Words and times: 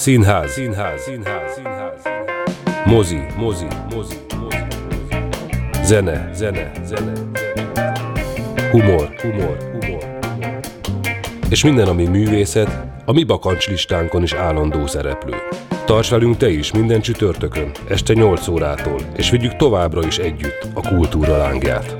Színház, 0.00 0.52
színház, 0.52 1.02
színház, 1.02 1.52
színház. 1.54 2.02
Mozi, 2.84 3.20
mozi, 3.36 3.66
mozi, 3.94 4.14
mozi. 4.40 4.56
Zene, 5.82 6.30
zene, 6.34 6.72
zene. 6.84 7.12
Humor, 8.70 9.14
humor, 9.20 9.56
humor. 9.72 10.18
És 11.50 11.64
minden, 11.64 11.88
ami 11.88 12.06
művészet, 12.06 12.86
a 13.04 13.12
mi 13.12 13.24
bakancslistánkon 13.24 14.22
is 14.22 14.32
állandó 14.32 14.86
szereplő. 14.86 15.34
Tarts 15.84 16.10
velünk 16.10 16.36
te 16.36 16.48
is 16.48 16.72
minden 16.72 17.00
csütörtökön, 17.00 17.70
este 17.88 18.12
8 18.12 18.48
órától, 18.48 19.00
és 19.16 19.30
vigyük 19.30 19.56
továbbra 19.56 20.06
is 20.06 20.18
együtt 20.18 20.66
a 20.74 20.88
kultúra 20.88 21.36
lángját. 21.36 21.96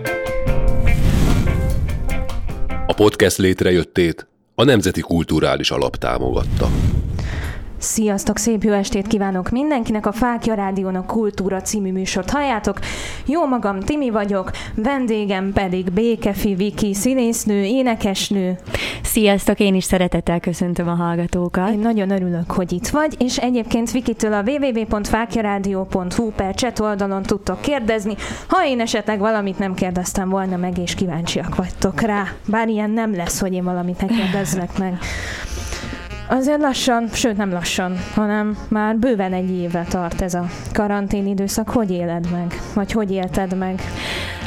A 2.87 2.93
podcast 2.93 3.39
létrejöttét 3.39 4.27
a 4.55 4.65
Nemzeti 4.65 5.01
Kulturális 5.01 5.71
Alap 5.71 5.97
támogatta. 5.97 6.90
Sziasztok, 7.83 8.39
szép 8.39 8.63
jó 8.63 8.73
estét 8.73 9.07
kívánok 9.07 9.51
mindenkinek, 9.51 10.07
a 10.07 10.13
Fákja 10.13 10.55
Rádiónak 10.55 11.07
Kultúra 11.07 11.61
című 11.61 11.93
műsort 11.93 12.31
halljátok. 12.31 12.79
Jó 13.27 13.47
magam, 13.47 13.81
Timi 13.81 14.11
vagyok, 14.11 14.51
vendégem 14.75 15.53
pedig 15.53 15.93
Békefi 15.93 16.55
Viki, 16.55 16.95
színésznő, 16.95 17.65
énekesnő. 17.65 18.59
Sziasztok, 19.03 19.61
én 19.61 19.75
is 19.75 19.85
szeretettel 19.85 20.41
köszöntöm 20.41 20.89
a 20.89 20.95
hallgatókat. 20.95 21.71
Én 21.71 21.79
nagyon 21.79 22.11
örülök, 22.11 22.51
hogy 22.51 22.73
itt 22.73 22.89
vagy, 22.89 23.15
és 23.19 23.37
egyébként 23.37 23.91
Vikitől 23.91 24.33
a 24.33 24.43
www.fákjaradio.hu 24.43 26.31
per 26.31 26.55
chat 26.55 26.81
oldalon 26.81 27.23
tudtok 27.23 27.61
kérdezni, 27.61 28.15
ha 28.49 28.67
én 28.67 28.81
esetleg 28.81 29.19
valamit 29.19 29.59
nem 29.59 29.75
kérdeztem 29.75 30.29
volna 30.29 30.57
meg, 30.57 30.79
és 30.79 30.95
kíváncsiak 30.95 31.55
vagytok 31.55 32.01
rá. 32.01 32.23
Bár 32.47 32.69
ilyen 32.69 32.91
nem 32.91 33.15
lesz, 33.15 33.41
hogy 33.41 33.53
én 33.53 33.65
valamit 33.65 34.01
ne 34.01 34.07
kérdezzek 34.07 34.79
meg. 34.79 34.99
Azért 36.33 36.61
lassan, 36.61 37.09
sőt 37.09 37.37
nem 37.37 37.53
lassan, 37.53 37.97
hanem 38.15 38.59
már 38.69 38.97
bőven 38.97 39.33
egy 39.33 39.51
éve 39.51 39.87
tart 39.89 40.21
ez 40.21 40.35
a 40.35 40.47
karantén 40.73 41.27
időszak. 41.27 41.69
Hogy 41.69 41.91
éled 41.91 42.31
meg? 42.31 42.61
Vagy 42.75 42.93
hogy 42.93 43.11
élted 43.11 43.57
meg? 43.57 43.81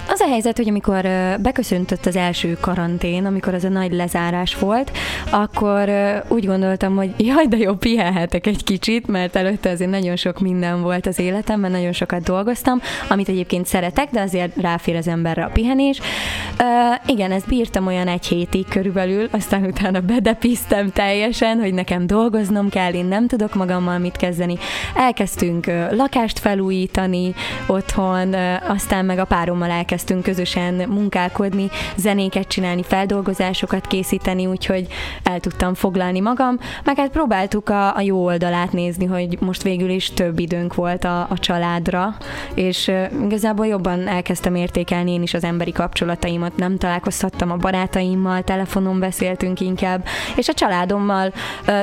Az 0.07 0.19
a 0.19 0.27
helyzet, 0.27 0.57
hogy 0.57 0.69
amikor 0.69 1.07
beköszöntött 1.41 2.05
az 2.05 2.15
első 2.15 2.57
karantén, 2.61 3.25
amikor 3.25 3.53
az 3.53 3.63
a 3.63 3.69
nagy 3.69 3.93
lezárás 3.93 4.55
volt, 4.55 4.91
akkor 5.29 5.91
úgy 6.27 6.45
gondoltam, 6.45 6.95
hogy 6.95 7.13
jaj, 7.17 7.45
de 7.45 7.57
jó, 7.57 7.73
pihenhetek 7.73 8.47
egy 8.47 8.63
kicsit, 8.63 9.07
mert 9.07 9.35
előtte 9.35 9.69
azért 9.69 9.89
nagyon 9.89 10.15
sok 10.15 10.39
minden 10.39 10.81
volt 10.81 11.07
az 11.07 11.19
életemben, 11.19 11.71
nagyon 11.71 11.91
sokat 11.91 12.23
dolgoztam, 12.23 12.81
amit 13.09 13.29
egyébként 13.29 13.65
szeretek, 13.65 14.09
de 14.09 14.21
azért 14.21 14.55
ráfér 14.55 14.95
az 14.95 15.07
emberre 15.07 15.43
a 15.43 15.49
pihenés. 15.53 15.99
Uh, 15.99 17.09
igen, 17.13 17.31
ezt 17.31 17.47
bírtam 17.47 17.87
olyan 17.87 18.07
egy 18.07 18.25
hétig 18.25 18.67
körülbelül, 18.67 19.27
aztán 19.31 19.63
utána 19.63 19.99
bedepiztem 19.99 20.91
teljesen, 20.91 21.59
hogy 21.59 21.73
nekem 21.73 22.07
dolgoznom 22.07 22.69
kell, 22.69 22.93
én 22.93 23.05
nem 23.05 23.27
tudok 23.27 23.53
magammal 23.53 23.97
mit 23.97 24.17
kezdeni. 24.17 24.57
Elkezdtünk 24.95 25.71
lakást 25.91 26.39
felújítani 26.39 27.33
otthon, 27.67 28.33
aztán 28.67 29.05
meg 29.05 29.19
a 29.19 29.25
párommal 29.25 29.69
elkezdtünk 29.69 29.91
elkezdtünk 29.93 30.23
közösen 30.23 30.73
munkálkodni, 30.73 31.69
zenéket 31.95 32.47
csinálni, 32.47 32.83
feldolgozásokat 32.83 33.87
készíteni, 33.87 34.45
úgyhogy 34.45 34.87
el 35.23 35.39
tudtam 35.39 35.73
foglalni 35.73 36.19
magam, 36.19 36.57
meg 36.83 36.97
hát 36.97 37.09
próbáltuk 37.09 37.69
a, 37.69 37.95
a 37.95 38.01
jó 38.01 38.23
oldalát 38.23 38.71
nézni, 38.71 39.05
hogy 39.05 39.37
most 39.39 39.63
végül 39.63 39.89
is 39.89 40.09
több 40.09 40.39
időnk 40.39 40.75
volt 40.75 41.03
a, 41.03 41.19
a 41.19 41.39
családra, 41.39 42.15
és 42.53 42.91
igazából 43.23 43.67
jobban 43.67 44.07
elkezdtem 44.07 44.55
értékelni 44.55 45.11
én 45.11 45.21
is 45.21 45.33
az 45.33 45.43
emberi 45.43 45.71
kapcsolataimat, 45.71 46.55
nem 46.55 46.77
találkozhattam 46.77 47.51
a 47.51 47.57
barátaimmal, 47.57 48.43
telefonon 48.43 48.99
beszéltünk 48.99 49.59
inkább, 49.59 50.05
és 50.35 50.47
a 50.47 50.53
családommal 50.53 51.33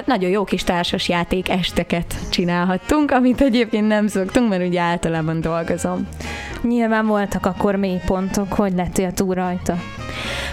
nagyon 0.05 0.31
jó 0.31 0.45
kis 0.45 0.65
társas 0.65 1.09
játék 1.09 1.49
esteket 1.49 2.15
csinálhattunk, 2.31 3.11
amit 3.11 3.41
egyébként 3.41 3.89
nem 3.89 4.07
szoktunk, 4.07 4.49
mert 4.49 4.67
ugye 4.67 4.81
általában 4.81 5.41
dolgozom. 5.41 6.09
Nyilván 6.63 7.07
voltak 7.07 7.47
akkor 7.47 7.77
mélypontok, 8.01 8.53
hogy 8.53 8.75
lettél 8.75 9.13
túl 9.13 9.35
rajta? 9.35 9.77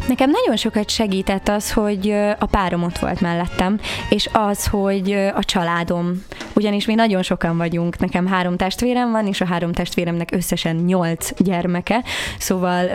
Nekem 0.07 0.29
nagyon 0.29 0.57
sokat 0.57 0.89
segített 0.89 1.47
az, 1.47 1.71
hogy 1.71 2.11
a 2.39 2.45
párom 2.45 2.83
ott 2.83 2.97
volt 2.97 3.21
mellettem, 3.21 3.79
és 4.09 4.29
az, 4.31 4.67
hogy 4.67 5.11
a 5.35 5.43
családom. 5.43 6.23
Ugyanis 6.53 6.85
mi 6.85 6.93
nagyon 6.93 7.23
sokan 7.23 7.57
vagyunk, 7.57 7.97
nekem 7.97 8.27
három 8.27 8.57
testvérem 8.57 9.11
van, 9.11 9.27
és 9.27 9.41
a 9.41 9.45
három 9.45 9.71
testvéremnek 9.71 10.29
összesen 10.31 10.75
nyolc 10.75 11.29
gyermeke, 11.37 12.03
szóval 12.37 12.89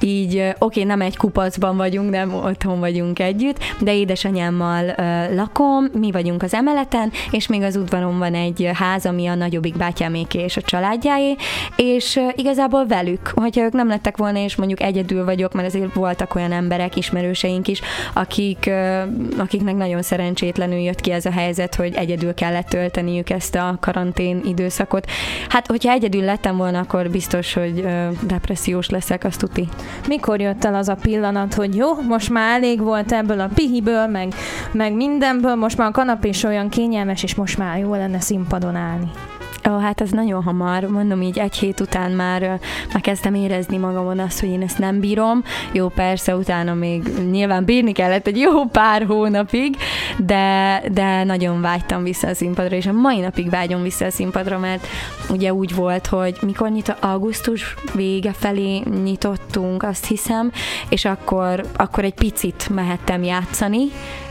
így, 0.00 0.36
oké, 0.38 0.54
okay, 0.58 0.84
nem 0.84 1.00
egy 1.00 1.16
kupacban 1.16 1.76
vagyunk, 1.76 2.10
nem 2.10 2.34
otthon 2.34 2.80
vagyunk 2.80 3.18
együtt, 3.18 3.58
de 3.80 3.94
édesanyámmal 3.94 4.94
lakom, 5.34 5.84
mi 5.92 6.10
vagyunk 6.10 6.42
az 6.42 6.54
emeleten, 6.54 7.12
és 7.30 7.46
még 7.46 7.62
az 7.62 7.76
udvaron 7.76 8.18
van 8.18 8.34
egy 8.34 8.70
ház, 8.74 9.06
ami 9.06 9.26
a 9.26 9.34
nagyobbik 9.34 9.76
bátyáméké 9.76 10.38
és 10.38 10.56
a 10.56 10.60
családjáé, 10.60 11.36
és 11.76 12.20
igazából 12.34 12.86
velük, 12.86 13.32
hogyha 13.34 13.62
ők 13.62 13.72
nem 13.72 13.88
lettek 13.88 14.16
volna, 14.16 14.38
és 14.38 14.56
mondjuk 14.56 14.80
egyedül 14.80 15.24
vagyok, 15.24 15.52
mert 15.52 15.66
azért 15.66 15.87
voltak 15.94 16.34
olyan 16.34 16.52
emberek, 16.52 16.96
ismerőseink 16.96 17.68
is, 17.68 17.80
akik, 18.12 18.70
akiknek 19.38 19.76
nagyon 19.76 20.02
szerencsétlenül 20.02 20.78
jött 20.78 21.00
ki 21.00 21.10
ez 21.10 21.26
a 21.26 21.30
helyzet, 21.30 21.74
hogy 21.74 21.94
egyedül 21.94 22.34
kellett 22.34 22.68
tölteniük 22.68 23.30
ezt 23.30 23.54
a 23.54 23.76
karantén 23.80 24.40
időszakot. 24.44 25.10
Hát, 25.48 25.66
hogyha 25.66 25.92
egyedül 25.92 26.22
lettem 26.22 26.56
volna, 26.56 26.78
akkor 26.78 27.10
biztos, 27.10 27.54
hogy 27.54 27.86
depressziós 28.22 28.88
leszek, 28.88 29.24
azt 29.24 29.38
tuti. 29.38 29.68
Mikor 30.08 30.40
jött 30.40 30.64
el 30.64 30.74
az 30.74 30.88
a 30.88 30.94
pillanat, 30.94 31.54
hogy 31.54 31.76
jó, 31.76 31.94
most 32.08 32.30
már 32.30 32.56
elég 32.56 32.80
volt 32.80 33.12
ebből 33.12 33.40
a 33.40 33.50
pihiből, 33.54 34.06
meg, 34.06 34.34
meg 34.72 34.92
mindenből, 34.92 35.54
most 35.54 35.76
már 35.76 35.88
a 35.88 35.92
kanapés 35.92 36.42
olyan 36.42 36.68
kényelmes, 36.68 37.22
és 37.22 37.34
most 37.34 37.58
már 37.58 37.78
jó 37.78 37.94
lenne 37.94 38.20
színpadon 38.20 38.76
állni? 38.76 39.10
Ó, 39.70 39.78
hát 39.78 40.00
ez 40.00 40.10
nagyon 40.10 40.42
hamar, 40.42 40.84
mondom 40.84 41.22
így 41.22 41.38
egy 41.38 41.56
hét 41.56 41.80
után 41.80 42.10
már, 42.10 42.40
már 42.92 43.00
kezdtem 43.00 43.34
érezni 43.34 43.76
magamon 43.76 44.18
azt, 44.18 44.40
hogy 44.40 44.48
én 44.48 44.62
ezt 44.62 44.78
nem 44.78 45.00
bírom. 45.00 45.42
Jó, 45.72 45.88
persze, 45.88 46.36
utána 46.36 46.74
még 46.74 47.02
nyilván 47.30 47.64
bírni 47.64 47.92
kellett 47.92 48.26
egy 48.26 48.38
jó 48.38 48.64
pár 48.64 49.04
hónapig, 49.06 49.76
de, 50.18 50.82
de 50.92 51.24
nagyon 51.24 51.60
vágytam 51.60 52.02
vissza 52.02 52.28
a 52.28 52.34
színpadra, 52.34 52.76
és 52.76 52.86
a 52.86 52.92
mai 52.92 53.20
napig 53.20 53.50
vágyom 53.50 53.82
vissza 53.82 54.04
a 54.04 54.10
színpadra, 54.10 54.58
mert 54.58 54.86
ugye 55.30 55.52
úgy 55.52 55.74
volt, 55.74 56.06
hogy 56.06 56.36
mikor 56.42 56.70
nyit 56.70 56.96
augusztus 57.00 57.74
vége 57.94 58.32
felé 58.32 58.82
nyitottunk, 59.02 59.82
azt 59.82 60.06
hiszem, 60.06 60.52
és 60.88 61.04
akkor, 61.04 61.64
akkor 61.76 62.04
egy 62.04 62.14
picit 62.14 62.68
mehettem 62.74 63.22
játszani, 63.22 63.84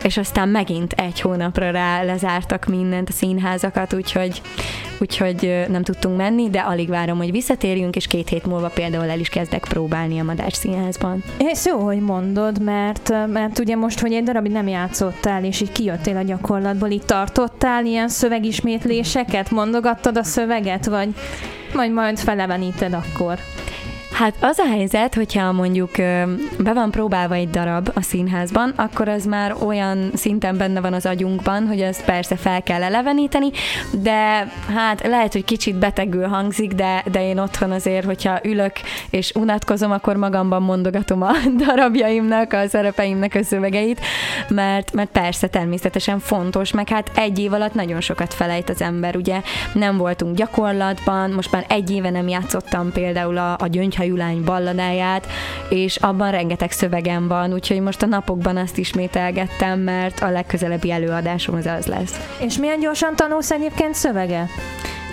és 0.03 0.17
aztán 0.17 0.49
megint 0.49 0.93
egy 0.93 1.21
hónapra 1.21 1.71
rá 1.71 2.03
lezártak 2.03 2.65
mindent, 2.65 3.09
a 3.09 3.11
színházakat, 3.11 3.93
úgyhogy, 3.93 4.41
úgyhogy 4.99 5.65
nem 5.69 5.83
tudtunk 5.83 6.17
menni, 6.17 6.49
de 6.49 6.59
alig 6.59 6.89
várom, 6.89 7.17
hogy 7.17 7.31
visszatérjünk, 7.31 7.95
és 7.95 8.07
két 8.07 8.29
hét 8.29 8.45
múlva 8.45 8.67
például 8.67 9.09
el 9.09 9.19
is 9.19 9.29
kezdek 9.29 9.65
próbálni 9.67 10.19
a 10.19 10.23
Madás 10.23 10.53
Színházban. 10.53 11.23
És 11.37 11.65
jó, 11.65 11.79
hogy 11.79 11.99
mondod, 11.99 12.63
mert, 12.63 13.13
mert 13.27 13.59
ugye 13.59 13.75
most, 13.75 13.99
hogy 13.99 14.13
egy 14.13 14.23
darabig 14.23 14.51
nem 14.51 14.67
játszottál, 14.67 15.43
és 15.43 15.61
így 15.61 15.71
kijöttél 15.71 16.17
a 16.17 16.21
gyakorlatból, 16.21 16.89
itt 16.89 17.05
tartottál 17.05 17.85
ilyen 17.85 18.09
szövegismétléseket, 18.09 19.51
mondogattad 19.51 20.17
a 20.17 20.23
szöveget, 20.23 20.85
vagy 20.85 21.09
majd 21.73 21.91
majd 21.91 22.17
feleveníted 22.19 22.93
akkor? 22.93 23.39
Hát 24.17 24.35
az 24.39 24.57
a 24.59 24.65
helyzet, 24.65 25.15
hogyha 25.15 25.51
mondjuk 25.51 25.91
be 26.57 26.73
van 26.73 26.91
próbálva 26.91 27.33
egy 27.33 27.49
darab 27.49 27.91
a 27.93 28.01
színházban, 28.01 28.73
akkor 28.75 29.07
az 29.07 29.25
már 29.25 29.55
olyan 29.65 30.11
szinten 30.13 30.57
benne 30.57 30.81
van 30.81 30.93
az 30.93 31.05
agyunkban, 31.05 31.67
hogy 31.67 31.81
ezt 31.81 32.05
persze 32.05 32.35
fel 32.35 32.63
kell 32.63 32.83
eleveníteni, 32.83 33.49
de 33.91 34.51
hát 34.75 35.07
lehet, 35.07 35.33
hogy 35.33 35.43
kicsit 35.43 35.75
betegül 35.75 36.27
hangzik, 36.27 36.73
de, 36.73 37.03
de 37.11 37.27
én 37.27 37.39
otthon 37.39 37.71
azért, 37.71 38.05
hogyha 38.05 38.39
ülök 38.43 38.71
és 39.09 39.31
unatkozom, 39.35 39.91
akkor 39.91 40.15
magamban 40.15 40.61
mondogatom 40.61 41.21
a 41.21 41.31
darabjaimnak, 41.65 42.53
a 42.53 42.67
szerepeimnek 42.67 43.35
a 43.35 43.43
szövegeit, 43.43 44.01
mert, 44.47 44.93
mert 44.93 45.09
persze 45.09 45.47
természetesen 45.47 46.19
fontos, 46.19 46.71
meg 46.71 46.89
hát 46.89 47.11
egy 47.15 47.39
év 47.39 47.53
alatt 47.53 47.73
nagyon 47.73 48.01
sokat 48.01 48.33
felejt 48.33 48.69
az 48.69 48.81
ember, 48.81 49.15
ugye? 49.15 49.41
Nem 49.73 49.97
voltunk 49.97 50.35
gyakorlatban, 50.35 51.31
most 51.31 51.51
már 51.51 51.65
egy 51.67 51.91
éve 51.91 52.09
nem 52.09 52.27
játszottam 52.27 52.91
például 52.91 53.37
a, 53.37 53.55
a 53.59 53.67
gyöngyhajú 53.67 54.05
Julány 54.07 54.43
balladáját, 54.43 55.27
és 55.69 55.95
abban 55.95 56.31
rengeteg 56.31 56.71
szövegem 56.71 57.27
van, 57.27 57.53
úgyhogy 57.53 57.79
most 57.79 58.01
a 58.01 58.05
napokban 58.05 58.57
azt 58.57 58.77
ismételgettem, 58.77 59.79
mert 59.79 60.19
a 60.19 60.31
legközelebbi 60.31 60.91
előadásom 60.91 61.55
az 61.55 61.65
az 61.65 61.85
lesz. 61.85 62.35
És 62.39 62.57
milyen 62.57 62.79
gyorsan 62.79 63.15
tanulsz 63.15 63.51
egyébként 63.51 63.95
szövege? 63.95 64.45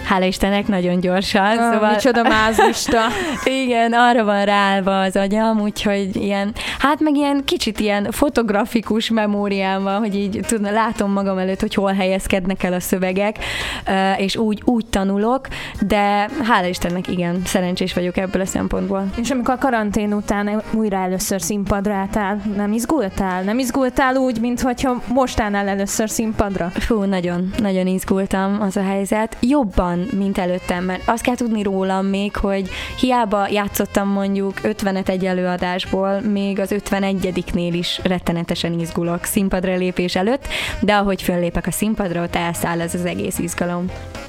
Hála 0.04 0.24
Istennek 0.24 0.66
nagyon 0.66 1.00
gyorsan. 1.00 1.58
Ah, 1.58 1.72
szóval... 1.72 1.90
Micsoda 1.90 2.22
mázlista. 2.22 3.00
Igen, 3.64 3.92
arra 3.92 4.24
van 4.24 4.44
ráállva 4.44 5.00
az 5.00 5.16
agyam, 5.16 5.60
úgyhogy 5.60 6.16
ilyen, 6.16 6.52
hát 6.78 7.00
meg 7.00 7.16
ilyen 7.16 7.44
kicsit 7.44 7.80
ilyen 7.80 8.10
fotografikus 8.10 9.10
memóriám 9.10 9.82
van, 9.82 9.98
hogy 9.98 10.14
így 10.14 10.40
tudna, 10.46 10.70
látom 10.70 11.12
magam 11.12 11.38
előtt, 11.38 11.60
hogy 11.60 11.74
hol 11.74 11.92
helyezkednek 11.92 12.62
el 12.62 12.72
a 12.72 12.80
szövegek, 12.80 13.38
ö, 13.86 14.12
és 14.12 14.36
úgy, 14.36 14.62
úgy 14.64 14.86
tanulok, 14.86 15.48
de 15.80 16.28
hála 16.42 16.66
Istennek 16.66 17.08
igen, 17.08 17.42
szerencsés 17.44 17.94
vagyok 17.94 18.16
ebből 18.16 18.42
a 18.42 18.46
szempontból. 18.46 19.06
És 19.16 19.30
amikor 19.30 19.54
a 19.54 19.58
karantén 19.58 20.12
után 20.12 20.62
újra 20.72 20.96
először 20.96 21.40
színpadra 21.40 21.94
álltál, 21.94 22.42
nem 22.56 22.72
izgultál? 22.72 23.42
Nem 23.42 23.58
izgultál 23.58 24.16
úgy, 24.16 24.40
mint 24.40 24.60
hogyha 24.60 25.02
most 25.08 25.40
állnál 25.40 25.68
először 25.68 26.10
színpadra? 26.10 26.70
Fú, 26.70 27.02
nagyon, 27.02 27.50
nagyon 27.58 27.86
izgultam 27.86 28.60
az 28.60 28.76
a 28.76 28.82
helyzet. 28.82 29.36
Jobban, 29.40 29.93
mint 30.16 30.38
előttem, 30.38 30.84
mert 30.84 31.08
azt 31.08 31.22
kell 31.22 31.34
tudni 31.34 31.62
rólam 31.62 32.06
még, 32.06 32.36
hogy 32.36 32.68
hiába 32.98 33.48
játszottam 33.48 34.08
mondjuk 34.08 34.52
50-et 34.62 35.08
egy 35.08 35.24
előadásból, 35.24 36.20
még 36.20 36.58
az 36.58 36.74
51-nél 36.74 37.70
is 37.72 38.00
rettenetesen 38.02 38.78
izgulok 38.78 39.24
színpadra 39.24 39.76
lépés 39.76 40.16
előtt, 40.16 40.48
de 40.80 40.94
ahogy 40.94 41.22
föllépek 41.22 41.66
a 41.66 41.70
színpadra, 41.70 42.22
ott 42.22 42.34
elszáll 42.34 42.80
ez 42.80 42.94
az 42.94 43.04
egész 43.04 43.38
izgalom. 43.38 43.86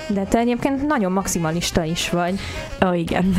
De 0.08 0.24
te 0.24 0.38
egyébként 0.38 0.88
nagyon 0.88 1.12
maximalista 1.12 1.84
is 1.84 2.10
vagy. 2.10 2.40
Ó, 2.86 2.88
oh, 2.88 3.00
igen. 3.00 3.36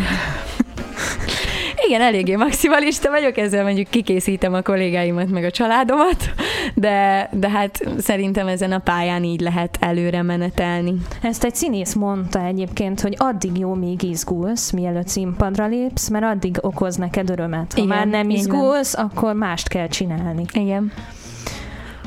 Igen, 1.87 2.01
eléggé 2.01 2.37
maximalista 2.37 3.11
vagyok, 3.11 3.37
ezzel 3.37 3.65
mondjuk 3.65 3.89
kikészítem 3.89 4.55
a 4.55 4.63
kollégáimat, 4.63 5.31
meg 5.31 5.45
a 5.45 5.51
családomat, 5.51 6.31
de, 6.75 7.29
de 7.33 7.49
hát 7.49 7.89
szerintem 7.99 8.47
ezen 8.49 8.73
a 8.73 8.79
pályán 8.79 9.25
így 9.25 9.41
lehet 9.41 9.77
előre 9.81 10.23
menetelni. 10.23 10.95
Ezt 11.23 11.45
egy 11.45 11.55
színész 11.55 11.95
mondta 11.95 12.45
egyébként, 12.45 13.01
hogy 13.01 13.15
addig 13.19 13.59
jó, 13.59 13.75
még 13.75 14.03
izgulsz, 14.03 14.71
mielőtt 14.71 15.09
színpadra 15.09 15.67
lépsz, 15.67 16.09
mert 16.09 16.25
addig 16.25 16.59
okoz 16.61 16.97
neked 16.97 17.31
örömet. 17.31 17.73
Ha 17.73 17.83
Igen, 17.83 17.97
már 17.97 18.07
nem 18.07 18.31
izgulsz, 18.31 18.95
akkor 18.95 19.35
mást 19.35 19.69
kell 19.69 19.89
csinálni. 19.89 20.45
Igen. 20.53 20.93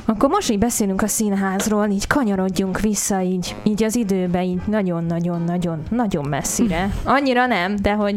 Akkor 0.10 0.30
most 0.30 0.52
így 0.52 0.60
beszélünk 0.60 1.02
a 1.02 1.08
színházról, 1.08 1.90
így 1.90 2.08
kanyarodjunk 2.08 2.80
vissza 2.80 3.22
így, 3.22 3.56
így 3.64 3.84
az 3.84 3.96
időbe, 3.96 4.44
így 4.44 4.62
nagyon-nagyon-nagyon 4.66 5.84
nagyon 5.90 6.26
messzire. 6.26 6.94
Annyira 7.04 7.46
nem, 7.46 7.76
de 7.76 7.94
hogy 7.94 8.16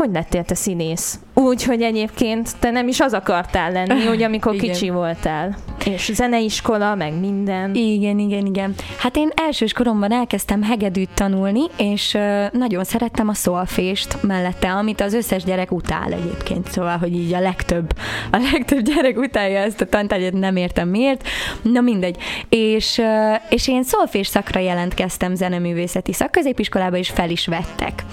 hogy 0.00 0.10
lettél 0.12 0.44
te 0.44 0.54
színész? 0.54 1.18
Úgy, 1.34 1.64
hogy 1.64 1.82
egyébként 1.82 2.58
te 2.58 2.70
nem 2.70 2.88
is 2.88 3.00
az 3.00 3.12
akartál 3.12 3.72
lenni, 3.72 4.04
hogy 4.04 4.22
amikor 4.22 4.54
Igen. 4.54 4.72
kicsi 4.72 4.90
voltál. 4.90 5.56
És 5.84 6.10
zeneiskola, 6.14 6.94
meg 6.94 7.20
minden. 7.20 7.74
Igen, 7.74 8.18
igen, 8.18 8.46
igen. 8.46 8.74
Hát 8.98 9.16
én 9.16 9.30
elsős 9.34 9.72
koromban 9.72 10.12
elkezdtem 10.12 10.62
hegedűt 10.62 11.08
tanulni, 11.14 11.60
és 11.76 12.18
nagyon 12.52 12.84
szerettem 12.84 13.28
a 13.28 13.34
szolfést 13.34 14.22
mellette, 14.22 14.72
amit 14.72 15.00
az 15.00 15.14
összes 15.14 15.44
gyerek 15.44 15.72
utál 15.72 16.12
egyébként, 16.12 16.70
szóval, 16.70 16.96
hogy 16.96 17.14
így 17.14 17.32
a 17.32 17.40
legtöbb, 17.40 17.92
a 18.30 18.48
legtöbb 18.52 18.80
gyerek 18.80 19.18
utálja 19.18 19.58
ezt 19.58 19.80
a 19.80 19.86
tantárgyat, 19.86 20.32
nem 20.32 20.56
értem 20.56 20.88
miért, 20.88 21.28
na 21.62 21.80
mindegy. 21.80 22.16
És, 22.48 23.02
és 23.48 23.68
én 23.68 23.82
szolfés 23.82 24.26
szakra 24.26 24.60
jelentkeztem 24.60 25.34
zeneművészeti 25.34 26.12
szakközépiskolába, 26.12 26.96
és 26.96 27.08
fel 27.08 27.30
is 27.30 27.46
vettek. 27.46 28.04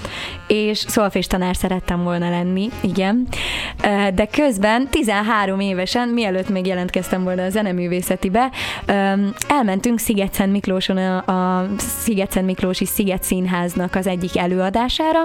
És 0.47 0.77
szolfés 0.77 1.27
tanár 1.27 1.55
szerettem 1.77 2.03
volna 2.03 2.29
lenni, 2.29 2.69
igen. 2.81 3.27
De 4.13 4.27
közben 4.31 4.87
13 4.89 5.59
évesen, 5.59 6.09
mielőtt 6.09 6.49
még 6.49 6.65
jelentkeztem 6.65 7.23
volna 7.23 7.43
a 7.43 7.49
zeneművészetibe, 7.49 8.51
elmentünk 9.47 9.99
Szigetszent 9.99 10.51
Miklóson 10.51 10.97
a, 10.97 11.17
a 11.25 11.65
Szigetszent 11.77 12.45
Miklósi 12.45 12.85
Sziget 12.85 13.23
Színháznak 13.23 13.95
az 13.95 14.07
egyik 14.07 14.37
előadására, 14.37 15.19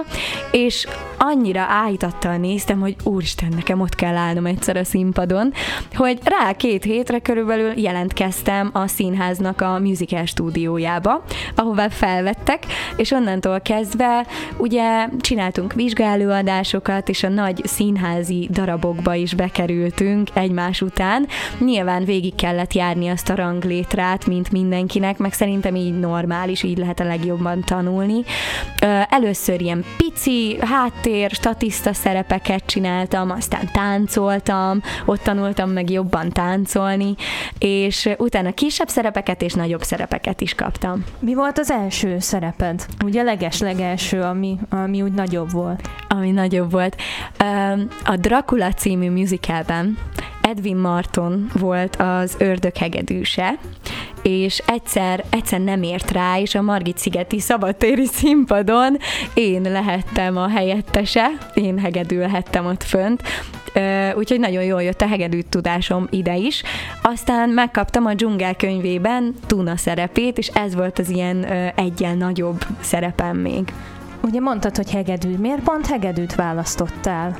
és 0.51 0.87
annyira 1.17 1.61
áhítattal 1.61 2.37
néztem, 2.37 2.79
hogy 2.79 2.95
úristen, 3.03 3.49
nekem 3.55 3.79
ott 3.79 3.95
kell 3.95 4.15
állnom 4.15 4.45
egyszer 4.45 4.77
a 4.77 4.83
színpadon, 4.83 5.53
hogy 5.95 6.19
rá 6.23 6.51
két 6.51 6.83
hétre 6.83 7.19
körülbelül 7.19 7.79
jelentkeztem 7.79 8.69
a 8.73 8.87
színháznak 8.87 9.61
a 9.61 9.79
musical 9.79 10.25
stúdiójába, 10.25 11.23
ahová 11.55 11.89
felvettek, 11.89 12.65
és 12.95 13.11
onnantól 13.11 13.59
kezdve 13.59 14.25
ugye 14.57 15.07
csináltunk 15.19 15.73
vizsgálóadásokat, 16.33 17.09
és 17.09 17.23
a 17.23 17.29
nagy 17.29 17.61
színházi 17.65 18.47
darabokba 18.51 19.13
is 19.13 19.33
bekerültünk 19.33 20.29
egymás 20.33 20.81
után. 20.81 21.27
Nyilván 21.59 22.03
végig 22.03 22.35
kellett 22.35 22.73
járni 22.73 23.07
azt 23.07 23.29
a 23.29 23.35
ranglétrát, 23.35 24.25
mint 24.25 24.51
mindenkinek, 24.51 25.17
meg 25.17 25.33
szerintem 25.33 25.75
így 25.75 25.99
normális, 25.99 26.63
így 26.63 26.77
lehet 26.77 26.99
a 26.99 27.03
legjobban 27.03 27.61
tanulni. 27.61 28.23
Először 29.09 29.61
ilyen 29.61 29.83
pici, 29.97 30.57
háttér, 30.61 31.31
statiszta 31.31 31.93
szerepeket 31.93 32.65
csináltam, 32.65 33.31
aztán 33.31 33.69
táncoltam, 33.73 34.81
ott 35.05 35.21
tanultam 35.21 35.69
meg 35.69 35.89
jobban 35.89 36.29
táncolni, 36.29 37.15
és 37.57 38.09
utána 38.17 38.51
kisebb 38.51 38.87
szerepeket 38.87 39.41
és 39.41 39.53
nagyobb 39.53 39.81
szerepeket 39.81 40.41
is 40.41 40.55
kaptam. 40.55 41.03
Mi 41.19 41.33
volt 41.33 41.59
az 41.59 41.71
első 41.71 42.19
szereped? 42.19 42.85
Ugye 43.05 43.21
a 43.21 43.23
leges-legelső, 43.23 44.21
ami, 44.21 44.57
ami 44.69 45.01
úgy 45.01 45.13
nagyobb 45.13 45.51
volt. 45.51 45.89
Ami 46.23 46.31
nagyobb 46.31 46.71
volt. 46.71 46.95
A 48.03 48.15
Dracula 48.15 48.73
című 48.73 49.09
musicalben 49.09 49.97
Edwin 50.41 50.77
Marton 50.77 51.49
volt 51.53 51.95
az 51.95 52.35
ördög 52.37 52.77
hegedűse, 52.77 53.53
és 54.21 54.63
egyszer, 54.65 55.23
egyszer 55.29 55.59
nem 55.59 55.83
ért 55.83 56.11
rá, 56.11 56.39
és 56.39 56.55
a 56.55 56.61
Margit 56.61 56.97
szigeti 56.97 57.39
szabadtéri 57.39 58.05
színpadon 58.05 58.97
én 59.33 59.61
lehettem 59.61 60.37
a 60.37 60.47
helyettese, 60.47 61.27
én 61.53 61.79
hegedülhettem 61.79 62.65
ott 62.65 62.83
fönt, 62.83 63.23
úgyhogy 64.15 64.39
nagyon 64.39 64.63
jól 64.63 64.83
jött 64.83 65.01
a 65.01 65.07
hegedű 65.07 65.39
tudásom 65.39 66.07
ide 66.09 66.35
is. 66.35 66.63
Aztán 67.01 67.49
megkaptam 67.49 68.05
a 68.05 68.13
dzsungel 68.13 68.55
könyvében 68.55 69.33
Tuna 69.47 69.77
szerepét, 69.77 70.37
és 70.37 70.47
ez 70.47 70.75
volt 70.75 70.99
az 70.99 71.09
ilyen 71.09 71.43
egyen 71.75 72.17
nagyobb 72.17 72.65
szerepem 72.81 73.37
még. 73.37 73.73
Ugye 74.23 74.39
mondtad, 74.39 74.75
hogy 74.75 74.91
hegedű. 74.91 75.37
Miért 75.37 75.63
pont 75.63 75.87
hegedűt 75.87 76.35
választottál? 76.35 77.37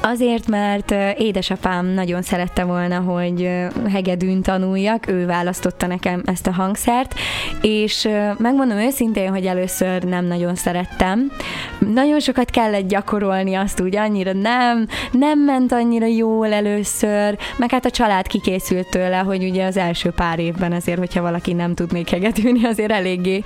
Azért, 0.00 0.48
mert 0.48 0.94
édesapám 1.18 1.86
nagyon 1.86 2.22
szerette 2.22 2.64
volna, 2.64 2.98
hogy 2.98 3.50
hegedűn 3.92 4.42
tanuljak, 4.42 5.08
ő 5.08 5.26
választotta 5.26 5.86
nekem 5.86 6.22
ezt 6.24 6.46
a 6.46 6.52
hangszert, 6.52 7.14
és 7.62 8.08
megmondom 8.38 8.76
őszintén, 8.78 9.30
hogy 9.30 9.46
először 9.46 10.02
nem 10.02 10.24
nagyon 10.24 10.54
szerettem. 10.54 11.32
Nagyon 11.78 12.20
sokat 12.20 12.50
kellett 12.50 12.88
gyakorolni 12.88 13.54
azt 13.54 13.80
úgy, 13.80 13.96
annyira 13.96 14.32
nem, 14.32 14.86
nem 15.12 15.38
ment 15.38 15.72
annyira 15.72 16.06
jól 16.06 16.52
először, 16.52 17.38
meg 17.56 17.70
hát 17.70 17.84
a 17.84 17.90
család 17.90 18.26
kikészült 18.26 18.90
tőle, 18.90 19.16
hogy 19.16 19.44
ugye 19.44 19.64
az 19.64 19.76
első 19.76 20.10
pár 20.10 20.38
évben 20.38 20.72
azért, 20.72 20.98
hogyha 20.98 21.22
valaki 21.22 21.52
nem 21.52 21.74
tud 21.74 21.92
még 21.92 22.08
hegedűni, 22.08 22.64
azért 22.64 22.92
eléggé 22.92 23.42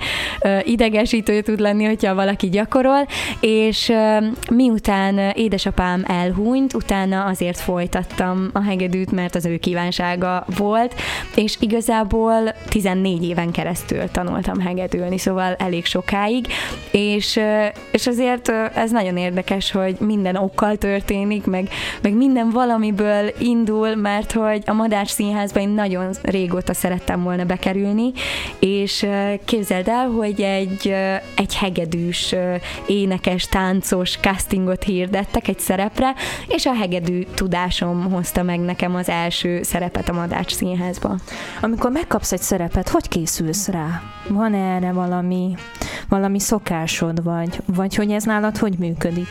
idegesítő 0.63 1.41
tud 1.41 1.59
lenni, 1.59 1.85
hogyha 1.85 2.15
valaki 2.15 2.49
gyakorol, 2.49 3.07
és 3.39 3.93
miután 4.51 5.17
édesapám 5.33 6.03
elhúnyt, 6.43 6.73
utána 6.73 7.25
azért 7.25 7.59
folytattam 7.59 8.49
a 8.53 8.63
hegedűt, 8.63 9.11
mert 9.11 9.35
az 9.35 9.45
ő 9.45 9.57
kívánsága 9.57 10.45
volt, 10.57 10.95
és 11.35 11.57
igazából 11.59 12.53
14 12.69 13.23
éven 13.23 13.51
keresztül 13.51 14.11
tanultam 14.11 14.59
hegedülni, 14.59 15.17
szóval 15.17 15.53
elég 15.53 15.85
sokáig, 15.85 16.47
és, 16.91 17.39
és 17.91 18.07
azért 18.07 18.49
ez 18.75 18.91
nagyon 18.91 19.17
érdekes, 19.17 19.71
hogy 19.71 19.95
minden 19.99 20.35
okkal 20.35 20.75
történik, 20.75 21.45
meg, 21.45 21.69
meg 22.01 22.13
minden 22.13 22.49
valamiből 22.49 23.31
indul, 23.37 23.95
mert 23.95 24.31
hogy 24.31 24.61
a 24.65 24.73
Madách 24.73 25.09
Színházba 25.09 25.59
én 25.59 25.69
nagyon 25.69 26.09
régóta 26.21 26.73
szerettem 26.73 27.23
volna 27.23 27.43
bekerülni, 27.43 28.11
és 28.59 29.05
képzeld 29.45 29.87
el, 29.87 30.07
hogy 30.07 30.41
egy, 30.41 30.95
egy 31.35 31.55
hegedűs, 31.55 32.35
énekes, 32.87 33.45
táncos 33.45 34.17
castingot 34.17 34.83
hirdettek 34.83 35.47
egy 35.47 35.59
szerepre, 35.59 36.13
és 36.47 36.65
a 36.65 36.73
hegedű 36.73 37.23
tudásom 37.33 38.11
hozta 38.11 38.43
meg 38.43 38.59
nekem 38.59 38.95
az 38.95 39.09
első 39.09 39.63
szerepet 39.63 40.09
a 40.09 40.13
Madács 40.13 40.53
Színházba. 40.53 41.15
Amikor 41.61 41.91
megkapsz 41.91 42.31
egy 42.31 42.41
szerepet, 42.41 42.89
hogy 42.89 43.07
készülsz 43.07 43.67
rá? 43.67 44.01
Van 44.29 44.53
erre 44.53 44.91
valami, 44.91 45.55
valami 46.09 46.39
szokásod, 46.39 47.23
vagy, 47.23 47.61
vagy 47.65 47.95
hogy 47.95 48.11
ez 48.11 48.23
nálad 48.23 48.57
hogy 48.57 48.77
működik? 48.77 49.27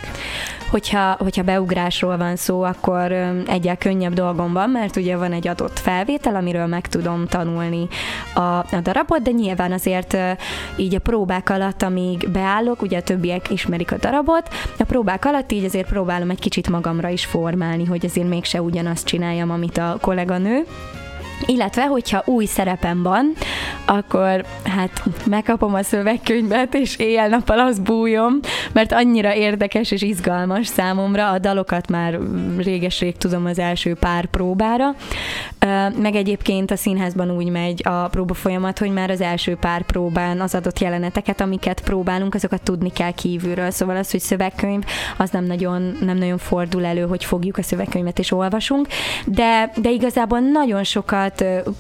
Hogyha, 0.73 1.17
hogyha 1.19 1.43
beugrásról 1.43 2.17
van 2.17 2.37
szó, 2.37 2.63
akkor 2.63 3.13
egyel 3.47 3.77
könnyebb 3.77 4.13
dolgom 4.13 4.53
van, 4.53 4.71
mert 4.71 4.97
ugye 4.97 5.17
van 5.17 5.33
egy 5.33 5.49
adott 5.49 5.79
felvétel, 5.79 6.35
amiről 6.35 6.67
meg 6.67 6.89
tudom 6.89 7.27
tanulni 7.27 7.89
a, 8.35 8.41
a 8.41 8.81
darabot, 8.83 9.23
de 9.23 9.31
nyilván 9.31 9.73
azért 9.73 10.17
így 10.77 10.95
a 10.95 10.99
próbák 10.99 11.51
alatt, 11.51 11.83
amíg 11.83 12.29
beállok, 12.31 12.83
ugye 12.83 12.99
a 12.99 13.03
többiek 13.03 13.51
ismerik 13.51 13.93
a 13.93 13.97
darabot, 13.97 14.49
a 14.79 14.85
próbák 14.85 15.25
alatt 15.25 15.53
így 15.53 15.65
azért 15.65 15.89
próbálom 15.89 16.31
egy 16.31 16.41
kicsit 16.41 16.69
magamra 16.69 17.09
is 17.09 17.25
formálni, 17.25 17.85
hogy 17.85 18.05
azért 18.05 18.29
mégse 18.29 18.63
ugyanazt 18.63 19.07
csináljam, 19.07 19.51
amit 19.51 19.79
a 19.79 19.97
kolléganő, 20.01 20.65
illetve, 21.47 21.87
hogyha 21.87 22.23
új 22.25 22.45
szerepem 22.45 23.03
van, 23.03 23.33
akkor 23.85 24.45
hát 24.65 25.03
megkapom 25.27 25.75
a 25.75 25.83
szövegkönyvet, 25.83 26.75
és 26.75 26.97
éjjel-nappal 26.97 27.59
azt 27.59 27.83
bújom, 27.83 28.39
mert 28.73 28.93
annyira 28.93 29.35
érdekes 29.35 29.91
és 29.91 30.03
izgalmas 30.03 30.67
számomra, 30.67 31.31
a 31.31 31.39
dalokat 31.39 31.91
már 31.91 32.19
réges-rég 32.59 33.17
tudom 33.17 33.47
az 33.47 33.59
első 33.59 33.95
pár 33.95 34.27
próbára, 34.27 34.95
meg 35.97 36.15
egyébként 36.15 36.71
a 36.71 36.77
színházban 36.77 37.31
úgy 37.31 37.49
megy 37.49 37.83
a 37.85 38.09
próba 38.09 38.35
folyamat, 38.35 38.79
hogy 38.79 38.93
már 38.93 39.11
az 39.11 39.21
első 39.21 39.57
pár 39.57 39.83
próbán 39.83 40.41
az 40.41 40.55
adott 40.55 40.79
jeleneteket, 40.79 41.41
amiket 41.41 41.81
próbálunk, 41.81 42.35
azokat 42.35 42.63
tudni 42.63 42.91
kell 42.91 43.11
kívülről, 43.11 43.71
szóval 43.71 43.97
az, 43.97 44.11
hogy 44.11 44.21
szövegkönyv, 44.21 44.83
az 45.17 45.31
nem 45.31 45.45
nagyon, 45.45 45.97
nem 46.01 46.17
nagyon 46.17 46.39
fordul 46.39 46.85
elő, 46.85 47.07
hogy 47.07 47.25
fogjuk 47.25 47.59
a 47.59 47.63
szövegkönyvet 47.63 48.19
és 48.19 48.33
olvasunk, 48.33 48.87
de, 49.27 49.73
de 49.77 49.91
igazából 49.91 50.39
nagyon 50.39 50.85
sokat 50.85 51.32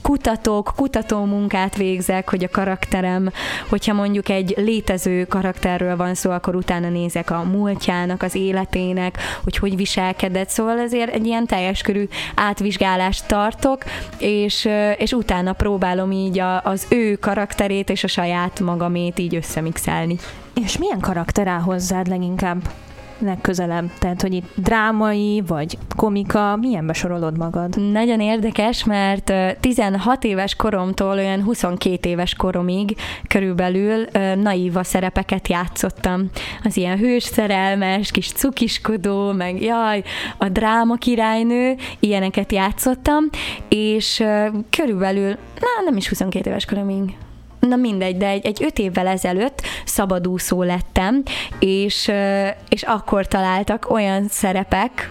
kutatok, 0.02 0.72
kutató 0.76 1.24
munkát 1.24 1.76
végzek, 1.76 2.30
hogy 2.30 2.44
a 2.44 2.48
karakterem, 2.48 3.30
hogyha 3.68 3.92
mondjuk 3.92 4.28
egy 4.28 4.54
létező 4.56 5.24
karakterről 5.24 5.96
van 5.96 6.14
szó, 6.14 6.30
akkor 6.30 6.54
utána 6.54 6.88
nézek 6.88 7.30
a 7.30 7.42
múltjának, 7.42 8.22
az 8.22 8.34
életének, 8.34 9.18
hogy 9.44 9.56
hogy 9.56 9.76
viselkedett, 9.76 10.48
szóval 10.48 10.78
azért 10.78 11.14
egy 11.14 11.26
ilyen 11.26 11.46
teljes 11.46 11.82
körű 11.82 12.08
átvizsgálást 12.34 13.26
tartok, 13.26 13.84
és, 14.18 14.68
és 14.96 15.12
utána 15.12 15.52
próbálom 15.52 16.12
így 16.12 16.38
a, 16.38 16.60
az 16.62 16.86
ő 16.88 17.16
karakterét 17.16 17.90
és 17.90 18.04
a 18.04 18.08
saját 18.08 18.60
magamét 18.60 19.18
így 19.18 19.34
összemixelni. 19.34 20.16
És 20.64 20.78
milyen 20.78 21.00
karakter 21.00 21.46
áll 21.46 21.60
hozzád 21.60 22.06
leginkább? 22.06 22.58
Legközelebb? 23.22 23.90
Tehát, 23.98 24.22
hogy 24.22 24.32
itt 24.32 24.50
drámai, 24.54 25.42
vagy 25.46 25.78
komika, 25.96 26.56
milyen 26.56 26.86
besorolod 26.86 27.36
magad? 27.38 27.90
Nagyon 27.92 28.20
érdekes, 28.20 28.84
mert 28.84 29.32
16 29.60 30.24
éves 30.24 30.54
koromtól 30.54 31.12
olyan 31.12 31.42
22 31.42 32.08
éves 32.08 32.34
koromig 32.34 32.96
körülbelül 33.28 34.06
naíva 34.34 34.82
szerepeket 34.82 35.48
játszottam. 35.48 36.30
Az 36.64 36.76
ilyen 36.76 36.98
hős 36.98 37.22
szerelmes, 37.22 38.10
kis 38.10 38.32
cukiskodó, 38.32 39.32
meg 39.32 39.62
jaj, 39.62 40.02
a 40.38 40.48
dráma 40.48 40.94
királynő, 40.94 41.74
ilyeneket 42.00 42.52
játszottam, 42.52 43.24
és 43.68 44.24
körülbelül, 44.70 45.28
na 45.60 45.84
nem 45.84 45.96
is 45.96 46.08
22 46.08 46.50
éves 46.50 46.64
koromig, 46.64 47.16
na 47.68 47.76
mindegy, 47.76 48.16
de 48.16 48.26
egy, 48.26 48.46
egy 48.46 48.62
öt 48.64 48.78
évvel 48.78 49.06
ezelőtt 49.06 49.62
szabadúszó 49.84 50.62
lettem, 50.62 51.22
és, 51.58 52.10
és 52.68 52.82
akkor 52.82 53.26
találtak 53.26 53.90
olyan 53.90 54.28
szerepek, 54.28 55.10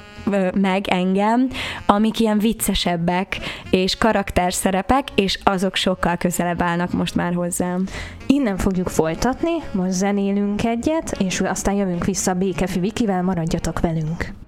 meg 0.54 0.88
engem, 0.88 1.48
amik 1.86 2.20
ilyen 2.20 2.40
viccesebbek, 2.40 3.38
és 3.70 3.98
karakterszerepek, 3.98 5.08
és 5.16 5.40
azok 5.44 5.76
sokkal 5.76 6.18
közelebb 6.18 6.62
állnak 6.62 6.92
most 6.92 7.16
már 7.16 7.34
hozzám. 7.34 7.86
Innen 8.28 8.58
fogjuk 8.58 8.90
folytatni, 8.90 9.52
most 9.72 9.92
zenélünk 9.92 10.64
egyet, 10.64 11.16
és 11.20 11.42
aztán 11.42 11.74
jövünk 11.74 12.06
vissza 12.06 12.34
Békefi 12.34 12.80
Vikivel, 12.80 13.22
maradjatok 13.22 13.80
velünk! 13.80 14.41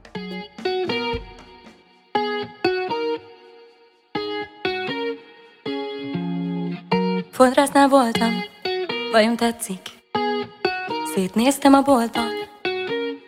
Fodrásznál 7.33 7.87
voltam, 7.87 8.43
vajon 9.11 9.35
tetszik? 9.35 9.79
Szétnéztem 11.15 11.73
a 11.73 11.81
boltban, 11.81 12.29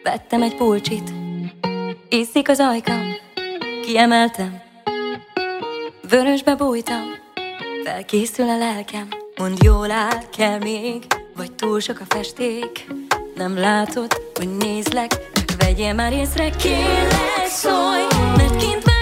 vettem 0.04 0.42
egy 0.42 0.56
pulcsit. 0.56 1.12
Iszik 2.10 2.50
az 2.50 2.60
ajkam, 2.60 3.04
kiemeltem. 3.82 4.62
Vörösbe 6.10 6.56
bújtam, 6.56 7.04
felkészül 7.84 8.50
a 8.50 8.58
lelkem. 8.58 9.08
Mond 9.38 9.64
jól 9.64 9.92
áll, 9.92 10.30
kell 10.38 10.58
még, 10.58 11.06
vagy 11.36 11.52
túl 11.52 11.80
sok 11.80 12.00
a 12.00 12.16
festék. 12.16 12.88
Nem 13.36 13.58
látod, 13.58 14.14
hogy 14.34 14.58
nézlek, 14.58 15.32
csak 15.34 15.62
vegyél 15.62 15.94
már 15.94 16.14
észre, 16.14 16.50
kérlek, 16.50 17.48
szólj, 17.48 18.06
mert 18.38 18.56
kint 18.56 18.95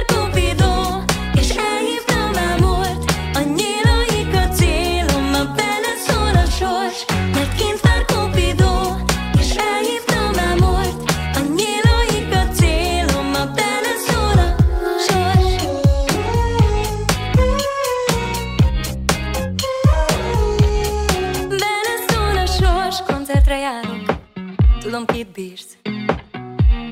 bírsz. 25.33 25.77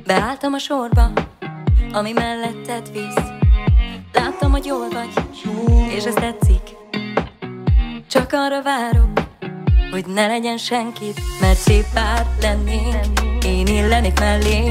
Beálltam 0.05 0.53
a 0.53 0.57
sorba, 0.57 1.11
ami 1.91 2.11
melletted 2.11 2.91
visz 2.91 3.23
Láttam, 4.13 4.51
hogy 4.51 4.65
jól 4.65 4.87
vagy, 4.89 5.09
és 5.95 6.03
ez 6.03 6.13
tetszik. 6.13 6.61
Csak 8.07 8.33
arra 8.33 8.61
várok, 8.61 9.09
hogy 9.91 10.05
ne 10.05 10.27
legyen 10.27 10.57
senkit 10.57 11.19
Mert 11.41 11.57
szép 11.57 11.85
pár 11.93 12.25
lennék, 12.41 12.95
én 13.45 13.67
illenék 13.67 14.19
mellé 14.19 14.67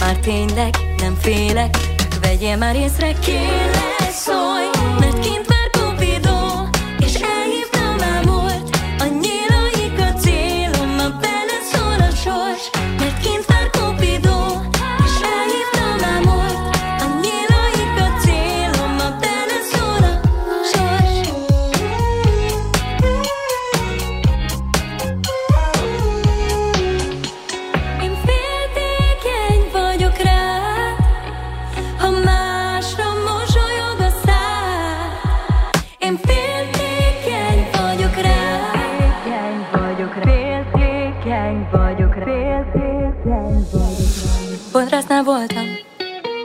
Már 0.00 0.16
tényleg 0.20 0.74
nem 0.96 1.14
félek, 1.14 1.76
vegyél 2.20 2.56
már 2.56 2.76
észre, 2.76 3.12
kérlek, 3.12 4.10
szólj 4.10 4.96
Mert 4.98 5.18
kint 5.18 5.57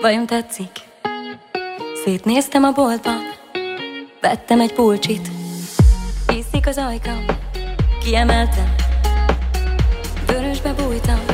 vajon 0.03 0.25
tetszik? 0.25 0.69
Szétnéztem 2.03 2.63
a 2.63 2.71
boltban, 2.71 3.19
vettem 4.21 4.59
egy 4.59 4.73
pulcsit. 4.73 5.27
Iszik 6.27 6.67
az 6.67 6.77
ajkam, 6.77 7.25
kiemeltem, 8.03 8.75
vörösbe 10.27 10.73
bújtam. 10.73 11.32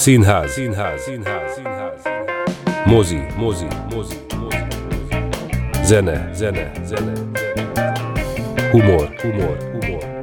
Színház, 0.00 0.52
színház, 0.52 1.02
színház, 1.02 1.52
színház, 1.54 2.02
mozi, 2.84 3.20
mozi, 3.36 3.66
mozi, 3.94 4.14
mozi, 4.40 4.66
zene, 5.82 6.30
zene, 6.34 6.72
zene, 6.84 7.12
humor, 8.70 9.14
humor, 9.20 9.56
humor, 9.72 10.18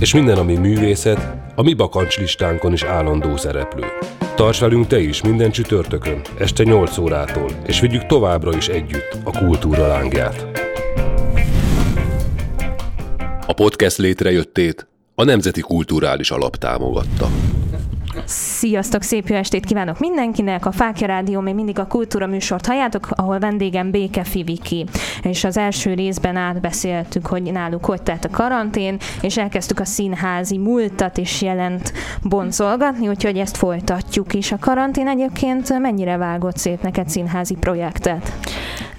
és 0.00 0.14
minden, 0.14 0.38
ami 0.38 0.56
művészet, 0.56 1.36
a 1.54 1.62
mi 1.62 1.74
bakancslistánkon 1.74 2.72
is 2.72 2.82
állandó 2.82 3.36
szereplő. 3.36 3.84
Tarts 4.34 4.60
velünk 4.60 4.86
te 4.86 4.98
is 5.00 5.22
minden 5.22 5.50
csütörtökön, 5.50 6.20
este 6.38 6.62
8 6.62 6.98
órától, 6.98 7.50
és 7.66 7.80
vigyük 7.80 8.06
továbbra 8.06 8.56
is 8.56 8.68
együtt 8.68 9.16
a 9.24 9.38
kultúra 9.38 9.86
lángját. 9.86 10.46
A 13.46 13.52
podcast 13.52 13.98
létrejöttét 13.98 14.86
a 15.14 15.24
Nemzeti 15.24 15.60
Kulturális 15.60 16.30
Alap 16.30 16.56
támogatta. 16.56 17.39
Sziasztok, 18.32 19.02
szép 19.02 19.28
jó 19.28 19.36
estét 19.36 19.66
kívánok 19.66 19.98
mindenkinek! 19.98 20.66
A 20.66 20.72
Fákja 20.72 21.06
Rádió 21.06 21.40
még 21.40 21.54
mindig 21.54 21.78
a 21.78 21.86
kultúra 21.86 22.26
műsort 22.26 22.66
halljátok, 22.66 23.08
ahol 23.10 23.38
vendégem 23.38 23.90
Béke 23.90 24.24
Fiviki. 24.24 24.86
És 25.22 25.44
az 25.44 25.56
első 25.56 25.94
részben 25.94 26.36
átbeszéltük, 26.36 27.26
hogy 27.26 27.42
náluk 27.42 27.84
hogy 27.84 28.02
telt 28.02 28.24
a 28.24 28.30
karantén, 28.30 28.96
és 29.20 29.36
elkezdtük 29.36 29.80
a 29.80 29.84
színházi 29.84 30.58
múltat 30.58 31.18
és 31.18 31.42
jelent 31.42 31.92
boncolgatni, 32.22 33.08
úgyhogy 33.08 33.38
ezt 33.38 33.56
folytatjuk 33.56 34.34
is. 34.34 34.52
A 34.52 34.58
karantén 34.60 35.08
egyébként 35.08 35.78
mennyire 35.78 36.16
vágott 36.16 36.56
szét 36.56 36.82
neked 36.82 37.08
színházi 37.08 37.54
projektet? 37.54 38.32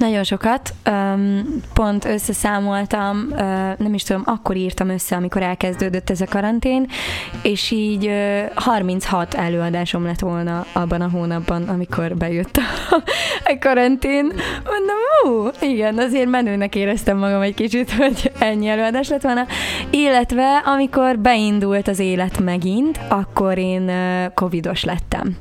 Nagyon 0.02 0.24
sokat. 0.24 0.74
Pont 1.74 2.06
összeszámoltam, 2.06 3.28
nem 3.78 3.94
is 3.94 4.04
tudom, 4.04 4.22
akkor 4.26 4.56
írtam 4.56 4.90
össze, 4.90 5.16
amikor 5.16 5.42
elkezdődött 5.42 6.10
ez 6.10 6.22
a 6.22 6.26
karantén, 6.30 6.88
és 7.44 7.72
így 7.72 8.12
36 8.56 9.34
előadásom 9.34 10.06
lett 10.06 10.20
volna 10.20 10.66
abban 10.74 11.02
a 11.02 11.10
hónapban, 11.10 11.64
amikor 11.64 12.16
bejött 12.16 12.58
a 13.46 13.58
karantén. 13.60 14.24
Mondom, 14.66 14.98
ó, 15.28 15.50
igen, 15.68 15.98
azért 15.98 16.30
menőnek 16.30 16.76
éreztem 16.76 17.18
magam 17.18 17.42
egy 17.42 17.54
kicsit, 17.54 17.92
hogy 18.02 18.32
ennyi 18.40 18.68
előadás 18.68 19.10
lett 19.10 19.22
volna. 19.22 19.46
Illetve, 19.90 20.62
amikor 20.66 21.20
beindult 21.20 21.88
az 21.88 22.00
élet 22.00 22.40
megint, 22.40 23.00
akkor 23.10 23.58
én 23.58 23.92
covidos 24.34 24.84
lettem. 24.84 25.36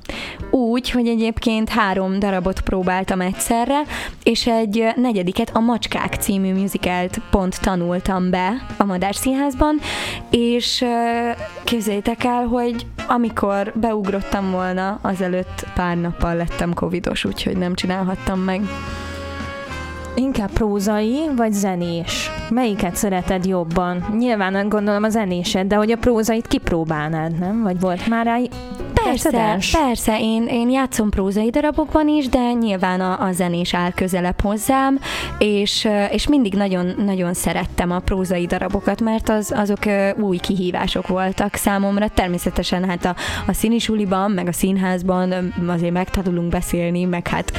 Úgy, 0.50 0.90
hogy 0.90 1.06
egyébként 1.06 1.68
három 1.68 2.18
darabot 2.18 2.60
próbáltam 2.60 3.20
egyszerre, 3.20 3.80
és 4.22 4.46
egy 4.50 4.86
negyediket, 4.96 5.50
a 5.54 5.60
Macskák 5.60 6.14
című 6.14 6.52
musicalt 6.52 7.20
pont 7.30 7.60
tanultam 7.60 8.30
be 8.30 8.66
a 8.76 8.84
Madár 8.84 9.14
Színházban, 9.14 9.78
és 10.30 10.84
képzeljétek 11.64 12.24
el, 12.24 12.44
hogy 12.46 12.86
amikor 13.08 13.72
beugrottam 13.74 14.50
volna, 14.50 14.98
azelőtt 15.02 15.66
pár 15.74 15.96
nappal 15.96 16.36
lettem 16.36 16.74
covidos, 16.74 17.24
úgyhogy 17.24 17.56
nem 17.56 17.74
csinálhattam 17.74 18.40
meg. 18.40 18.60
Inkább 20.14 20.50
prózai 20.50 21.28
vagy 21.36 21.52
zenés? 21.52 22.30
Melyiket 22.50 22.96
szereted 22.96 23.46
jobban? 23.46 24.04
Nyilván 24.18 24.68
gondolom 24.68 25.02
a 25.02 25.08
zenésed, 25.08 25.66
de 25.66 25.74
hogy 25.74 25.90
a 25.90 25.96
prózait 25.96 26.46
kipróbálnád, 26.46 27.38
nem? 27.38 27.62
Vagy 27.62 27.80
volt 27.80 28.08
már 28.08 28.26
rá 28.26 28.38
Persze, 29.04 29.30
persze, 29.30 29.78
persze. 29.78 30.20
Én, 30.20 30.46
én 30.46 30.70
játszom 30.70 31.10
prózai 31.10 31.50
darabokban 31.50 32.08
is, 32.08 32.28
de 32.28 32.52
nyilván 32.52 33.00
a, 33.00 33.26
a 33.26 33.32
zenés 33.32 33.74
áll 33.74 33.90
közelebb 33.90 34.40
hozzám, 34.40 34.98
és, 35.38 35.88
és 36.10 36.28
mindig 36.28 36.54
nagyon, 36.54 36.94
nagyon 37.04 37.34
szerettem 37.34 37.90
a 37.90 37.98
prózai 37.98 38.46
darabokat, 38.46 39.00
mert 39.00 39.28
az, 39.28 39.52
azok 39.56 39.78
új 40.16 40.36
kihívások 40.36 41.08
voltak 41.08 41.54
számomra. 41.54 42.08
Természetesen 42.08 42.84
hát 42.84 43.04
a, 43.04 43.14
a 43.46 43.52
színisuliban, 43.52 44.30
meg 44.30 44.48
a 44.48 44.52
színházban 44.52 45.52
azért 45.66 45.92
megtanulunk 45.92 46.48
beszélni, 46.48 47.04
meg 47.04 47.28
hát 47.28 47.52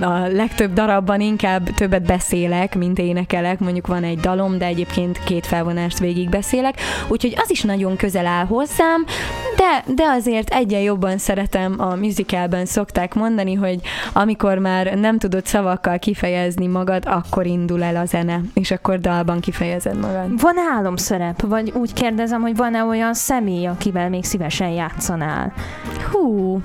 a 0.00 0.26
legtöbb 0.32 0.72
darabban 0.72 1.20
inkább 1.20 1.70
többet 1.74 2.06
beszélek, 2.06 2.74
mint 2.74 2.98
énekelek. 2.98 3.58
Mondjuk 3.58 3.86
van 3.86 4.04
egy 4.04 4.17
dalom, 4.20 4.58
de 4.58 4.64
egyébként 4.64 5.24
két 5.24 5.46
felvonást 5.46 5.98
végig 5.98 6.28
beszélek, 6.28 6.80
úgyhogy 7.08 7.34
az 7.42 7.50
is 7.50 7.62
nagyon 7.62 7.96
közel 7.96 8.26
áll 8.26 8.44
hozzám, 8.44 9.04
de, 9.56 9.92
de 9.94 10.04
azért 10.04 10.50
egy 10.50 10.68
egyen 10.68 10.82
jobban 10.82 11.18
szeretem 11.18 11.74
a 11.78 11.94
musicalben 11.94 12.66
szokták 12.66 13.14
mondani, 13.14 13.54
hogy 13.54 13.80
amikor 14.12 14.58
már 14.58 14.94
nem 14.94 15.18
tudod 15.18 15.46
szavakkal 15.46 15.98
kifejezni 15.98 16.66
magad, 16.66 17.02
akkor 17.06 17.46
indul 17.46 17.82
el 17.82 17.96
a 17.96 18.04
zene, 18.04 18.40
és 18.54 18.70
akkor 18.70 19.00
dalban 19.00 19.40
kifejezed 19.40 19.98
magad. 19.98 20.40
Van 20.40 20.54
álomszerep? 20.74 21.42
Vagy 21.42 21.72
úgy 21.74 21.92
kérdezem, 21.92 22.40
hogy 22.40 22.56
van-e 22.56 22.84
olyan 22.84 23.14
személy, 23.14 23.66
akivel 23.66 24.08
még 24.08 24.24
szívesen 24.24 24.68
játszanál? 24.68 25.52
Hú, 26.12 26.60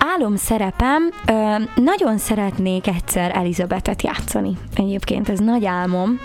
álomszerepem, 0.00 1.10
ö, 1.26 1.54
nagyon 1.82 2.18
szeretnék 2.18 2.86
egyszer 2.86 3.30
Elizabetet 3.34 4.02
játszani. 4.02 4.52
Egyébként 4.74 5.28
ez 5.28 5.38
nagy 5.38 5.64
álmom. 5.64 6.20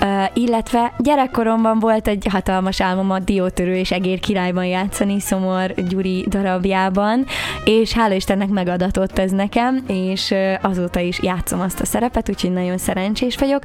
Uh, 0.00 0.24
illetve 0.34 0.92
gyerekkoromban 0.98 1.78
volt 1.78 2.08
egy 2.08 2.26
hatalmas 2.30 2.80
álmom 2.80 3.10
a 3.10 3.18
Diótörő 3.18 3.74
és 3.74 3.90
Egér 3.90 4.20
királyban 4.20 4.64
játszani 4.64 5.20
Szomor 5.20 5.74
Gyuri 5.74 6.24
darabjában, 6.28 7.24
és 7.64 7.92
hála 7.92 8.14
Istennek 8.14 8.48
megadatott 8.48 9.18
ez 9.18 9.30
nekem, 9.30 9.84
és 9.86 10.30
uh, 10.30 10.54
azóta 10.62 11.00
is 11.00 11.22
játszom 11.22 11.60
azt 11.60 11.80
a 11.80 11.84
szerepet, 11.84 12.28
úgyhogy 12.28 12.52
nagyon 12.52 12.78
szerencsés 12.78 13.36
vagyok, 13.36 13.62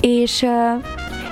és 0.00 0.42
uh, 0.42 0.50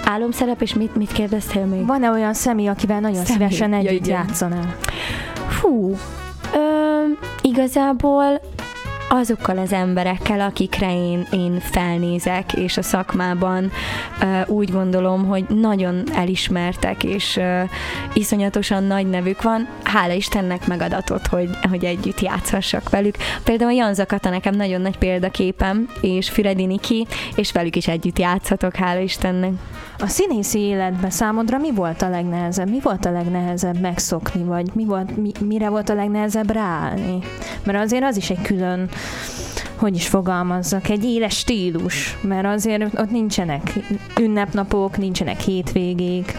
álomszerep, 0.05 0.63
és 0.63 0.75
mit, 0.75 0.97
mit 0.97 1.13
kérdeztél 1.13 1.65
még? 1.65 1.87
Van-e 1.87 2.11
olyan 2.11 2.35
személy, 2.35 2.69
akivel 2.69 3.01
nagyon 3.01 3.25
személy. 3.25 3.49
szívesen 3.49 3.73
együtt 3.73 4.07
ja, 4.07 4.15
játszanál? 4.15 4.77
Fú, 5.49 5.97
ö, 6.55 7.03
igazából 7.43 8.41
azokkal 9.13 9.59
az 9.59 9.73
emberekkel, 9.73 10.41
akikre 10.41 10.95
én, 10.95 11.27
én 11.31 11.61
felnézek, 11.61 12.53
és 12.53 12.77
a 12.77 12.83
szakmában 12.83 13.71
úgy 14.47 14.71
gondolom, 14.71 15.27
hogy 15.27 15.45
nagyon 15.49 16.03
elismertek, 16.15 17.05
és 17.05 17.37
uh, 17.37 17.71
iszonyatosan 18.13 18.85
nagy 18.85 19.07
nevük 19.07 19.43
van. 19.43 19.69
Hála 19.83 20.13
Istennek 20.13 20.67
megadatott, 20.67 21.27
hogy, 21.27 21.51
hogy 21.71 21.85
együtt 21.85 22.21
játszhassak 22.21 22.91
velük. 22.91 23.17
Például 23.45 23.73
Jan 23.73 23.95
Zakata 23.95 24.31
nekem 24.31 24.55
nagyon 24.55 24.81
nagy 24.81 24.99
példaképem, 24.99 25.89
és 26.01 26.31
Füredi 26.31 26.67
Niki, 26.67 27.07
és 27.35 27.53
velük 27.53 27.77
is 27.77 27.89
együtt 27.89 28.19
játszhatok, 28.19 28.77
hála 28.77 29.01
Istennek. 29.01 29.53
A 29.99 30.07
színészi 30.07 30.59
életben 30.59 31.11
számodra 31.11 31.59
mi 31.59 31.73
volt 31.73 32.03
a 32.03 32.09
legnehezebb? 32.09 32.71
Mi 32.71 32.81
volt 32.83 33.05
a 33.05 33.11
legnehezebb 33.11 33.81
megszokni, 33.81 34.45
vagy 34.45 34.71
mi 34.75 34.85
volt, 34.85 35.17
mi, 35.17 35.31
mire 35.41 35.69
volt 35.69 35.89
a 35.89 35.95
legnehezebb 35.95 36.51
ráállni? 36.51 37.19
Mert 37.65 37.79
azért 37.79 38.05
az 38.05 38.17
is 38.17 38.31
egy 38.31 38.43
külön 38.43 38.89
hogy 39.77 39.95
is 39.95 40.09
fogalmazzak, 40.09 40.89
egy 40.89 41.05
éles 41.05 41.37
stílus, 41.39 42.17
mert 42.21 42.47
azért 42.47 42.99
ott 42.99 43.11
nincsenek 43.11 43.73
ünnepnapok, 44.21 44.97
nincsenek 44.97 45.41
hétvégék. 45.41 46.37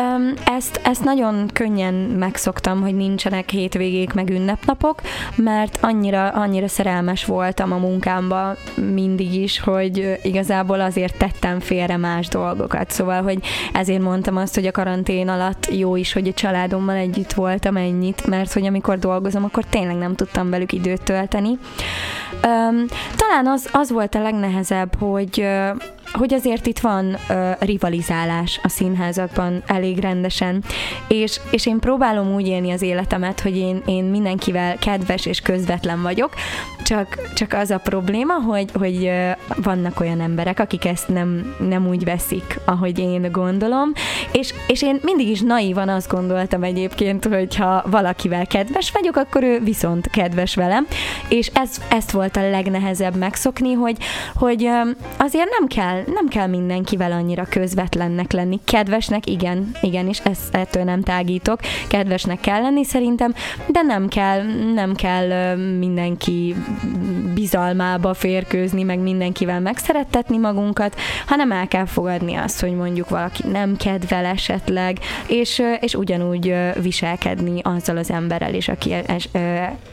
Um, 0.00 0.32
ezt, 0.44 0.80
ezt 0.82 1.04
nagyon 1.04 1.50
könnyen 1.52 1.94
megszoktam, 1.94 2.82
hogy 2.82 2.94
nincsenek 2.94 3.50
hétvégék 3.50 4.12
meg 4.12 4.30
ünnepnapok, 4.30 5.00
mert 5.36 5.78
annyira, 5.80 6.28
annyira 6.28 6.68
szerelmes 6.68 7.24
voltam 7.24 7.72
a 7.72 7.76
munkámba 7.76 8.56
mindig 8.92 9.34
is, 9.34 9.60
hogy 9.60 10.18
igazából 10.22 10.80
azért 10.80 11.18
tettem 11.18 11.60
félre 11.60 11.96
más 11.96 12.28
dolgokat. 12.28 12.90
Szóval, 12.90 13.22
hogy 13.22 13.38
ezért 13.72 14.02
mondtam 14.02 14.36
azt, 14.36 14.54
hogy 14.54 14.66
a 14.66 14.70
karantén 14.70 15.28
alatt 15.28 15.68
jó 15.70 15.96
is, 15.96 16.12
hogy 16.12 16.28
a 16.28 16.32
családommal 16.32 16.96
együtt 16.96 17.32
voltam 17.32 17.76
ennyit, 17.76 18.26
mert 18.26 18.52
hogy 18.52 18.66
amikor 18.66 18.98
dolgozom, 18.98 19.44
akkor 19.44 19.64
tényleg 19.64 19.96
nem 19.96 20.14
tudtam 20.14 20.50
velük 20.50 20.72
időt 20.72 21.02
tölteni. 21.02 21.48
Um, 21.48 22.84
talán 23.16 23.46
az, 23.46 23.68
az 23.72 23.90
volt 23.90 24.14
a 24.14 24.22
legnehezebb, 24.22 24.98
hogy 24.98 25.46
hogy 26.16 26.34
azért 26.34 26.66
itt 26.66 26.78
van 26.78 27.16
uh, 27.28 27.50
rivalizálás 27.60 28.60
a 28.62 28.68
színházakban 28.68 29.62
elég 29.66 29.98
rendesen, 29.98 30.64
és, 31.08 31.40
és 31.50 31.66
én 31.66 31.78
próbálom 31.78 32.34
úgy 32.34 32.46
élni 32.46 32.70
az 32.70 32.82
életemet, 32.82 33.40
hogy 33.40 33.56
én, 33.56 33.82
én 33.86 34.04
mindenkivel 34.04 34.76
kedves 34.78 35.26
és 35.26 35.40
közvetlen 35.40 36.02
vagyok, 36.02 36.34
csak, 36.82 37.18
csak 37.34 37.52
az 37.52 37.70
a 37.70 37.78
probléma, 37.78 38.34
hogy, 38.34 38.70
hogy 38.72 38.96
uh, 38.96 39.30
vannak 39.62 40.00
olyan 40.00 40.20
emberek, 40.20 40.60
akik 40.60 40.84
ezt 40.84 41.08
nem, 41.08 41.54
nem 41.68 41.88
úgy 41.88 42.04
veszik, 42.04 42.60
ahogy 42.64 42.98
én 42.98 43.32
gondolom, 43.32 43.92
és, 44.32 44.54
és 44.66 44.82
én 44.82 45.00
mindig 45.02 45.28
is 45.28 45.40
naívan 45.40 45.88
azt 45.88 46.08
gondoltam 46.08 46.62
egyébként, 46.62 47.24
hogy 47.24 47.56
ha 47.56 47.84
valakivel 47.86 48.46
kedves 48.46 48.90
vagyok, 48.90 49.16
akkor 49.16 49.42
ő 49.42 49.60
viszont 49.60 50.10
kedves 50.10 50.54
velem, 50.54 50.86
és 51.28 51.50
ez, 51.54 51.70
ezt 51.88 52.10
volt 52.10 52.36
a 52.36 52.50
legnehezebb 52.50 53.16
megszokni, 53.16 53.72
hogy, 53.72 53.96
hogy 54.34 54.68
azért 55.16 55.48
nem 55.58 55.66
kell 55.66 56.04
nem 56.06 56.28
kell 56.28 56.46
mindenkivel 56.46 57.12
annyira 57.12 57.44
közvetlennek 57.44 58.32
lenni. 58.32 58.60
Kedvesnek, 58.64 59.26
igen, 59.26 59.70
igen, 59.80 60.08
és 60.08 60.18
ezt, 60.18 60.54
ettől 60.54 60.84
nem 60.84 61.02
tágítok. 61.02 61.60
Kedvesnek 61.88 62.40
kell 62.40 62.60
lenni 62.60 62.84
szerintem, 62.84 63.34
de 63.66 63.82
nem 63.82 64.08
kell, 64.08 64.42
nem 64.74 64.94
kell 64.94 65.56
mindenki 65.56 66.54
bizalmába 67.34 68.14
férkőzni, 68.14 68.82
meg 68.82 68.98
mindenkivel 68.98 69.60
megszerettetni 69.60 70.36
magunkat, 70.36 70.96
hanem 71.26 71.52
el 71.52 71.68
kell 71.68 71.86
fogadni 71.86 72.34
azt, 72.34 72.60
hogy 72.60 72.74
mondjuk 72.74 73.08
valaki 73.08 73.48
nem 73.48 73.76
kedvel 73.76 74.24
esetleg, 74.24 74.98
és, 75.26 75.62
és 75.80 75.94
ugyanúgy 75.94 76.54
viselkedni 76.82 77.60
azzal 77.62 77.96
az 77.96 78.10
emberrel 78.10 78.54
is, 78.54 78.68
aki 78.68 78.92
es, 78.92 79.28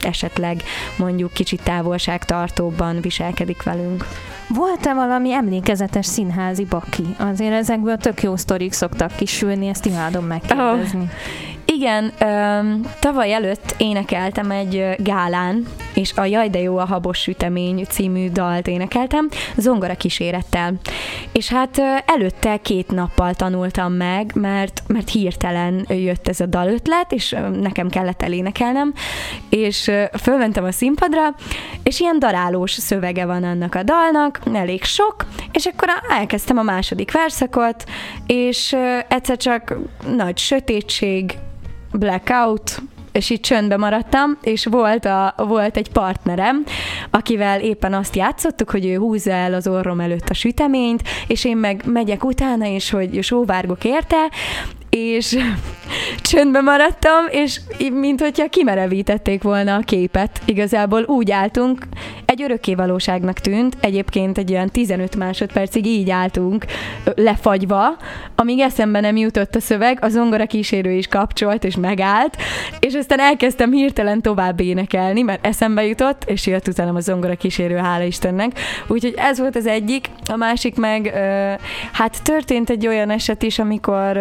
esetleg 0.00 0.62
mondjuk 0.98 1.32
kicsit 1.32 1.62
távolságtartóbban 1.62 3.00
viselkedik 3.00 3.62
velünk. 3.62 4.04
Volt-e 4.48 4.94
valami 4.94 5.32
emlékezetes 5.32 6.03
színházi 6.04 6.64
baki? 6.64 7.04
Azért 7.18 7.52
ezekből 7.52 7.96
tök 7.96 8.22
jó 8.22 8.36
sztorik 8.36 8.72
szoktak 8.72 9.16
kisülni, 9.16 9.66
ezt 9.66 9.86
imádom 9.86 10.24
megkérdezni. 10.24 11.02
Oh. 11.02 11.53
Igen, 11.76 12.12
öm, 12.18 12.80
tavaly 13.00 13.32
előtt 13.32 13.74
énekeltem 13.78 14.50
egy 14.50 14.94
gálán, 14.98 15.66
és 15.94 16.12
a 16.16 16.24
Jaj 16.24 16.48
de 16.48 16.58
jó 16.58 16.76
a 16.76 16.84
habos 16.84 17.18
sütemény 17.18 17.84
című 17.84 18.30
dalt 18.30 18.66
énekeltem, 18.66 19.28
zongora 19.56 19.94
kísérettel. 19.94 20.74
És 21.32 21.48
hát 21.48 21.80
előtte 22.06 22.56
két 22.56 22.90
nappal 22.90 23.34
tanultam 23.34 23.92
meg, 23.92 24.30
mert, 24.34 24.82
mert 24.86 25.10
hirtelen 25.10 25.86
jött 25.88 26.28
ez 26.28 26.40
a 26.40 26.46
dalötlet, 26.46 27.12
és 27.12 27.36
nekem 27.60 27.88
kellett 27.88 28.22
elénekelnem, 28.22 28.92
és 29.48 29.90
fölmentem 30.22 30.64
a 30.64 30.72
színpadra, 30.72 31.34
és 31.82 32.00
ilyen 32.00 32.18
darálós 32.18 32.72
szövege 32.72 33.26
van 33.26 33.44
annak 33.44 33.74
a 33.74 33.82
dalnak, 33.82 34.40
elég 34.52 34.84
sok, 34.84 35.14
és 35.52 35.66
akkor 35.66 35.88
elkezdtem 36.08 36.58
a 36.58 36.62
második 36.62 37.12
verszakot, 37.12 37.84
és 38.26 38.76
egyszer 39.08 39.36
csak 39.36 39.76
nagy 40.16 40.38
sötétség, 40.38 41.38
blackout, 41.98 42.82
és 43.12 43.30
így 43.30 43.40
csöndbe 43.40 43.76
maradtam, 43.76 44.38
és 44.42 44.66
volt, 44.66 45.04
a, 45.04 45.34
volt 45.36 45.76
egy 45.76 45.90
partnerem, 45.90 46.64
akivel 47.10 47.60
éppen 47.60 47.94
azt 47.94 48.16
játszottuk, 48.16 48.70
hogy 48.70 48.86
ő 48.86 48.96
húzza 48.96 49.30
el 49.30 49.54
az 49.54 49.68
orrom 49.68 50.00
előtt 50.00 50.28
a 50.28 50.34
süteményt, 50.34 51.02
és 51.26 51.44
én 51.44 51.56
meg 51.56 51.82
megyek 51.86 52.24
utána, 52.24 52.66
és 52.66 52.90
hogy 52.90 53.22
sóvárgok 53.22 53.84
érte, 53.84 54.30
és 54.94 55.36
csöndbe 56.30 56.60
maradtam, 56.60 57.26
és 57.30 57.60
mint 57.92 58.20
hogyha 58.20 58.48
kimerevítették 58.48 59.42
volna 59.42 59.74
a 59.74 59.80
képet. 59.80 60.40
Igazából 60.44 61.02
úgy 61.02 61.30
álltunk, 61.30 61.86
egy 62.24 62.42
örökké 62.42 62.74
valóságnak 62.74 63.38
tűnt, 63.38 63.76
egyébként 63.80 64.38
egy 64.38 64.52
olyan 64.52 64.68
15 64.68 65.16
másodpercig 65.16 65.86
így 65.86 66.10
álltunk 66.10 66.64
lefagyva, 67.14 67.96
amíg 68.34 68.58
eszembe 68.58 69.00
nem 69.00 69.16
jutott 69.16 69.54
a 69.54 69.60
szöveg, 69.60 69.98
a 70.00 70.08
zongora 70.08 70.46
kísérő 70.46 70.90
is 70.90 71.06
kapcsolt 71.06 71.64
és 71.64 71.76
megállt, 71.76 72.36
és 72.80 72.94
aztán 72.94 73.20
elkezdtem 73.20 73.72
hirtelen 73.72 74.22
tovább 74.22 74.60
énekelni, 74.60 75.22
mert 75.22 75.46
eszembe 75.46 75.86
jutott, 75.86 76.22
és 76.26 76.46
jött 76.46 76.68
utána 76.68 76.94
a 76.94 77.00
zongora 77.00 77.34
kísérő, 77.34 77.76
hála 77.76 78.04
Istennek. 78.04 78.58
Úgyhogy 78.86 79.14
ez 79.16 79.38
volt 79.38 79.56
az 79.56 79.66
egyik, 79.66 80.10
a 80.30 80.36
másik 80.36 80.76
meg, 80.76 81.12
hát 81.92 82.22
történt 82.22 82.70
egy 82.70 82.86
olyan 82.86 83.10
eset 83.10 83.42
is, 83.42 83.58
amikor 83.58 84.18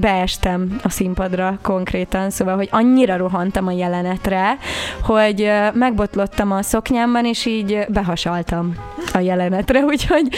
beestem 0.00 0.80
a 0.82 0.90
színpadra 0.90 1.58
konkrétan, 1.62 2.30
szóval, 2.30 2.56
hogy 2.56 2.68
annyira 2.70 3.16
rohantam 3.16 3.66
a 3.66 3.72
jelenetre, 3.72 4.58
hogy 5.02 5.50
megbotlottam 5.72 6.52
a 6.52 6.62
szoknyámban, 6.62 7.24
és 7.24 7.46
így 7.46 7.84
behasaltam 7.88 8.74
a 9.12 9.18
jelenetre, 9.18 9.84
úgyhogy 9.92 10.28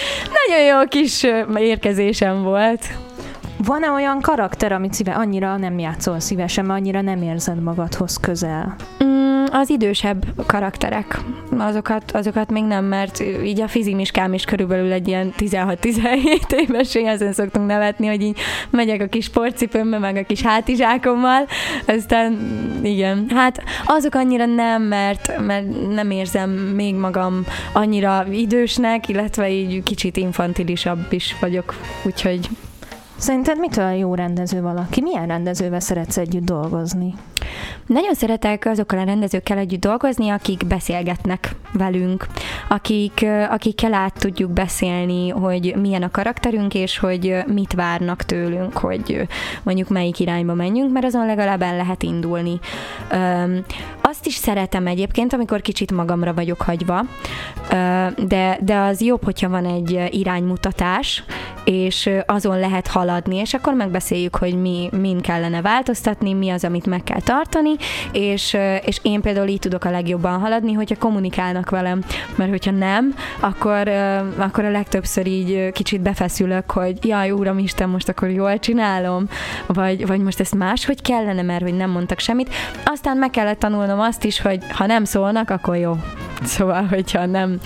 nagyon 0.47 0.65
jó 0.65 0.89
kis 0.89 1.27
érkezésem 1.57 2.43
volt. 2.43 2.81
Van-e 3.65 3.91
olyan 3.91 4.21
karakter, 4.21 4.73
amit 4.73 4.93
szíve 4.93 5.13
annyira 5.13 5.57
nem 5.57 5.79
játszol 5.79 6.21
szívesen, 6.21 6.71
annyira 6.71 7.01
nem 7.01 7.23
érzed 7.23 7.63
magadhoz 7.63 8.17
közel? 8.17 8.75
Mm, 9.05 9.45
az 9.51 9.71
idősebb 9.71 10.47
karakterek, 10.47 11.21
azokat, 11.59 12.11
azokat 12.11 12.51
még 12.51 12.65
nem, 12.65 12.85
mert 12.85 13.21
így 13.45 13.61
a 13.61 13.69
fizimiskám 13.69 14.33
is 14.33 14.45
körülbelül 14.45 14.93
egy 14.93 15.09
ilyen 15.09 15.33
16-17 15.39 16.53
éves, 16.67 16.95
ezen 16.95 17.33
szoktunk 17.33 17.67
nevetni, 17.67 18.07
hogy 18.07 18.23
így 18.23 18.39
megyek 18.71 19.01
a 19.01 19.07
kis 19.07 19.25
sportcipőmbe, 19.25 19.99
meg 19.99 20.17
a 20.17 20.25
kis 20.25 20.43
hátizsákommal, 20.43 21.47
aztán 21.87 22.39
igen, 22.83 23.27
hát 23.35 23.63
azok 23.87 24.15
annyira 24.15 24.47
nem, 24.47 24.83
mert, 24.83 25.41
mert 25.47 25.89
nem 25.91 26.11
érzem 26.11 26.51
még 26.51 26.95
magam 26.95 27.45
annyira 27.73 28.27
idősnek, 28.31 29.09
illetve 29.09 29.51
így 29.51 29.83
kicsit 29.83 30.17
infantilisabb 30.17 31.07
is 31.11 31.37
vagyok, 31.41 31.75
úgyhogy 32.05 32.49
Szerinted 33.23 33.59
mitől 33.59 33.91
jó 33.91 34.15
rendező 34.15 34.61
valaki? 34.61 35.01
Milyen 35.01 35.27
rendezővel 35.27 35.81
szeretsz 35.81 36.17
együtt 36.17 36.45
dolgozni? 36.45 37.15
Nagyon 37.87 38.15
szeretek 38.15 38.65
azokkal 38.65 38.99
a 38.99 39.05
rendezőkkel 39.05 39.59
együtt 39.59 39.81
dolgozni, 39.81 40.29
akik 40.29 40.67
beszélgetnek 40.67 41.55
velünk, 41.73 42.27
akik, 42.69 43.27
akikkel 43.51 43.95
át 43.95 44.19
tudjuk 44.19 44.51
beszélni, 44.51 45.29
hogy 45.29 45.75
milyen 45.81 46.03
a 46.03 46.11
karakterünk, 46.11 46.75
és 46.75 46.99
hogy 46.99 47.37
mit 47.47 47.73
várnak 47.73 48.23
tőlünk, 48.23 48.79
hogy 48.79 49.27
mondjuk 49.63 49.89
melyik 49.89 50.19
irányba 50.21 50.55
menjünk, 50.55 50.93
mert 50.93 51.05
azon 51.07 51.27
legalább 51.27 51.63
el 51.63 51.77
lehet 51.77 52.03
indulni. 52.03 52.61
Azt 54.01 54.27
is 54.27 54.35
szeretem 54.35 54.87
egyébként, 54.87 55.33
amikor 55.33 55.61
kicsit 55.61 55.93
magamra 55.93 56.35
vagyok 56.35 56.61
hagyva, 56.63 57.05
de, 58.27 58.59
de 58.61 58.77
az 58.77 59.01
jobb, 59.01 59.25
hogyha 59.25 59.49
van 59.49 59.65
egy 59.65 60.05
iránymutatás, 60.11 61.25
és 61.65 62.11
azon 62.27 62.59
lehet 62.59 62.87
haladni, 62.87 63.37
és 63.37 63.55
akkor 63.55 63.75
megbeszéljük, 63.75 64.37
hogy 64.37 64.61
mi, 64.61 64.89
min 65.01 65.21
kellene 65.21 65.61
változtatni, 65.61 66.33
mi 66.33 66.51
az, 66.51 66.65
amit 66.65 66.87
meg 66.87 67.03
kell 67.05 67.21
tartani, 67.21 67.72
és, 68.13 68.57
és 68.85 68.99
én 69.03 69.21
például 69.21 69.49
így 69.49 69.59
tudok 69.59 69.85
a 69.85 69.91
legjobban 69.91 70.41
haladni, 70.41 70.73
hogyha 70.73 70.97
kommunikálnak 70.99 71.71
velem, 71.71 72.03
mert 72.35 72.51
hogyha 72.51 72.71
nem, 72.71 73.15
akkor, 73.41 73.89
akkor 74.37 74.65
a 74.65 74.71
legtöbbször 74.71 75.27
így 75.27 75.73
kicsit 75.73 76.01
befeszülök, 76.01 76.71
hogy 76.71 77.05
jaj, 77.05 77.31
úram 77.31 77.59
Isten, 77.59 77.89
most 77.89 78.09
akkor 78.09 78.31
jól 78.31 78.59
csinálom, 78.59 79.29
vagy, 79.67 80.07
vagy 80.07 80.21
most 80.21 80.41
ezt 80.41 80.55
máshogy 80.55 81.03
kellene, 81.03 81.43
mert 81.43 81.63
hogy 81.63 81.77
nem 81.77 81.91
mondtak 81.91 82.19
semmit. 82.19 82.55
Aztán 82.85 83.17
meg 83.17 83.31
kellett 83.31 83.59
tanulnom 83.59 84.01
azt 84.01 84.25
is, 84.25 84.41
hogy 84.41 84.59
ha 84.71 84.87
nem 84.87 85.05
szólnak, 85.05 85.51
akkor 85.51 85.77
jó. 85.77 85.97
Szóval, 86.45 86.85
hogyha 86.85 87.27
nem 87.27 87.59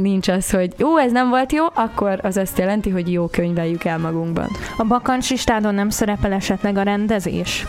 nincs 0.00 0.28
az, 0.28 0.50
hogy 0.50 0.72
jó, 0.76 0.96
ez 0.96 1.12
nem 1.12 1.28
volt 1.28 1.52
jó, 1.52 1.64
akkor 1.74 2.20
az 2.22 2.36
azt 2.36 2.58
jelenti, 2.58 2.90
hogy 2.90 3.12
jó 3.12 3.26
könyveljük 3.26 3.84
el 3.84 3.98
magunkban. 3.98 4.48
A 4.76 4.84
bakancsistádon 4.84 5.74
nem 5.74 5.90
szerepel 5.90 6.32
esetleg 6.32 6.76
a 6.76 6.82
rendezés? 6.82 7.66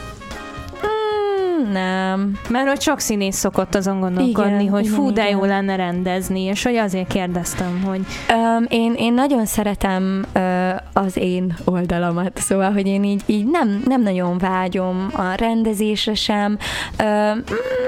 Nem. 1.72 2.38
Mert 2.50 2.68
hogy 2.68 2.82
sok 2.82 3.00
színész 3.00 3.36
szokott 3.36 3.76
azon 3.76 4.00
gondolkodni, 4.00 4.52
igen, 4.52 4.70
hogy 4.70 4.86
igen, 4.86 4.96
fú, 4.96 5.12
de 5.12 5.28
igen. 5.28 5.38
jó 5.38 5.46
lenne 5.46 5.76
rendezni, 5.76 6.42
és 6.42 6.64
hogy 6.64 6.76
azért 6.76 7.08
kérdeztem, 7.08 7.82
hogy... 7.86 8.02
Um, 8.36 8.66
én, 8.68 8.94
én 8.98 9.14
nagyon 9.14 9.46
szeretem 9.46 10.26
uh, 10.36 10.76
az 10.94 11.18
én 11.18 11.56
oldalamat, 11.66 12.38
szóval, 12.38 12.72
hogy 12.72 12.88
én 12.88 13.04
így, 13.04 13.22
így 13.26 13.46
nem, 13.46 13.84
nem 13.86 14.02
nagyon 14.02 14.38
vágyom 14.38 15.08
a 15.14 15.34
rendezésre 15.38 16.14
sem. 16.14 16.58
Uh, 17.00 17.06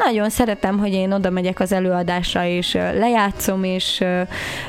nagyon 0.05 0.29
szeretem, 0.29 0.79
hogy 0.79 0.93
én 0.93 1.11
oda 1.11 1.29
megyek 1.29 1.59
az 1.59 1.71
előadásra, 1.71 2.45
és 2.45 2.73
uh, 2.73 2.97
lejátszom, 2.97 3.63
és 3.63 4.01
uh, 4.01 4.21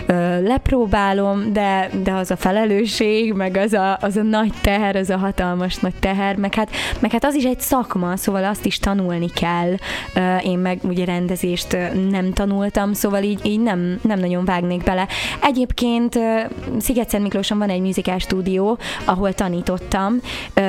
uh, 0.09 0.43
lepróbálom, 0.43 1.53
de, 1.53 1.91
de 2.03 2.13
az 2.13 2.31
a 2.31 2.37
felelősség, 2.37 3.33
meg 3.33 3.57
az 3.57 3.73
a, 3.73 3.99
az 4.01 4.17
a 4.17 4.23
nagy 4.23 4.53
teher, 4.61 4.97
az 4.97 5.11
a 5.11 5.17
hatalmas 5.17 5.77
nagy 5.77 5.95
teher, 6.01 6.37
meg 6.37 6.55
hát, 6.55 6.71
meg 6.99 7.11
hát 7.11 7.25
az 7.25 7.35
is 7.35 7.45
egy 7.45 7.61
szakma, 7.61 8.17
szóval 8.17 8.45
azt 8.45 8.67
is 8.67 8.79
tanulni 8.97 9.31
kell. 9.31 9.75
Én 10.43 10.59
meg 10.59 10.79
ugye 10.83 11.05
rendezést 11.05 11.77
nem 12.11 12.33
tanultam, 12.33 12.93
szóval 12.93 13.23
így, 13.23 13.47
így 13.47 13.61
nem, 13.61 13.99
nem 14.03 14.19
nagyon 14.19 14.45
vágnék 14.45 14.83
bele. 14.83 15.07
Egyébként 15.43 16.19
Sziget-Szent 16.79 17.23
Miklóson 17.23 17.59
van 17.59 17.69
egy 17.69 17.81
musical 17.81 18.19
stúdió, 18.19 18.79
ahol 19.05 19.33
tanítottam, 19.33 20.21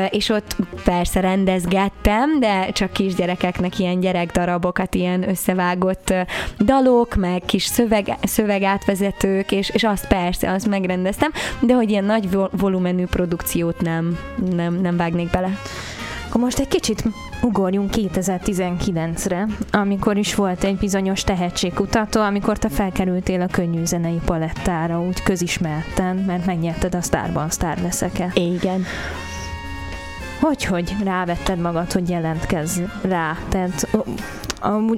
és 0.10 0.30
ott 0.30 0.56
persze 0.84 1.20
rendezgettem, 1.20 2.40
de 2.40 2.72
csak 2.72 2.92
kisgyerekeknek 2.92 3.80
ilyen 3.80 4.00
gyerekdarabokat, 4.00 4.96
ilyen 4.96 5.30
összevágott 5.30 6.14
dalok, 6.60 7.16
meg 7.16 7.42
kis 7.46 7.64
szöveg, 7.64 8.18
szövegátvezetők, 8.24 9.52
és, 9.52 9.70
és 9.70 9.84
azt 9.84 10.08
persze, 10.08 10.52
azt 10.52 10.68
megrendeztem, 10.68 11.32
de 11.60 11.74
hogy 11.74 11.90
ilyen 11.90 12.04
nagy 12.04 12.30
volumenű 12.52 13.06
produkciót 13.06 13.82
nem, 13.82 14.18
nem, 14.56 14.82
nem 14.82 14.98
vágnék 14.98 15.30
bele. 15.30 15.58
Akkor 16.34 16.46
most 16.46 16.60
egy 16.60 16.68
kicsit 16.68 17.04
ugorjunk 17.42 17.90
2019-re, 17.96 19.48
amikor 19.72 20.18
is 20.18 20.36
volt 20.36 20.64
egy 20.64 20.78
bizonyos 20.78 21.24
tehetségkutató, 21.24 22.22
amikor 22.22 22.58
te 22.58 22.70
felkerültél 22.70 23.42
a 23.42 23.48
könnyű 23.48 23.86
zenei 23.86 24.20
palettára, 24.26 25.02
úgy 25.02 25.24
közismerten, 25.24 26.16
mert 26.16 26.46
megnyerted 26.46 26.96
a 26.96 27.02
Starban 27.02 27.50
Star 27.50 27.78
leszeke. 27.78 28.32
Igen. 28.34 28.84
Hogy, 30.40 30.64
hogy 30.64 30.96
rávetted 31.04 31.60
magad, 31.60 31.92
hogy 31.92 32.10
jelentkezz 32.10 32.80
rá? 33.02 33.38
Tehát 33.50 33.88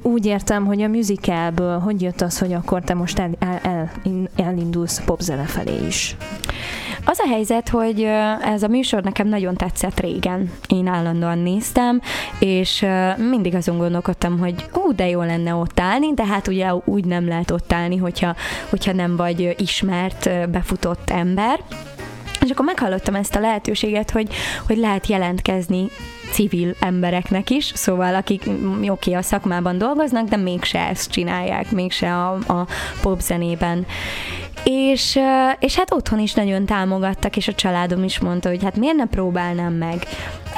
úgy 0.02 0.26
értem, 0.26 0.66
hogy 0.66 0.82
a 0.82 0.88
musicalből 0.88 1.80
hogy 1.80 2.02
jött 2.02 2.22
az, 2.22 2.40
hogy 2.40 2.54
akkor 2.54 2.82
te 2.82 2.94
most 2.94 3.20
el, 3.20 3.30
el, 3.40 3.60
el, 3.64 3.92
elindulsz 4.36 5.02
popzene 5.06 5.46
felé 5.46 5.86
is? 5.88 6.16
Az 7.08 7.20
a 7.20 7.28
helyzet, 7.28 7.70
hogy 7.70 8.04
ez 8.42 8.64
a 8.64 8.68
műsor 8.68 9.04
nekem 9.04 9.28
nagyon 9.28 9.56
tetszett 9.56 10.00
régen. 10.00 10.52
Én 10.68 10.88
állandóan 10.88 11.38
néztem, 11.38 12.02
és 12.40 12.86
mindig 13.30 13.56
azon 13.56 13.78
gondolkodtam, 13.78 14.40
hogy 14.40 14.66
ú, 14.74 14.96
de 14.96 15.10
jó 15.10 15.22
lenne 15.22 15.56
ott 15.56 15.80
állni, 15.80 16.14
de 16.14 16.26
hát 16.26 16.48
ugye 16.48 16.74
úgy 16.86 17.06
nem 17.06 17.28
lehet 17.28 17.52
ott 17.52 17.74
állni, 17.74 17.98
hogyha, 17.98 18.36
hogyha 18.70 18.94
nem 18.94 19.16
vagy 19.16 19.56
ismert, 19.58 20.50
befutott 20.50 21.10
ember. 21.10 21.60
És 22.46 22.52
akkor 22.52 22.66
meghallottam 22.66 23.16
ezt 23.16 23.36
a 23.36 23.40
lehetőséget, 23.40 24.12
hogy, 24.12 24.34
hogy 24.68 24.78
lehet 24.78 25.08
jelentkezni 25.08 25.90
civil 26.32 26.76
embereknek 26.80 27.50
is, 27.50 27.72
szóval 27.76 28.16
akik 28.16 28.44
oké, 28.88 29.14
a 29.14 29.22
szakmában 29.22 29.78
dolgoznak, 29.78 30.28
de 30.28 30.36
mégse 30.36 30.80
ezt 30.80 31.12
csinálják, 31.12 31.72
mégse 31.72 32.16
a, 32.16 32.32
a 32.34 32.68
popzenében. 33.02 33.86
És, 34.64 35.20
és 35.60 35.76
hát 35.76 35.94
otthon 35.94 36.20
is 36.20 36.34
nagyon 36.34 36.66
támogattak, 36.66 37.38
és 37.38 37.48
a 37.48 37.54
családom 37.54 38.04
is 38.04 38.20
mondta, 38.20 38.50
hogy 38.50 38.64
hát 38.64 38.78
miért 38.78 38.96
ne 38.96 39.06
próbálnám 39.06 39.74
meg. 39.74 40.08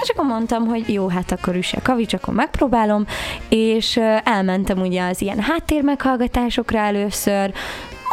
És 0.01 0.09
akkor 0.09 0.25
mondtam, 0.25 0.65
hogy 0.65 0.93
jó, 0.93 1.07
hát 1.07 1.31
akkor 1.31 1.55
üsse 1.55 1.79
kavics, 1.83 2.13
akkor 2.13 2.33
megpróbálom, 2.33 3.05
és 3.49 3.99
elmentem 4.23 4.79
ugye 4.79 5.03
az 5.03 5.21
ilyen 5.21 5.39
háttérmeghallgatásokra 5.39 6.79
először, 6.79 7.53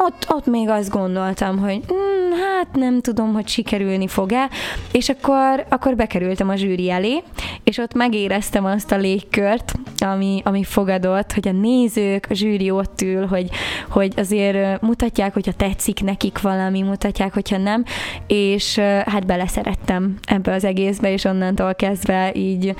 ott, 0.02 0.26
ott 0.28 0.46
még 0.46 0.68
azt 0.68 0.90
gondoltam, 0.90 1.58
hogy 1.58 1.80
mm, 1.92 2.32
hát 2.32 2.68
nem 2.72 3.00
tudom, 3.00 3.32
hogy 3.32 3.48
sikerülni 3.48 4.06
fog-e, 4.06 4.48
és 4.92 5.08
akkor, 5.08 5.64
akkor 5.68 5.96
bekerültem 5.96 6.48
a 6.48 6.56
zsűri 6.56 6.90
elé, 6.90 7.22
és 7.64 7.78
ott 7.78 7.94
megéreztem 7.94 8.64
azt 8.64 8.92
a 8.92 8.96
légkört, 8.96 9.72
ami, 9.98 10.42
ami 10.44 10.64
fogadott, 10.64 11.32
hogy 11.32 11.48
a 11.48 11.52
nézők, 11.52 12.26
a 12.30 12.34
zsűri 12.34 12.70
ott 12.70 13.00
ül, 13.02 13.26
hogy, 13.26 13.48
hogy 13.88 14.12
azért 14.16 14.80
mutatják, 14.80 15.32
hogyha 15.32 15.52
tetszik 15.52 16.02
nekik 16.02 16.40
valami, 16.40 16.82
mutatják, 16.82 17.34
hogyha 17.34 17.58
nem, 17.58 17.84
és 18.26 18.78
hát 19.06 19.26
beleszerettem 19.26 20.18
ebbe 20.26 20.52
az 20.52 20.64
egészbe, 20.64 21.12
és 21.12 21.24
onnantól 21.24 21.74
kezdve 21.74 22.32
így 22.34 22.74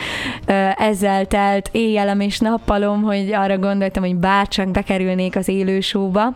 ezzel 0.77 1.27
telt 1.27 1.69
éjjelem 1.73 2.21
és 2.21 2.39
nappalom, 2.39 3.03
hogy 3.03 3.33
arra 3.33 3.59
gondoltam, 3.59 4.03
hogy 4.03 4.17
bárcsak 4.17 4.71
bekerülnék 4.71 5.37
az 5.37 5.49
élősóba, 5.49 6.33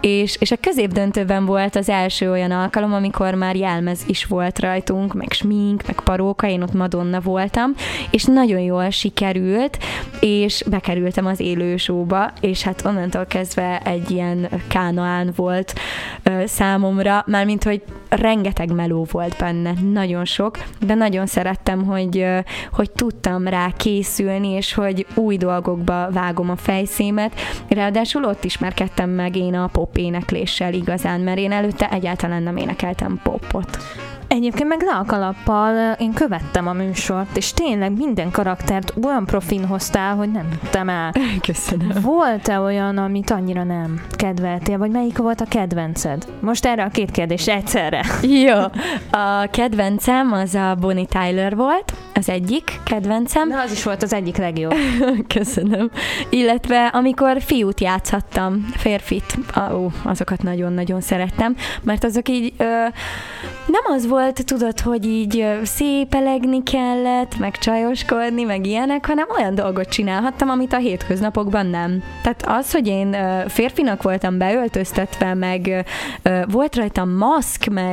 és, 0.00 0.09
és 0.18 0.50
a 0.50 0.56
középdöntőben 0.60 1.44
volt 1.44 1.76
az 1.76 1.88
első 1.88 2.30
olyan 2.30 2.50
alkalom, 2.50 2.92
amikor 2.92 3.34
már 3.34 3.56
jelmez 3.56 4.02
is 4.06 4.24
volt 4.24 4.58
rajtunk, 4.58 5.14
meg 5.14 5.32
smink, 5.32 5.86
meg 5.86 6.00
paróka, 6.00 6.48
én 6.48 6.62
ott 6.62 6.72
Madonna 6.72 7.20
voltam, 7.20 7.74
és 8.10 8.24
nagyon 8.24 8.60
jól 8.60 8.90
sikerült, 8.90 9.78
és 10.20 10.64
bekerültem 10.70 11.26
az 11.26 11.40
élősóba, 11.40 12.32
és 12.40 12.62
hát 12.62 12.84
onnantól 12.84 13.26
kezdve 13.26 13.80
egy 13.84 14.10
ilyen 14.10 14.48
kánaán 14.68 15.32
volt 15.36 15.72
ö, 16.22 16.42
számomra, 16.46 17.24
mármint, 17.26 17.64
hogy 17.64 17.82
rengeteg 18.10 18.72
meló 18.72 19.06
volt 19.10 19.36
benne, 19.38 19.72
nagyon 19.92 20.24
sok, 20.24 20.58
de 20.86 20.94
nagyon 20.94 21.26
szerettem, 21.26 21.84
hogy, 21.84 22.26
hogy 22.72 22.90
tudtam 22.90 23.48
rá 23.48 23.70
készülni, 23.76 24.48
és 24.48 24.74
hogy 24.74 25.06
új 25.14 25.36
dolgokba 25.36 26.10
vágom 26.10 26.50
a 26.50 26.56
fejszémet, 26.56 27.32
ráadásul 27.68 28.24
ott 28.24 28.44
ismerkedtem 28.44 29.10
meg 29.10 29.36
én 29.36 29.54
a 29.54 29.66
pop 29.66 29.96
énekléssel 29.96 30.72
igazán, 30.72 31.20
mert 31.20 31.38
én 31.38 31.52
előtte 31.52 31.90
egyáltalán 31.90 32.42
nem 32.42 32.56
énekeltem 32.56 33.20
popot. 33.22 33.78
Egyébként 34.32 34.68
meg 34.68 34.82
le 34.82 34.92
a 34.94 35.04
kalappal 35.04 35.96
én 35.98 36.12
követtem 36.12 36.66
a 36.66 36.72
műsort, 36.72 37.36
és 37.36 37.52
tényleg 37.52 37.96
minden 37.96 38.30
karaktert 38.30 38.94
olyan 39.04 39.26
profin 39.26 39.66
hoztál, 39.66 40.14
hogy 40.14 40.30
nem 40.30 40.48
tudtam 40.60 40.88
el. 40.88 41.12
Köszönöm. 41.46 41.88
Volt-e 42.02 42.60
olyan, 42.60 42.98
amit 42.98 43.30
annyira 43.30 43.64
nem 43.64 44.02
kedveltél, 44.10 44.78
vagy 44.78 44.90
melyik 44.90 45.18
volt 45.18 45.40
a 45.40 45.44
kedvenced? 45.44 46.26
Most 46.40 46.66
erre 46.66 46.84
a 46.84 46.88
két 46.88 47.10
kérdés 47.10 47.48
egyszerre. 47.48 47.99
Jó. 48.46 48.58
A 49.10 49.46
kedvencem 49.50 50.32
az 50.32 50.54
a 50.54 50.76
Bonnie 50.80 51.04
Tyler 51.04 51.56
volt, 51.56 51.92
az 52.14 52.28
egyik 52.28 52.80
kedvencem. 52.84 53.48
Na, 53.48 53.60
az 53.60 53.72
is 53.72 53.82
volt 53.82 54.02
az 54.02 54.12
egyik 54.12 54.36
legjobb. 54.36 54.74
Köszönöm. 55.34 55.90
Illetve 56.30 56.86
amikor 56.86 57.42
fiút 57.42 57.80
játszhattam, 57.80 58.68
férfit, 58.76 59.38
ó, 59.72 59.86
azokat 60.02 60.42
nagyon-nagyon 60.42 61.00
szerettem, 61.00 61.56
mert 61.82 62.04
azok 62.04 62.28
így 62.28 62.52
ö, 62.56 62.64
nem 63.66 63.82
az 63.94 64.06
volt, 64.06 64.44
tudod, 64.44 64.80
hogy 64.80 65.06
így 65.06 65.46
szépelegni 65.62 66.62
kellett, 66.62 67.38
meg 67.38 67.58
csajoskodni, 67.58 68.42
meg 68.42 68.66
ilyenek, 68.66 69.06
hanem 69.06 69.26
olyan 69.38 69.54
dolgot 69.54 69.88
csinálhattam, 69.88 70.48
amit 70.48 70.72
a 70.72 70.76
hétköznapokban 70.76 71.66
nem. 71.66 72.02
Tehát 72.22 72.44
az, 72.46 72.72
hogy 72.72 72.86
én 72.86 73.16
férfinak 73.48 74.02
voltam 74.02 74.38
beöltöztetve, 74.38 75.34
meg 75.34 75.84
volt 76.46 76.76
rajtam 76.76 77.10
maszk, 77.10 77.64
meg 77.70 77.89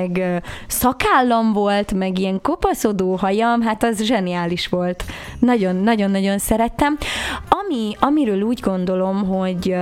szakállam 0.68 1.54
volt, 1.54 1.94
meg 1.94 2.20
ilyen 2.20 2.42
kopaszodó 2.42 3.16
hajam, 3.16 3.62
hát 3.62 3.84
az 3.84 4.02
zseniális 4.04 4.68
volt. 4.68 5.04
Nagyon-nagyon-nagyon 5.40 6.38
szerettem. 6.38 6.98
Ami, 7.50 7.96
amiről 8.00 8.42
úgy 8.42 8.60
gondolom, 8.60 9.28
hogy 9.28 9.76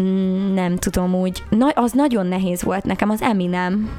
mm, 0.00 0.54
nem 0.54 0.76
tudom 0.76 1.14
úgy, 1.14 1.42
az 1.74 1.92
nagyon 1.92 2.26
nehéz 2.26 2.62
volt 2.62 2.84
nekem, 2.84 3.10
az 3.10 3.22
Eminem 3.22 3.90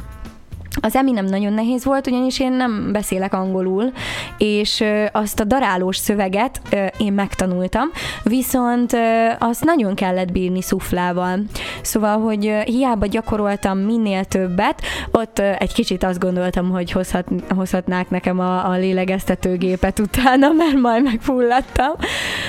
az 0.85 0.95
Eminem 0.95 1.25
nagyon 1.25 1.53
nehéz 1.53 1.85
volt, 1.85 2.07
ugyanis 2.07 2.39
én 2.39 2.51
nem 2.51 2.91
beszélek 2.91 3.33
angolul, 3.33 3.91
és 4.37 4.83
azt 5.11 5.39
a 5.39 5.43
darálós 5.43 5.97
szöveget 5.97 6.61
én 6.97 7.13
megtanultam, 7.13 7.89
viszont 8.23 8.97
azt 9.39 9.63
nagyon 9.63 9.95
kellett 9.95 10.31
bírni 10.31 10.61
szuflával. 10.61 11.39
Szóval, 11.81 12.19
hogy 12.19 12.53
hiába 12.65 13.05
gyakoroltam 13.05 13.77
minél 13.77 14.25
többet, 14.25 14.81
ott 15.11 15.39
egy 15.39 15.73
kicsit 15.73 16.03
azt 16.03 16.19
gondoltam, 16.19 16.69
hogy 16.69 16.91
hozhat, 16.91 17.25
hozhatnák 17.55 18.09
nekem 18.09 18.39
a, 18.39 18.69
a 18.69 18.77
lélegeztetőgépet 18.77 19.99
utána, 19.99 20.51
mert 20.61 20.79
majd 20.79 21.03
megfulladtam, 21.03 21.91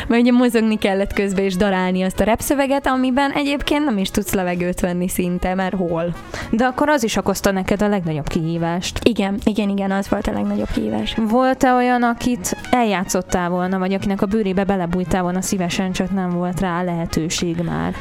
mert 0.09 0.23
ugye 0.23 0.33
mozogni 0.33 0.79
kellett 0.79 1.12
közben 1.12 1.44
és 1.44 1.57
darálni 1.57 2.03
azt 2.03 2.20
a 2.20 2.25
repszöveget, 2.25 2.87
amiben 2.87 3.31
egyébként 3.31 3.85
nem 3.85 3.99
is 3.99 4.11
tudsz 4.11 4.33
levegőt 4.33 4.81
venni 4.81 5.09
szinte, 5.09 5.55
mert 5.55 5.75
hol. 5.75 6.14
De 6.51 6.64
akkor 6.64 6.88
az 6.88 7.05
is 7.05 7.16
okozta 7.16 7.51
neked 7.51 7.83
a 7.83 7.88
legnagyobb 7.88 8.24
legnagyobb 8.25 8.29
kihívást. 8.29 9.01
Igen, 9.03 9.39
igen, 9.45 9.69
igen, 9.69 9.91
az 9.91 10.09
volt 10.09 10.27
a 10.27 10.33
legnagyobb 10.33 10.71
kihívás. 10.73 11.15
Volt-e 11.15 11.73
olyan, 11.73 12.03
akit 12.03 12.57
eljátszottál 12.71 13.49
volna, 13.49 13.79
vagy 13.79 13.93
akinek 13.93 14.23
a 14.23 14.27
bőrébe 14.27 14.65
belebújtál 14.65 15.23
volna 15.23 15.41
szívesen, 15.41 15.93
csak 15.93 16.11
nem 16.11 16.31
volt 16.31 16.61
rá 16.61 16.83
lehetőség 16.83 17.57
már? 17.57 17.95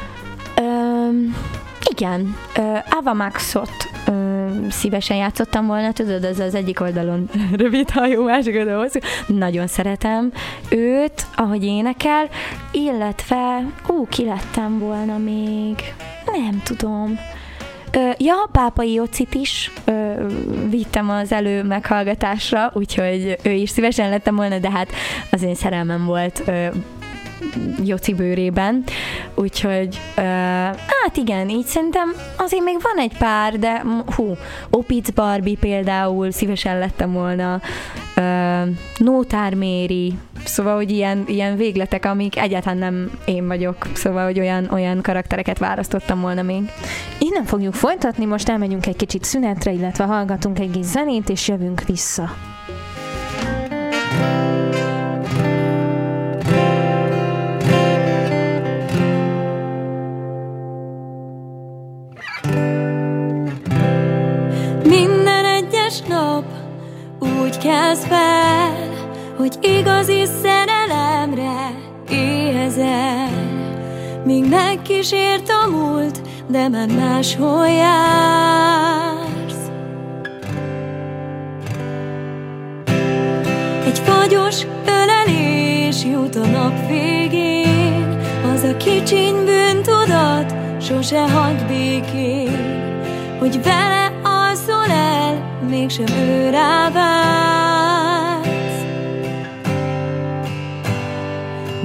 Um, 0.60 1.36
igen, 1.90 2.36
uh, 2.56 2.78
Ava 2.90 3.12
Maxot 3.12 3.70
uh, 4.06 4.70
szívesen 4.70 5.16
játszottam 5.16 5.66
volna, 5.66 5.92
tudod, 5.92 6.24
ez 6.24 6.38
az 6.38 6.54
egyik 6.54 6.80
oldalon 6.80 7.28
rövid 7.62 7.90
hajú, 7.90 8.24
másik 8.24 8.56
oldalon 8.56 8.82
hosszú. 8.82 8.98
Nagyon 9.26 9.66
szeretem 9.66 10.32
őt, 10.68 11.26
ahogy 11.36 11.64
énekel, 11.64 12.28
illetve, 12.72 13.66
ú, 13.88 14.06
ki 14.08 14.24
lettem 14.24 14.78
volna 14.78 15.18
még, 15.18 15.94
nem 16.26 16.62
tudom. 16.64 17.18
Ja, 18.18 18.48
Pápai 18.52 18.92
Jocit 18.92 19.34
is 19.34 19.72
ö, 19.84 20.26
vittem 20.68 21.10
az 21.10 21.32
elő 21.32 21.62
meghallgatásra, 21.62 22.70
úgyhogy 22.74 23.38
ő 23.42 23.50
is 23.50 23.70
szívesen 23.70 24.08
lettem 24.08 24.36
volna, 24.36 24.58
de 24.58 24.70
hát 24.70 24.88
az 25.30 25.42
én 25.42 25.54
szerelmem 25.54 26.04
volt 26.04 26.42
ö, 26.46 26.66
Joci 27.84 28.14
bőrében, 28.14 28.84
úgyhogy 29.34 30.00
hát 31.02 31.16
igen, 31.16 31.48
így 31.48 31.66
szerintem 31.66 32.12
azért 32.36 32.64
még 32.64 32.76
van 32.82 33.04
egy 33.04 33.16
pár, 33.18 33.58
de 33.58 33.82
hú, 34.16 34.36
Opic 34.70 35.10
Barbie 35.10 35.56
például 35.60 36.30
szívesen 36.30 36.78
lettem 36.78 37.12
volna, 37.12 37.60
uh, 38.16 38.68
Nótár 38.98 39.54
Méri, 39.54 40.14
szóval, 40.44 40.74
hogy 40.74 40.90
ilyen, 40.90 41.24
ilyen 41.26 41.56
végletek, 41.56 42.04
amik 42.04 42.38
egyáltalán 42.38 42.78
nem 42.78 43.10
én 43.24 43.46
vagyok, 43.46 43.86
szóval, 43.94 44.24
hogy 44.24 44.38
olyan, 44.38 44.68
olyan 44.70 45.02
karaktereket 45.02 45.58
választottam 45.58 46.20
volna 46.20 46.42
még. 46.42 46.70
Innen 47.18 47.44
fogjuk 47.44 47.74
folytatni, 47.74 48.24
most 48.24 48.48
elmegyünk 48.48 48.86
egy 48.86 48.96
kicsit 48.96 49.24
szünetre, 49.24 49.72
illetve 49.72 50.04
hallgatunk 50.04 50.58
egy 50.58 50.70
kis 50.70 50.84
zenét, 50.84 51.28
és 51.28 51.48
jövünk 51.48 51.82
vissza. 51.86 52.30
Kezd 67.64 68.06
fel, 68.06 68.90
hogy 69.36 69.58
igazi 69.60 70.24
szerelemre 70.42 71.70
éhezel. 72.10 73.28
Míg 74.24 74.48
megkísért 74.48 75.48
a 75.48 75.70
múlt, 75.70 76.20
de 76.48 76.68
már 76.68 76.88
máshol 76.88 77.68
jársz. 77.68 78.90
Egy 83.86 83.98
fagyos 83.98 84.66
ölelés 84.86 86.04
jut 86.04 86.36
a 86.36 86.46
nap 86.46 86.88
végén, 86.88 88.18
az 88.54 88.62
a 88.62 88.76
kicsiny 88.76 89.44
bűntudat 89.44 90.54
sose 90.80 91.30
hagy 91.30 91.64
békén, 91.66 92.82
hogy 93.38 93.62
vele 93.62 94.13
mégsem 95.74 96.06
ő 96.06 96.50
vársz. 96.92 98.52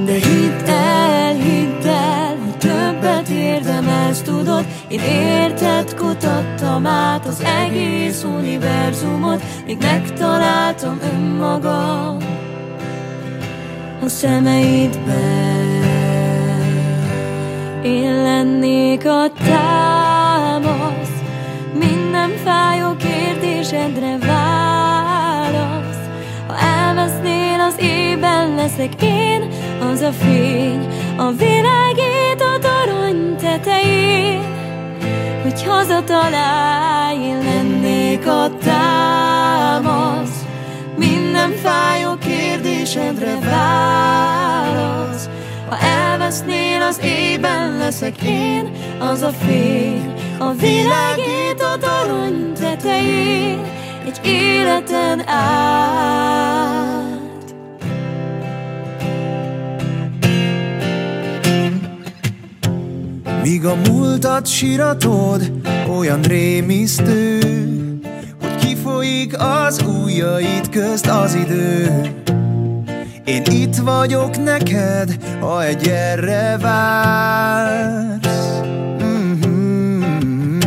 De 0.06 0.13
hidd 0.13 0.69
el, 0.69 1.34
hidd 1.34 1.88
el, 1.88 2.38
hogy 2.38 2.58
többet 2.58 3.30
érdemelsz, 3.30 4.21
tudod, 4.21 4.65
én 4.88 4.99
érted 4.99 5.95
kutattam 5.95 6.86
át 6.86 7.25
az 7.25 7.43
egész 7.63 8.23
univerzumot, 8.23 9.43
míg 9.65 9.78
megtaláltam 9.82 10.99
önmagam 11.13 12.17
a 14.02 14.08
szemeidben. 14.08 15.67
Én 17.84 18.23
lennék 18.23 19.06
a 19.06 19.32
támasz, 19.45 21.21
minden 21.73 22.30
fájó 22.43 22.95
kérdésedre 23.69 24.17
válasz 24.17 25.97
Ha 26.47 26.58
elvesznék 26.58 27.39
leszek 28.55 29.01
én, 29.01 29.49
az 29.82 30.01
a 30.01 30.12
fény, 30.12 30.88
a 31.17 31.32
világít 31.32 32.41
a 32.41 32.60
torony 32.60 33.36
tetején, 33.36 34.41
hogy 35.41 35.63
hazatalálj, 35.63 37.17
én 37.17 37.38
lennék 37.38 38.27
a 38.27 38.49
támasz, 38.63 40.45
minden 40.97 41.51
fájó 41.51 42.17
kérdésedre 42.17 43.39
válasz. 43.39 45.18
Ha 45.69 45.77
elvesznél 45.77 46.82
az 46.82 46.99
ében 47.03 47.77
leszek 47.77 48.21
én, 48.23 48.71
az 48.99 49.21
a 49.21 49.29
fény, 49.29 50.13
a 50.38 50.51
világít 50.51 51.62
a 51.62 51.77
torony 51.77 52.53
tetején, 52.53 53.62
egy 54.05 54.19
életen 54.23 55.27
át. 55.27 56.10
Míg 63.43 63.65
a 63.65 63.75
múltat 63.75 64.47
siratod, 64.47 65.51
olyan 65.97 66.21
rémisztő, 66.21 67.39
hogy 68.41 68.55
kifolyik 68.55 69.36
az 69.39 69.82
ujjaid 69.88 70.69
közt 70.69 71.08
az 71.08 71.34
idő. 71.36 71.89
Én 73.29 73.43
itt 73.43 73.75
vagyok 73.75 74.43
neked, 74.43 75.17
ha 75.39 75.63
egy 75.63 75.87
erre 75.87 76.57
vársz. 76.57 78.27
Mm-hmm. 79.03 80.59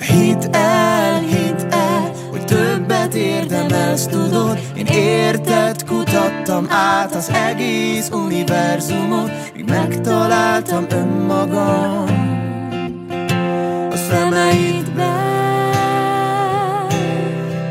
Hidd 0.00 0.42
el, 0.50 1.18
hidd 1.20 1.60
el, 1.70 2.12
hogy 2.30 2.44
többet 2.44 3.14
érdemelsz, 3.14 4.06
tudod 4.06 4.58
Én 4.76 4.86
érted 4.86 5.84
kutattam 5.84 6.66
át 6.70 7.14
az 7.14 7.30
egész 7.50 8.10
univerzumot 8.12 9.30
Míg 9.54 9.64
megtaláltam 9.68 10.86
önmagam 10.90 12.04
a 13.90 13.96
szemeidben 14.10 15.16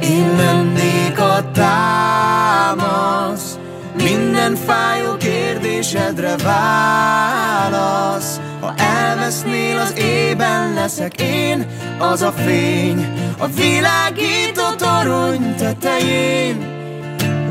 Én 0.01 0.35
lennék 0.35 1.19
a 1.19 1.51
támasz 1.51 3.44
Minden 4.45 4.65
fájó 4.65 5.17
kérdésedre 5.17 6.35
válasz. 6.43 8.39
Ha 8.61 8.73
elvesznél 8.77 9.77
az 9.77 9.93
ében 9.97 10.73
leszek 10.73 11.21
én 11.21 11.65
Az 11.99 12.21
a 12.21 12.31
fény. 12.31 13.13
A 13.37 13.47
világító 13.47 14.75
torony 14.77 15.55
tetején 15.55 16.65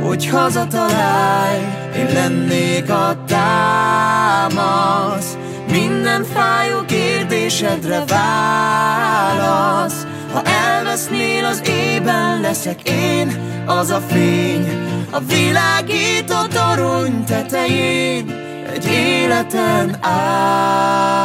Hogy 0.03 0.27
hazatalálj, 0.27 1.61
én 1.97 2.13
lennék 2.13 2.91
a 2.91 3.17
támasz. 3.27 5.37
Minden 5.71 6.25
fájó 6.25 6.85
kérdésedre 6.87 8.05
válasz. 8.07 10.07
Ha 10.33 10.43
elvesznél 10.43 11.45
az 11.45 11.63
ében 11.69 12.41
leszek 12.41 12.89
én 12.89 13.53
Az 13.67 13.91
a 13.91 14.01
fény 14.09 14.94
a 15.15 15.21
világító 15.21 16.47
torony 16.53 17.25
tetején 17.25 18.31
Egy 18.73 18.87
életen 18.87 19.97
át. 20.01 21.25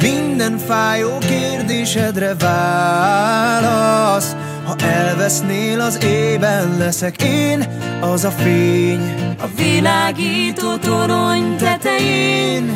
Minden 0.00 0.58
fájó 0.58 1.18
kérdésedre 1.18 2.34
válasz 2.34 4.36
Ha 4.78 4.86
elvesznél 4.86 5.80
az 5.80 6.04
ében 6.04 6.76
leszek 6.78 7.22
én 7.22 7.64
Az 8.00 8.24
a 8.24 8.30
fény. 8.30 9.14
A 9.38 9.46
világító 9.56 10.76
torony 10.76 11.56
tetején 11.56 12.70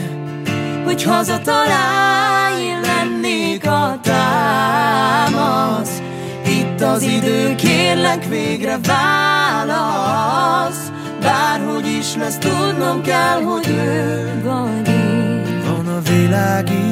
Hogy 0.84 1.02
hazatalálj, 1.02 2.64
lennék 2.82 3.66
a 3.66 3.98
támasz. 4.02 6.02
Itt 6.46 6.80
az 6.80 7.02
idő, 7.02 7.54
kérlek 7.54 8.24
végre 8.28 8.78
válasz. 8.86 10.90
Bárhogy 11.20 11.86
is 11.86 12.14
lesz, 12.16 12.38
tudnom 12.38 13.02
kell, 13.02 13.42
hogy 13.42 13.68
ő 13.68 14.40
vagy 14.44 14.88
én. 14.88 15.62
Van 15.66 15.86
a 15.86 16.00
világító 16.00 16.89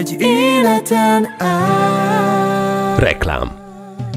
Egy 0.00 0.16
életen 0.18 1.34
át. 1.38 2.98
Reklám. 2.98 3.58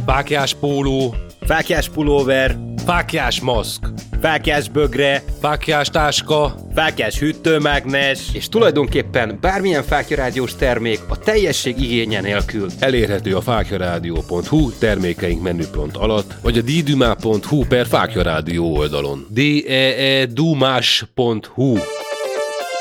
Fákjás 0.05 0.53
póló, 0.53 1.15
Fákjás 1.45 1.89
pulóver, 1.89 2.57
fákjás 2.85 3.41
maszk, 3.41 3.87
fákjás 4.21 4.69
bögre, 4.69 5.23
fákjás 5.41 5.89
táska, 5.89 6.55
fákjás 6.75 7.19
hűtőmágnes, 7.19 8.19
és 8.33 8.49
tulajdonképpen 8.49 9.37
bármilyen 9.41 9.83
fákjarádiós 9.83 10.55
termék 10.55 10.99
a 11.07 11.17
teljesség 11.17 11.81
igénye 11.81 12.21
nélkül. 12.21 12.67
elérhető 12.79 13.35
a 13.35 13.41
fákjarádió.hu 13.41 14.71
termékeink 14.79 15.41
menüpont 15.41 15.97
alatt, 15.97 16.33
vagy 16.41 16.57
a 16.57 16.61
ddumá.hu 16.61 17.65
per 17.67 17.87
fákjarádió 17.87 18.75
oldalon. 18.75 19.25
d 19.29 19.39
e 19.67 19.73
e 19.73 20.25
dumás.hu 20.25 21.77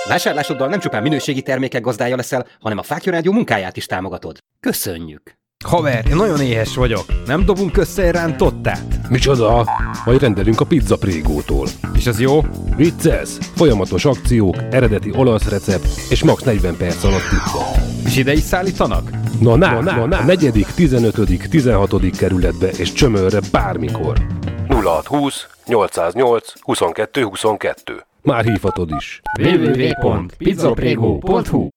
Vásárlásoddal 0.09 0.69
nem 0.69 0.81
csupán 0.81 1.03
minőségi 1.03 1.43
termékek 1.43 1.83
gazdája 1.83 2.17
leszel, 2.17 2.47
hanem 2.61 2.79
a 2.79 2.83
Fákja 2.83 3.13
Rádió 3.13 3.33
munkáját 3.33 3.77
is 3.77 3.87
támogatod. 3.87 4.39
Köszönjük! 4.61 5.41
Haver, 5.65 6.07
én 6.07 6.17
nagyon 6.17 6.41
éhes 6.41 6.75
vagyok. 6.75 7.05
Nem 7.27 7.45
dobunk 7.45 7.77
össze 7.77 8.03
egy 8.03 8.11
rántottát? 8.11 9.09
Micsoda? 9.09 9.67
Majd 10.05 10.21
rendelünk 10.21 10.61
a 10.61 10.65
pizza 10.65 10.97
prégótól. 10.97 11.67
És 11.95 12.07
az 12.07 12.21
jó? 12.21 12.41
Vicces! 12.77 13.29
Folyamatos 13.55 14.05
akciók, 14.05 14.57
eredeti 14.71 15.13
olasz 15.17 15.49
recept 15.49 15.87
és 16.11 16.25
max 16.25 16.43
40 16.43 16.77
perc 16.77 17.05
alatt 17.05 17.29
pizza. 17.29 17.65
És 18.07 18.17
ide 18.17 18.33
is 18.33 18.43
szállítanak? 18.43 19.11
Na, 19.41 19.57
na, 19.57 19.81
na, 19.81 19.95
na, 19.95 20.07
na. 20.07 20.25
Negyedik, 20.25 20.67
15., 20.67 21.49
16. 21.51 22.17
kerületbe 22.17 22.69
és 22.69 22.93
csömörre 22.93 23.41
bármikor. 23.53 24.27
0620 24.69 25.47
808 25.67 26.53
22 26.61 27.23
22. 27.23 28.07
Már 28.25 28.45
hívhatod 28.45 28.91
is. 28.99 29.21
www.pizzaprego.hu 29.43 31.69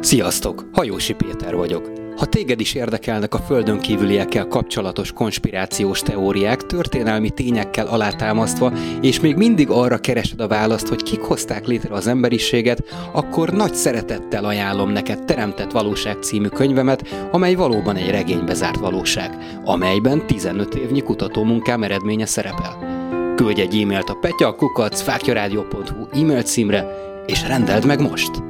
Sziasztok! 0.00 0.68
Hajósi 0.72 1.14
Péter 1.14 1.56
vagyok. 1.56 1.90
Ha 2.16 2.26
téged 2.26 2.60
is 2.60 2.74
érdekelnek 2.74 3.34
a 3.34 3.38
földön 3.38 3.78
kívüliekkel 3.78 4.46
kapcsolatos 4.46 5.12
konspirációs 5.12 6.00
teóriák, 6.00 6.66
történelmi 6.66 7.30
tényekkel 7.30 7.86
alátámasztva, 7.86 8.72
és 9.00 9.20
még 9.20 9.36
mindig 9.36 9.70
arra 9.70 9.98
keresed 9.98 10.40
a 10.40 10.48
választ, 10.48 10.88
hogy 10.88 11.02
kik 11.02 11.20
hozták 11.20 11.66
létre 11.66 11.94
az 11.94 12.06
emberiséget, 12.06 12.84
akkor 13.12 13.50
nagy 13.50 13.74
szeretettel 13.74 14.44
ajánlom 14.44 14.90
neked 14.90 15.24
Teremtett 15.24 15.70
Valóság 15.70 16.22
című 16.22 16.48
könyvemet, 16.48 17.08
amely 17.30 17.54
valóban 17.54 17.96
egy 17.96 18.10
regénybe 18.10 18.54
zárt 18.54 18.78
valóság, 18.78 19.36
amelyben 19.64 20.26
15 20.26 20.74
évnyi 20.74 21.02
kutatómunkám 21.02 21.82
eredménye 21.82 22.26
szerepel. 22.26 22.99
Küldj 23.40 23.60
egy 23.60 23.80
e-mailt 23.80 24.08
a 24.08 24.14
petyakukacfákjaradio.hu 24.14 26.20
e-mail 26.20 26.42
címre, 26.42 26.86
és 27.26 27.46
rendeld 27.46 27.86
meg 27.86 28.00
most! 28.00 28.49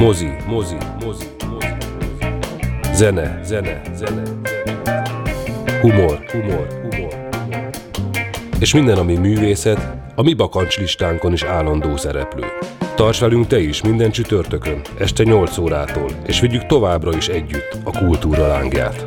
Mozi, 0.00 0.30
mozi, 0.46 0.76
mozi, 1.04 1.24
mozi. 1.50 1.76
Zene, 2.94 3.40
zene, 3.44 3.82
zene, 3.94 4.22
humor, 5.80 6.24
humor, 6.30 6.66
humor. 6.82 7.28
És 8.60 8.74
minden, 8.74 8.98
ami 8.98 9.16
művészet, 9.16 9.96
a 10.14 10.22
mi 10.22 10.34
bakancslistánkon 10.34 11.32
is 11.32 11.42
állandó 11.42 11.96
szereplő. 11.96 12.44
Tarts 12.94 13.20
velünk 13.20 13.46
te 13.46 13.58
is 13.60 13.82
minden 13.82 14.10
csütörtökön, 14.10 14.80
este 14.98 15.22
8 15.22 15.58
órától, 15.58 16.10
és 16.26 16.40
vigyük 16.40 16.66
továbbra 16.66 17.16
is 17.16 17.28
együtt 17.28 17.76
a 17.84 17.98
kultúra 17.98 18.46
lángját. 18.46 19.06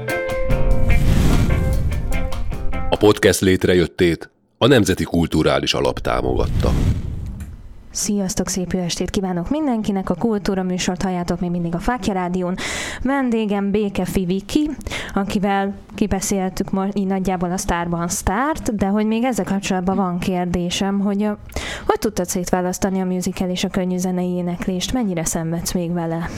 A 2.90 2.96
podcast 2.96 3.42
létrejöttét 3.42 4.30
a 4.58 4.68
Nemzeti 4.68 5.04
Kulturális 5.04 5.74
Alap 5.74 6.00
támogatta. 6.00 6.93
Sziasztok, 7.96 8.48
szép 8.48 8.72
jó 8.72 8.80
estét 8.80 9.10
kívánok 9.10 9.50
mindenkinek! 9.50 10.10
A 10.10 10.16
Kultúra 10.16 10.64
műsort 10.64 11.02
halljátok 11.02 11.40
még 11.40 11.50
mindig 11.50 11.76
a 11.76 11.80
Fákja 11.80 12.14
Rádión. 12.14 12.56
Vendégem 13.02 13.72
Békefi 13.72 14.26
Viki, 14.26 14.70
akivel 15.14 15.74
kibeszéltük 15.96 16.72
most 16.72 16.98
így 16.98 17.06
nagyjából 17.06 17.52
a 17.52 17.58
Sztárban 17.58 18.08
Sztárt, 18.08 18.76
de 18.76 18.86
hogy 18.86 19.06
még 19.06 19.24
ezzel 19.24 19.46
kapcsolatban 19.46 19.96
van 19.96 20.20
kérdésem, 20.20 21.00
hogy 21.00 21.24
a, 21.24 21.38
hogy 21.86 22.00
tudtad 22.00 22.28
szétválasztani 22.28 23.02
a 23.02 23.06
musical 23.06 23.50
és 23.50 23.64
a 23.64 23.70
könnyű 23.70 23.98
zenei 23.98 24.30
éneklést? 24.30 24.94
Mennyire 24.94 25.26
szenvedsz 25.26 25.74
még 25.74 25.94
vele? 25.94 26.30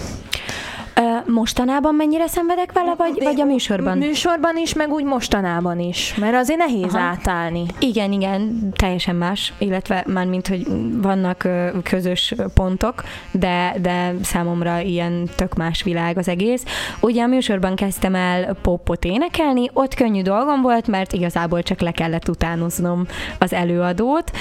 Mostanában 1.27 1.95
mennyire 1.95 2.27
szenvedek 2.27 2.71
vele, 2.71 2.93
vagy, 2.97 3.23
vagy 3.23 3.41
a 3.41 3.45
műsorban? 3.45 3.97
Műsorban 3.97 4.57
is, 4.57 4.73
meg 4.73 4.91
úgy 4.91 5.03
mostanában 5.03 5.79
is, 5.79 6.15
mert 6.19 6.35
azért 6.35 6.59
nehéz 6.59 6.93
Aha. 6.93 6.99
átállni. 6.99 7.65
Igen, 7.79 8.11
igen, 8.11 8.69
teljesen 8.75 9.15
más, 9.15 9.53
illetve 9.57 10.03
már 10.07 10.25
mint, 10.25 10.47
hogy 10.47 10.67
vannak 11.01 11.47
közös 11.83 12.33
pontok, 12.53 13.03
de, 13.31 13.75
de 13.81 14.15
számomra 14.23 14.79
ilyen 14.79 15.29
tök 15.35 15.55
más 15.55 15.83
világ 15.83 16.17
az 16.17 16.27
egész. 16.27 16.63
Ugye 16.99 17.23
a 17.23 17.27
műsorban 17.27 17.75
kezdtem 17.75 18.15
el 18.15 18.55
popot 18.61 19.05
énekelni, 19.05 19.69
ott 19.73 19.93
könnyű 19.93 20.21
dolgom 20.21 20.61
volt, 20.61 20.87
mert 20.87 21.13
igazából 21.13 21.63
csak 21.63 21.79
le 21.79 21.91
kellett 21.91 22.29
utánoznom 22.29 23.05
az 23.39 23.53
előadót, 23.53 24.31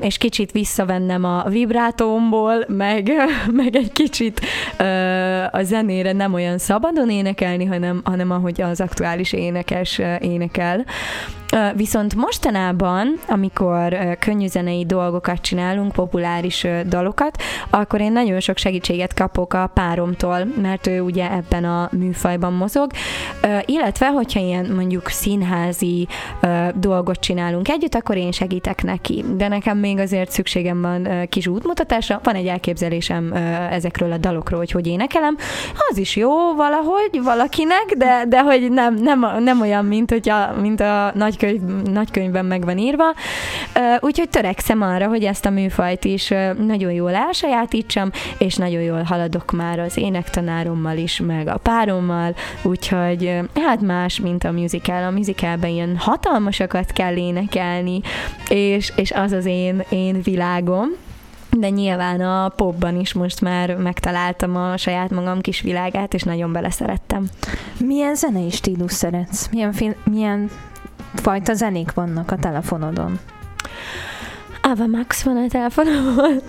és 0.00 0.18
kicsit 0.18 0.52
visszavennem 0.52 1.24
a 1.24 1.44
vibrátomból, 1.48 2.64
meg, 2.68 3.12
meg 3.60 3.76
egy 3.76 3.92
kicsit 3.92 4.40
az 5.50 5.69
zenére 5.70 6.12
nem 6.12 6.34
olyan 6.34 6.58
szabadon 6.58 7.10
énekelni, 7.10 7.64
hanem, 7.64 8.00
hanem 8.04 8.30
ahogy 8.30 8.60
az 8.60 8.80
aktuális 8.80 9.32
énekes 9.32 10.00
énekel. 10.20 10.84
Viszont 11.74 12.14
mostanában, 12.14 13.14
amikor 13.28 14.16
könnyűzenei 14.18 14.86
dolgokat 14.86 15.40
csinálunk, 15.40 15.92
populáris 15.92 16.66
dalokat, 16.88 17.42
akkor 17.70 18.00
én 18.00 18.12
nagyon 18.12 18.40
sok 18.40 18.56
segítséget 18.56 19.14
kapok 19.14 19.54
a 19.54 19.70
páromtól, 19.74 20.44
mert 20.62 20.86
ő 20.86 21.00
ugye 21.00 21.32
ebben 21.32 21.64
a 21.64 21.88
műfajban 21.92 22.52
mozog, 22.52 22.90
illetve, 23.64 24.06
hogyha 24.06 24.40
ilyen 24.40 24.66
mondjuk 24.74 25.08
színházi 25.08 26.08
dolgot 26.74 27.20
csinálunk 27.20 27.68
együtt, 27.68 27.94
akkor 27.94 28.16
én 28.16 28.32
segítek 28.32 28.82
neki. 28.82 29.24
De 29.36 29.48
nekem 29.48 29.78
még 29.78 29.98
azért 29.98 30.30
szükségem 30.30 30.80
van 30.80 31.26
kis 31.28 31.46
útmutatásra, 31.46 32.20
van 32.22 32.34
egy 32.34 32.46
elképzelésem 32.46 33.32
ezekről 33.70 34.12
a 34.12 34.18
dalokról, 34.18 34.58
hogy 34.58 34.70
hogy 34.70 34.86
énekelem. 34.86 35.36
Az 35.90 35.98
is 35.98 36.16
jó 36.16 36.54
valahogy 36.54 37.20
valakinek, 37.22 37.94
de, 37.96 38.24
de 38.28 38.40
hogy 38.40 38.70
nem, 38.70 38.94
nem, 38.94 39.26
nem 39.38 39.60
olyan, 39.60 39.84
mint, 39.84 40.10
hogy 40.10 40.28
a, 40.28 40.60
mint 40.60 40.80
a 40.80 41.12
nagy 41.14 41.36
könyv, 41.36 41.60
nagykönyvben 41.92 42.44
meg 42.44 42.64
van 42.64 42.78
írva. 42.78 43.14
Úgyhogy 44.00 44.28
törekszem 44.28 44.82
arra, 44.82 45.06
hogy 45.06 45.24
ezt 45.24 45.46
a 45.46 45.50
műfajt 45.50 46.04
is 46.04 46.28
nagyon 46.66 46.92
jól 46.92 47.14
elsajátítsam, 47.14 48.10
és 48.38 48.56
nagyon 48.56 48.82
jól 48.82 49.02
haladok 49.02 49.52
már 49.52 49.78
az 49.78 49.96
énektanárommal 49.96 50.96
is, 50.96 51.20
meg 51.20 51.48
a 51.48 51.56
párommal, 51.56 52.34
úgyhogy 52.62 53.38
hát 53.54 53.80
más, 53.80 54.20
mint 54.20 54.44
a 54.44 54.52
musical. 54.52 55.04
A 55.04 55.10
musicalben 55.10 55.70
ilyen 55.70 55.96
hatalmasakat 55.96 56.92
kell 56.92 57.16
énekelni, 57.16 58.00
és, 58.48 58.92
és 58.96 59.10
az 59.10 59.32
az 59.32 59.46
én, 59.46 59.82
én 59.88 60.22
világom, 60.22 60.88
de 61.58 61.68
nyilván 61.68 62.20
a 62.20 62.48
popban 62.48 63.00
is 63.00 63.12
most 63.12 63.40
már 63.40 63.76
megtaláltam 63.76 64.56
a 64.56 64.76
saját 64.76 65.10
magam 65.10 65.40
kis 65.40 65.60
világát, 65.60 66.14
és 66.14 66.22
nagyon 66.22 66.52
beleszerettem. 66.52 67.28
Milyen 67.78 68.14
zenei 68.14 68.50
stílus 68.50 68.92
szeretsz? 68.92 69.48
Milyen, 69.50 69.72
film, 69.72 69.94
milyen 70.04 70.50
fajta 71.14 71.54
zenék 71.54 71.92
vannak 71.92 72.30
a 72.30 72.36
telefonodon? 72.36 73.18
Ava 74.62 74.86
Max 74.86 75.22
van 75.22 75.36
a 75.36 75.46
telefonomon, 75.48 76.40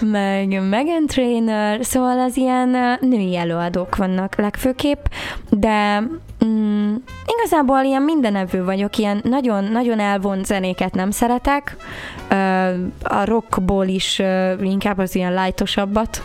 meg 0.00 0.68
Megan 0.68 1.06
Trainer, 1.06 1.84
szóval 1.84 2.20
az 2.20 2.36
ilyen 2.36 2.98
női 3.00 3.36
előadók 3.36 3.96
vannak 3.96 4.36
legfőképp, 4.36 5.04
de 5.50 6.02
mm, 6.44 6.94
igazából 7.26 7.80
ilyen 7.82 8.02
mindenevő 8.02 8.64
vagyok, 8.64 8.98
ilyen 8.98 9.20
nagyon, 9.24 9.64
nagyon 9.64 9.98
elvont 9.98 10.46
zenéket 10.46 10.94
nem 10.94 11.10
szeretek, 11.10 11.76
a 13.02 13.24
rockból 13.24 13.86
is 13.86 14.22
inkább 14.60 14.98
az 14.98 15.14
ilyen 15.14 15.34
lightosabbat, 15.34 16.22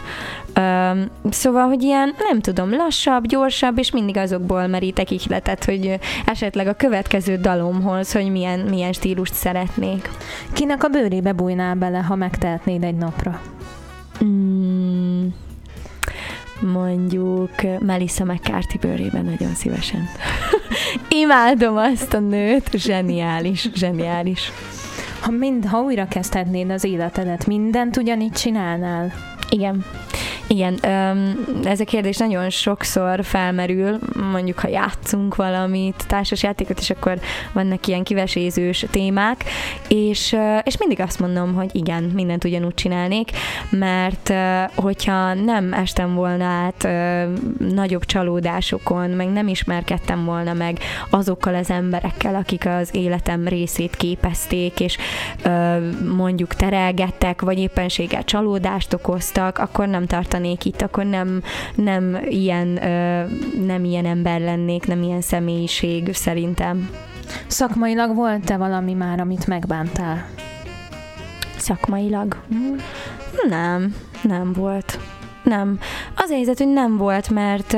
szóval, 1.30 1.68
hogy 1.68 1.84
ilyen, 1.84 2.14
nem 2.30 2.40
tudom, 2.40 2.76
lassabb, 2.76 3.28
gyorsabb, 3.28 3.78
és 3.78 3.92
mindig 3.92 4.18
azokból 4.18 4.68
merítek 4.68 5.12
ihletet, 5.12 5.66
hogy 5.66 6.00
esetleg 6.26 6.68
a 6.68 6.74
következő 6.74 7.38
dalomhoz, 7.38 8.12
hogy 8.12 8.32
milyen, 8.32 8.60
milyen 8.60 8.94
stílust 8.94 9.34
szeretnék. 9.34 10.10
Kinek 10.54 10.84
a 10.84 10.88
bőrébe 10.88 11.32
bújnál 11.32 11.76
bele, 11.76 11.98
ha 12.00 12.16
megtehetnéd 12.16 12.84
egy 12.84 12.98
napra? 12.98 13.42
Mm, 14.24 15.28
mondjuk 16.62 17.52
Melissa 17.80 18.26
McCarthy 18.26 18.78
bőrében 18.78 19.26
nagyon 19.26 19.54
szívesen. 19.54 20.08
Imádom 21.24 21.78
azt 21.78 22.14
a 22.14 22.20
nőt, 22.20 22.70
zseniális, 22.78 23.70
zseniális. 23.74 24.52
Ha, 25.20 25.32
mind, 25.32 25.66
ha 25.66 25.82
újra 25.82 26.08
kezdhetnéd 26.08 26.70
az 26.70 26.84
életedet, 26.84 27.46
mindent 27.46 27.98
ugyanígy 27.98 28.32
csinálnál? 28.32 29.14
Igen. 29.50 29.86
Igen, 30.52 30.80
ez 31.64 31.80
a 31.80 31.84
kérdés 31.84 32.18
nagyon 32.18 32.50
sokszor 32.50 33.24
felmerül, 33.24 34.00
mondjuk 34.32 34.60
ha 34.60 34.68
játszunk 34.68 35.36
valamit, 35.36 36.04
társas 36.08 36.44
játékot, 36.44 36.80
és 36.80 36.90
akkor 36.90 37.20
vannak 37.54 37.88
ilyen 37.88 38.04
kivesézős 38.04 38.86
témák, 38.92 39.44
és, 39.88 40.36
és 40.64 40.78
mindig 40.78 41.00
azt 41.00 41.20
mondom, 41.20 41.54
hogy 41.54 41.70
igen, 41.76 42.04
mindent 42.04 42.44
ugyanúgy 42.44 42.74
csinálnék, 42.74 43.32
mert 43.70 44.34
hogyha 44.76 45.34
nem 45.34 45.74
estem 45.74 46.14
volna 46.14 46.46
át 46.46 46.88
nagyobb 47.58 48.06
csalódásokon, 48.06 49.10
meg 49.10 49.32
nem 49.32 49.48
ismerkedtem 49.48 50.26
volna 50.26 50.54
meg 50.54 50.80
azokkal 51.10 51.56
az 51.56 51.70
emberekkel, 51.70 52.36
akik 52.36 52.66
az 52.66 52.90
életem 52.92 53.48
részét 53.48 53.96
képezték, 53.96 54.80
és 54.80 54.98
mondjuk 56.16 56.56
terelgettek, 56.56 57.42
vagy 57.42 57.60
éppenséggel 57.60 58.24
csalódást 58.24 58.94
okoztak, 58.94 59.58
akkor 59.58 59.88
nem 59.88 60.06
tartanék 60.06 60.40
tartanék 60.42 60.66
itt, 60.66 60.82
akkor 60.82 61.06
nem, 61.06 61.44
nem, 61.76 62.20
ilyen, 62.30 62.68
nem 63.66 63.84
ilyen 63.84 64.06
ember 64.06 64.40
lennék, 64.40 64.88
nem 64.88 65.04
ilyen 65.04 65.22
személyiség 65.22 66.14
szerintem. 66.14 66.90
Szakmailag 67.48 68.16
volt-e 68.16 68.58
valami 68.58 68.94
már, 68.94 69.20
amit 69.20 69.48
megbántál? 69.48 70.28
Szakmailag? 71.58 72.44
Mm. 72.54 72.76
Nem, 73.50 73.96
nem 74.24 74.54
volt. 74.54 75.00
Nem. 75.44 75.80
Az 76.16 76.30
a 76.30 76.34
helyzet, 76.34 76.58
hogy 76.58 76.74
nem 76.74 76.98
volt, 76.98 77.30
mert 77.30 77.78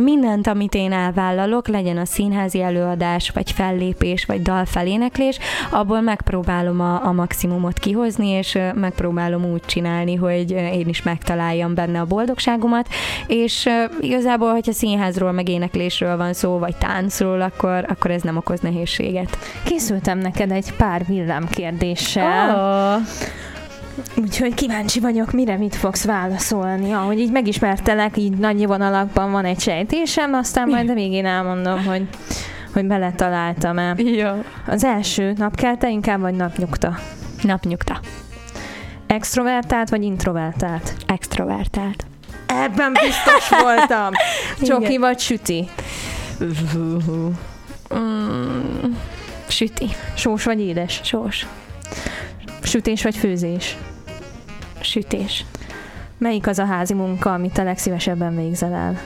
mindent, 0.00 0.46
amit 0.46 0.74
én 0.74 0.92
elvállalok, 0.92 1.68
legyen 1.68 1.96
a 1.96 2.04
színházi 2.04 2.62
előadás, 2.62 3.30
vagy 3.30 3.52
fellépés, 3.52 4.24
vagy 4.24 4.42
dalfeléneklés, 4.42 5.38
abból 5.70 6.00
megpróbálom 6.00 6.80
a, 6.80 7.04
a 7.06 7.12
maximumot 7.12 7.78
kihozni, 7.78 8.28
és 8.28 8.58
megpróbálom 8.74 9.44
úgy 9.44 9.62
csinálni, 9.64 10.14
hogy 10.14 10.50
én 10.50 10.88
is 10.88 11.02
megtaláljam 11.02 11.74
benne 11.74 12.00
a 12.00 12.04
boldogságomat, 12.04 12.88
és 13.26 13.68
igazából, 14.00 14.50
hogyha 14.52 14.72
színházról, 14.72 15.32
meg 15.32 15.48
éneklésről 15.48 16.16
van 16.16 16.32
szó, 16.32 16.58
vagy 16.58 16.76
táncról, 16.76 17.40
akkor, 17.40 17.84
akkor 17.88 18.10
ez 18.10 18.22
nem 18.22 18.36
okoz 18.36 18.60
nehézséget. 18.60 19.38
Készültem 19.64 20.18
neked 20.18 20.50
egy 20.50 20.72
pár 20.76 21.06
villámkérdéssel. 21.06 22.54
Oh. 22.54 23.06
Úgyhogy 24.16 24.54
kíváncsi 24.54 25.00
vagyok, 25.00 25.32
mire 25.32 25.56
mit 25.56 25.76
fogsz 25.76 26.04
válaszolni. 26.04 26.92
Ahogy 26.92 27.18
így 27.18 27.32
megismertelek, 27.32 28.16
így 28.16 28.32
nagy 28.32 28.66
vonalakban 28.66 29.30
van 29.30 29.44
egy 29.44 29.60
sejtésem, 29.60 30.34
aztán 30.34 30.68
majd 30.74 30.90
a 30.90 30.94
végén 30.94 31.26
elmondom, 31.26 31.84
hogy 31.84 32.08
hogy 32.72 32.86
beletaláltam-e. 32.86 33.94
Jó. 33.96 34.44
Az 34.66 34.84
első 34.84 35.32
napkelte 35.36 35.90
inkább, 35.90 36.20
vagy 36.20 36.34
napnyugta? 36.34 36.98
Napnyugta. 37.42 38.00
Extrovertált, 39.06 39.88
vagy 39.88 40.02
introvertált? 40.02 40.94
Extrovertált. 41.06 42.06
Ebben 42.46 42.92
biztos 42.92 43.60
voltam. 43.60 44.10
Csoki 44.68 44.98
vagy 44.98 45.18
süti? 45.18 45.68
Mm, 47.94 48.92
süti. 49.48 49.88
Sós 50.14 50.44
vagy 50.44 50.60
édes? 50.60 51.00
Sós. 51.04 51.46
Sütés 52.62 53.02
vagy 53.02 53.16
főzés? 53.16 53.76
Sütés. 54.80 55.44
Melyik 56.18 56.46
az 56.46 56.58
a 56.58 56.64
házi 56.64 56.94
munka, 56.94 57.32
amit 57.32 57.58
a 57.58 57.62
legszívesebben 57.62 58.36
végzel 58.36 58.72
el? 58.72 59.00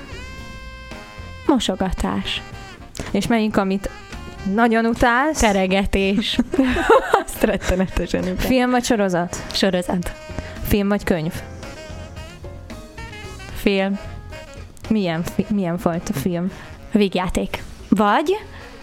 Mosogatás. 1.47 2.43
És 3.11 3.27
melyik, 3.27 3.57
amit 3.57 3.91
nagyon 4.55 4.87
utálsz? 4.87 5.39
Teregetés. 5.41 6.39
Azt 7.25 7.43
rettenetesen 7.43 8.23
utál. 8.23 8.37
Film 8.37 8.71
vagy 8.71 8.85
sorozat? 8.85 9.37
Sorozat. 9.53 10.13
Film 10.67 10.89
vagy 10.89 11.05
könyv? 11.05 11.33
Film. 13.55 13.99
Milyen, 14.89 15.23
fi- 15.23 15.47
milyen 15.51 15.79
fajta 15.79 16.13
film? 16.13 16.51
Végjáték. 16.93 17.63
Vagy, 17.89 18.39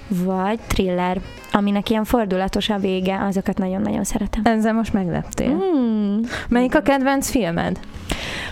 vagy 0.08 0.60
thriller. 0.68 1.22
Aminek 1.52 1.89
ilyen 1.89 2.04
fordulatos 2.04 2.70
a 2.70 2.78
vége, 2.78 3.20
azokat 3.26 3.58
nagyon-nagyon 3.58 4.04
szeretem. 4.04 4.41
Ezzel 4.45 4.74
most 4.74 4.93
megleptél. 4.93 5.58
Hmm. 5.58 6.20
Melyik 6.47 6.76
a 6.76 6.82
kedvenc 6.82 7.30
filmed? 7.30 7.80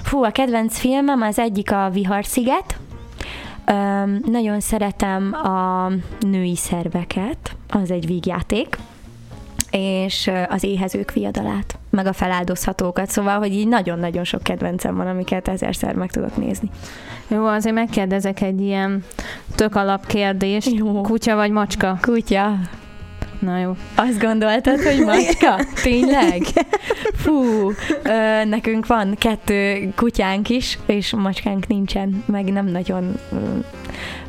Fú, 0.03 0.23
a 0.23 0.29
kedvenc 0.29 0.77
filmem 0.77 1.21
az 1.21 1.39
egyik 1.39 1.71
a 1.71 1.89
Viharsziget. 1.93 2.77
Öm, 3.65 4.21
nagyon 4.25 4.59
szeretem 4.59 5.33
a 5.33 5.89
női 6.19 6.55
szerveket, 6.55 7.55
az 7.69 7.91
egy 7.91 8.05
vígjáték, 8.05 8.77
és 9.71 10.31
az 10.49 10.63
éhezők 10.63 11.11
viadalát, 11.11 11.77
meg 11.89 12.05
a 12.05 12.13
feláldozhatókat, 12.13 13.09
szóval, 13.09 13.37
hogy 13.37 13.53
így 13.53 13.67
nagyon-nagyon 13.67 14.23
sok 14.23 14.43
kedvencem 14.43 14.95
van, 14.95 15.07
amiket 15.07 15.47
ezerszer 15.47 15.95
meg 15.95 16.11
tudok 16.11 16.37
nézni. 16.37 16.69
Jó, 17.27 17.45
azért 17.45 17.75
megkérdezek 17.75 18.41
egy 18.41 18.61
ilyen 18.61 19.03
tök 19.55 19.75
alap 19.75 20.05
kérdést. 20.05 20.71
Jó. 20.71 21.01
Kutya 21.01 21.35
vagy 21.35 21.51
macska? 21.51 21.97
Kutya. 22.01 22.55
Na 23.39 23.59
jó. 23.59 23.75
Azt 23.95 24.19
gondoltad, 24.19 24.81
hogy 24.81 24.99
macska? 25.05 25.59
Tényleg? 25.83 26.41
Fú, 27.15 27.71
ö, 28.03 28.43
nekünk 28.45 28.87
van 28.87 29.15
kettő 29.15 29.89
kutyánk 29.95 30.49
is, 30.49 30.79
és 30.85 31.13
macskánk 31.13 31.67
nincsen, 31.67 32.23
meg 32.25 32.51
nem 32.51 32.65
nagyon 32.65 33.19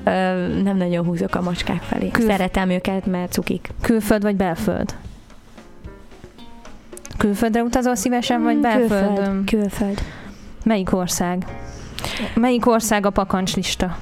ö, 0.05 0.47
nem 0.63 0.77
nagyon 0.77 1.05
húzok 1.05 1.35
a 1.35 1.41
macskák 1.41 1.83
felé. 1.83 2.09
Kül- 2.09 2.31
Szeretem 2.31 2.71
őket, 2.71 3.07
mert 3.07 3.33
cukik. 3.33 3.69
Külföld 3.83 4.23
vagy 4.23 4.37
belföld? 4.37 4.95
Külföldre 7.17 7.63
utazol 7.63 7.95
szívesen, 7.95 8.43
vagy 8.43 8.57
belföldön? 8.59 9.45
Külföld. 9.45 9.45
Külföld. 9.45 10.03
Melyik 10.65 10.93
ország? 10.95 11.47
Melyik 12.35 12.67
ország 12.67 13.07
a 13.07 13.11
pakancslista? 13.11 13.99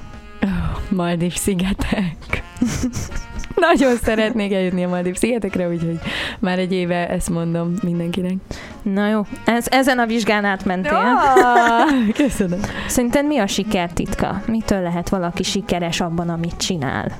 Maldív 0.89 1.35
szigetek. 1.35 2.15
Nagyon 3.71 3.95
szeretnék 3.95 4.53
eljutni 4.53 4.83
a 4.83 4.87
Maldív 4.87 5.15
szigetekre, 5.15 5.67
úgyhogy 5.67 5.99
már 6.39 6.59
egy 6.59 6.73
éve 6.73 7.09
ezt 7.09 7.29
mondom 7.29 7.73
mindenkinek. 7.83 8.33
Na 8.81 9.09
jó, 9.09 9.21
ez, 9.45 9.65
ezen 9.69 9.99
a 9.99 10.05
vizsgán 10.05 10.45
átmentél. 10.45 11.19
Köszönöm. 12.23 12.59
Szerinted 12.87 13.25
mi 13.25 13.37
a 13.37 13.47
siker 13.47 13.91
titka? 13.93 14.41
Mitől 14.47 14.81
lehet 14.81 15.09
valaki 15.09 15.43
sikeres 15.43 16.01
abban, 16.01 16.29
amit 16.29 16.57
csinál? 16.57 17.11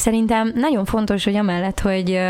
Szerintem 0.00 0.52
nagyon 0.54 0.84
fontos, 0.84 1.24
hogy 1.24 1.36
amellett, 1.36 1.80
hogy 1.80 2.20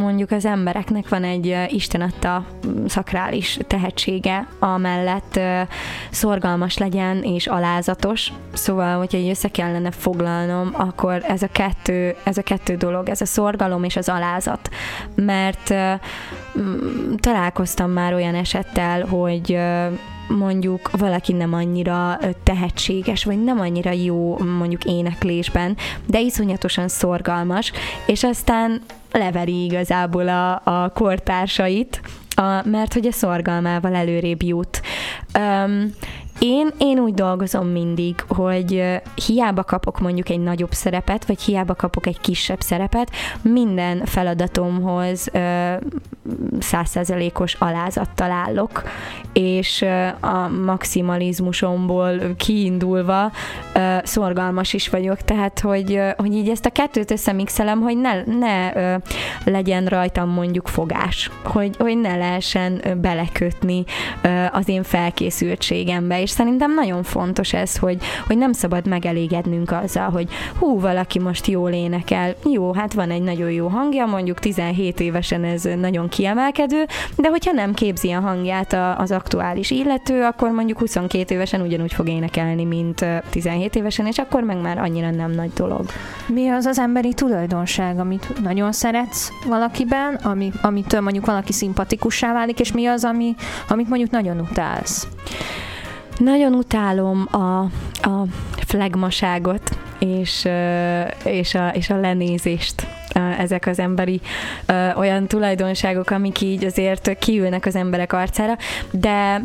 mondjuk 0.00 0.30
az 0.30 0.44
embereknek 0.44 1.08
van 1.08 1.24
egy 1.24 1.56
Isten 1.68 2.00
adta 2.00 2.44
szakrális 2.86 3.58
tehetsége, 3.66 4.46
amellett 4.58 5.40
szorgalmas 6.10 6.78
legyen 6.78 7.22
és 7.22 7.46
alázatos. 7.46 8.32
Szóval, 8.52 8.98
hogyha 8.98 9.18
így 9.18 9.28
össze 9.28 9.48
kellene 9.48 9.90
foglalnom, 9.90 10.70
akkor 10.72 11.22
ez 11.28 11.42
a 11.42 11.48
kettő, 11.52 12.16
ez 12.24 12.38
a 12.38 12.42
kettő 12.42 12.76
dolog, 12.76 13.08
ez 13.08 13.20
a 13.20 13.26
szorgalom 13.26 13.84
és 13.84 13.96
az 13.96 14.08
alázat. 14.08 14.68
Mert 15.14 15.74
találkoztam 17.16 17.90
már 17.90 18.14
olyan 18.14 18.34
esettel, 18.34 19.06
hogy 19.06 19.58
mondjuk 20.38 20.90
valaki 20.90 21.32
nem 21.32 21.54
annyira 21.54 22.18
tehetséges, 22.42 23.24
vagy 23.24 23.44
nem 23.44 23.60
annyira 23.60 23.90
jó 23.90 24.38
mondjuk 24.38 24.84
éneklésben, 24.84 25.76
de 26.06 26.20
iszonyatosan 26.20 26.88
szorgalmas, 26.88 27.72
és 28.06 28.24
aztán 28.24 28.80
leveri 29.12 29.64
igazából 29.64 30.28
a, 30.28 30.60
a 30.64 30.88
kortársait, 30.94 32.00
a, 32.36 32.68
mert 32.68 32.92
hogy 32.92 33.06
a 33.06 33.12
szorgalmával 33.12 33.94
előrébb 33.94 34.42
jut. 34.42 34.80
Um, 35.38 35.90
én, 36.40 36.70
én 36.78 36.98
úgy 36.98 37.14
dolgozom 37.14 37.66
mindig, 37.66 38.24
hogy 38.28 39.00
hiába 39.26 39.64
kapok 39.64 40.00
mondjuk 40.00 40.28
egy 40.28 40.40
nagyobb 40.40 40.72
szerepet, 40.72 41.26
vagy 41.26 41.40
hiába 41.40 41.74
kapok 41.74 42.06
egy 42.06 42.20
kisebb 42.20 42.60
szerepet, 42.60 43.10
minden 43.42 44.04
feladatomhoz 44.04 45.30
százszerzelékos 46.58 47.54
alázattal 47.54 48.30
állok, 48.30 48.82
és 49.32 49.84
a 50.20 50.48
maximalizmusomból 50.64 52.34
kiindulva 52.36 53.32
szorgalmas 54.02 54.72
is 54.72 54.88
vagyok, 54.88 55.16
tehát 55.16 55.60
hogy, 55.60 56.00
hogy 56.16 56.34
így 56.34 56.48
ezt 56.48 56.66
a 56.66 56.70
kettőt 56.70 57.10
összemixelem, 57.10 57.80
hogy 57.80 57.96
ne, 57.96 58.24
ne 58.24 58.72
legyen 59.44 59.86
rajtam 59.86 60.28
mondjuk 60.28 60.68
fogás, 60.68 61.30
hogy, 61.44 61.76
hogy 61.78 62.00
ne 62.00 62.16
lehessen 62.16 62.82
belekötni 63.00 63.84
az 64.52 64.68
én 64.68 64.82
felkészültségembe, 64.82 66.20
és 66.20 66.29
szerintem 66.30 66.74
nagyon 66.74 67.02
fontos 67.02 67.52
ez, 67.52 67.76
hogy, 67.76 68.02
hogy 68.26 68.38
nem 68.38 68.52
szabad 68.52 68.86
megelégednünk 68.86 69.70
azzal, 69.70 70.10
hogy 70.10 70.28
hú, 70.58 70.80
valaki 70.80 71.18
most 71.18 71.46
jól 71.46 71.70
énekel, 71.70 72.34
jó, 72.52 72.72
hát 72.72 72.92
van 72.92 73.10
egy 73.10 73.22
nagyon 73.22 73.50
jó 73.50 73.68
hangja, 73.68 74.06
mondjuk 74.06 74.38
17 74.38 75.00
évesen 75.00 75.44
ez 75.44 75.68
nagyon 75.80 76.08
kiemelkedő, 76.08 76.84
de 77.16 77.28
hogyha 77.28 77.52
nem 77.52 77.74
képzi 77.74 78.10
a 78.10 78.20
hangját 78.20 78.72
a, 78.72 78.98
az 78.98 79.10
aktuális 79.10 79.70
illető, 79.70 80.24
akkor 80.24 80.50
mondjuk 80.50 80.78
22 80.78 81.34
évesen 81.34 81.60
ugyanúgy 81.60 81.92
fog 81.92 82.08
énekelni, 82.08 82.64
mint 82.64 83.00
ö, 83.00 83.16
17 83.30 83.74
évesen, 83.74 84.06
és 84.06 84.18
akkor 84.18 84.42
meg 84.42 84.60
már 84.60 84.78
annyira 84.78 85.10
nem 85.10 85.30
nagy 85.30 85.52
dolog. 85.52 85.84
Mi 86.26 86.48
az 86.48 86.64
az 86.64 86.78
emberi 86.78 87.14
tulajdonság, 87.14 87.98
amit 87.98 88.42
nagyon 88.42 88.72
szeretsz 88.72 89.32
valakiben, 89.46 90.14
ami, 90.14 90.52
amitől 90.62 91.00
mondjuk 91.00 91.26
valaki 91.26 91.52
szimpatikussá 91.52 92.32
válik, 92.32 92.60
és 92.60 92.72
mi 92.72 92.86
az, 92.86 93.04
ami, 93.04 93.34
amit 93.68 93.88
mondjuk 93.88 94.10
nagyon 94.10 94.40
utálsz? 94.40 95.06
Nagyon 96.20 96.54
utálom 96.54 97.28
a, 97.30 97.60
a 98.08 98.24
flagmaságot, 98.66 99.78
és, 99.98 100.48
és, 101.24 101.54
a, 101.54 101.68
és 101.68 101.90
a 101.90 101.96
lenézést 101.96 102.99
ezek 103.38 103.66
az 103.66 103.78
emberi 103.78 104.20
olyan 104.96 105.26
tulajdonságok, 105.26 106.10
amik 106.10 106.40
így 106.40 106.64
azért 106.64 107.18
kiülnek 107.18 107.66
az 107.66 107.76
emberek 107.76 108.12
arcára, 108.12 108.56
de 108.90 109.42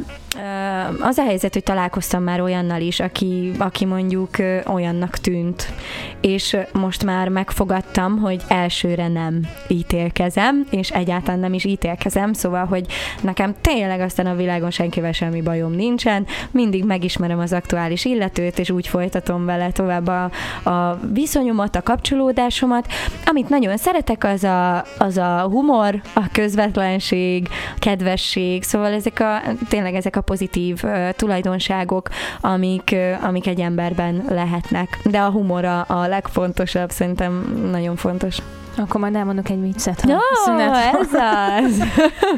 az 1.00 1.18
a 1.18 1.24
helyzet, 1.24 1.54
hogy 1.54 1.64
találkoztam 1.64 2.24
már 2.24 2.42
olyannal 2.42 2.82
is, 2.82 3.00
aki, 3.00 3.52
aki 3.58 3.86
mondjuk 3.86 4.30
olyannak 4.66 5.18
tűnt, 5.18 5.74
és 6.22 6.58
most 6.74 7.04
már 7.04 7.30
megfogadtam, 7.30 8.18
hogy 8.18 8.42
elsőre 8.48 9.08
nem 9.08 9.40
ítélkezem, 9.68 10.66
és 10.70 10.90
egyáltalán 10.90 11.40
nem 11.40 11.54
is 11.54 11.64
ítélkezem, 11.66 12.34
szóval, 12.34 12.66
hogy 12.66 12.86
nekem 13.22 13.56
tényleg 13.62 14.00
aztán 14.00 14.26
a 14.26 14.36
világon 14.36 14.72
senkivel 14.72 15.12
semmi 15.12 15.42
bajom 15.42 15.72
nincsen, 15.72 16.26
mindig 16.52 16.84
megismerem 16.84 17.40
az 17.40 17.54
aktuális 17.54 18.06
illetőt, 18.06 18.60
és 18.60 18.70
úgy 18.70 18.88
folytatom 18.88 19.46
vele 19.46 19.72
tovább 19.72 20.08
a, 20.08 20.24
a 20.70 21.00
viszonyomat, 21.14 21.76
a 21.76 21.84
kapcsolódásomat. 21.84 22.88
Amit 23.26 23.50
nagyon 23.60 23.78
szeretek, 23.78 24.24
az 24.24 24.44
a, 24.44 24.84
az 24.98 25.18
a 25.18 25.48
humor, 25.50 26.02
a 26.14 26.24
közvetlenség, 26.32 27.48
a 27.76 27.80
kedvesség, 27.80 28.64
szóval 28.64 28.94
ezek 28.94 29.20
a, 29.20 29.42
tényleg 29.70 29.96
ezek 29.96 30.16
a 30.16 30.22
pozitív 30.22 30.80
uh, 30.84 31.10
tulajdonságok, 31.10 32.10
amik, 32.42 32.90
uh, 32.92 33.28
amik 33.28 33.48
egy 33.48 33.60
emberben 33.60 34.26
lehetnek. 34.30 35.00
De 35.04 35.20
a 35.20 35.30
humor 35.30 35.66
a, 35.66 35.86
a 35.88 36.08
legfontosabb, 36.08 36.90
szerintem 36.90 37.60
nagyon 37.72 37.96
fontos. 37.96 38.38
Akkor 38.78 39.02
majd 39.02 39.16
elmondok 39.16 39.50
egy 39.50 39.62
viccet. 39.62 40.02
ha 40.02 40.20
szünet 40.46 40.92
van. 40.92 41.02
ez 41.02 41.14
az! 41.14 41.84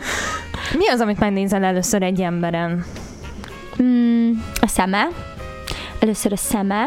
Mi 0.79 0.89
az, 0.89 0.99
amit 0.99 1.19
megnézel 1.19 1.63
először 1.63 2.01
egy 2.03 2.21
emberen? 2.21 2.85
Mm, 3.81 4.31
a 4.61 4.67
szeme. 4.67 5.07
Először 5.99 6.31
a 6.31 6.37
szeme, 6.37 6.85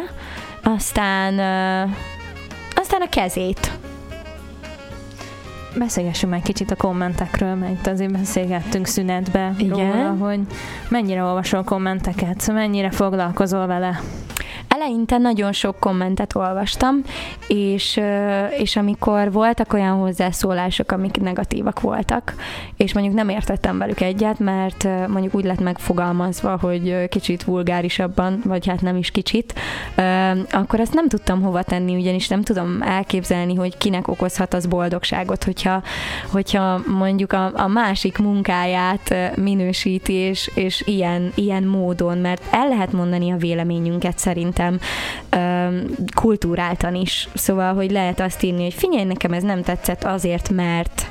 aztán, 0.63 1.33
uh, 1.33 1.91
aztán 2.75 3.01
a 3.01 3.09
kezét. 3.09 3.71
Beszélgessünk 5.79 6.33
már 6.33 6.41
egy 6.41 6.47
kicsit 6.47 6.71
a 6.71 6.77
kommentekről, 6.77 7.55
mert 7.55 7.73
itt 7.73 7.87
azért 7.87 8.13
beszélgettünk 8.13 8.87
szünetbe 8.87 9.55
Igen. 9.59 9.93
róla, 9.93 10.17
hogy 10.19 10.41
mennyire 10.89 11.23
olvasol 11.23 11.63
kommenteket, 11.63 12.53
mennyire 12.53 12.91
foglalkozol 12.91 13.67
vele. 13.67 14.01
Eleinte 14.75 15.19
nagyon 15.19 15.53
sok 15.53 15.77
kommentet 15.79 16.35
olvastam, 16.35 17.03
és, 17.49 18.01
és 18.59 18.77
amikor 18.77 19.33
voltak 19.33 19.73
olyan 19.73 19.97
hozzászólások, 19.97 20.93
amik 20.93 21.21
negatívak 21.21 21.81
voltak, 21.81 22.35
és 22.77 22.93
mondjuk 22.93 23.15
nem 23.15 23.29
értettem 23.29 23.79
velük 23.79 24.01
egyet, 24.01 24.39
mert 24.39 24.89
mondjuk 25.09 25.35
úgy 25.35 25.45
lett 25.45 25.61
megfogalmazva, 25.61 26.59
hogy 26.61 27.09
kicsit 27.09 27.45
vulgárisabban, 27.45 28.41
vagy 28.45 28.67
hát 28.67 28.81
nem 28.81 28.97
is 28.97 29.11
kicsit, 29.11 29.55
akkor 30.51 30.81
azt 30.81 30.95
nem 30.95 31.09
tudtam 31.09 31.43
hova 31.43 31.63
tenni, 31.63 31.97
ugyanis 31.97 32.29
nem 32.29 32.43
tudom 32.43 32.83
elképzelni, 32.83 33.55
hogy 33.55 33.77
kinek 33.77 34.09
okozhat 34.09 34.55
az 34.55 34.67
boldogságot, 34.67 35.45
hogyha, 35.45 35.83
hogyha 36.29 36.81
mondjuk 36.87 37.33
a, 37.33 37.51
a 37.55 37.67
másik 37.67 38.19
munkáját 38.19 39.15
minősíti, 39.37 40.13
és, 40.13 40.51
és 40.55 40.83
ilyen, 40.87 41.33
ilyen 41.35 41.63
módon, 41.63 42.19
mert 42.19 42.43
el 42.51 42.69
lehet 42.69 42.93
mondani 42.93 43.31
a 43.31 43.37
véleményünket 43.37 44.19
szerintem 44.19 44.59
ö, 45.31 45.69
kultúráltan 46.15 46.95
is. 46.95 47.29
Szóval, 47.35 47.75
hogy 47.75 47.91
lehet 47.91 48.21
azt 48.21 48.43
írni, 48.43 48.63
hogy 48.63 48.75
figyelj, 48.75 49.05
nekem 49.05 49.33
ez 49.33 49.43
nem 49.43 49.63
tetszett 49.63 50.05
azért, 50.05 50.51
mert 50.51 51.10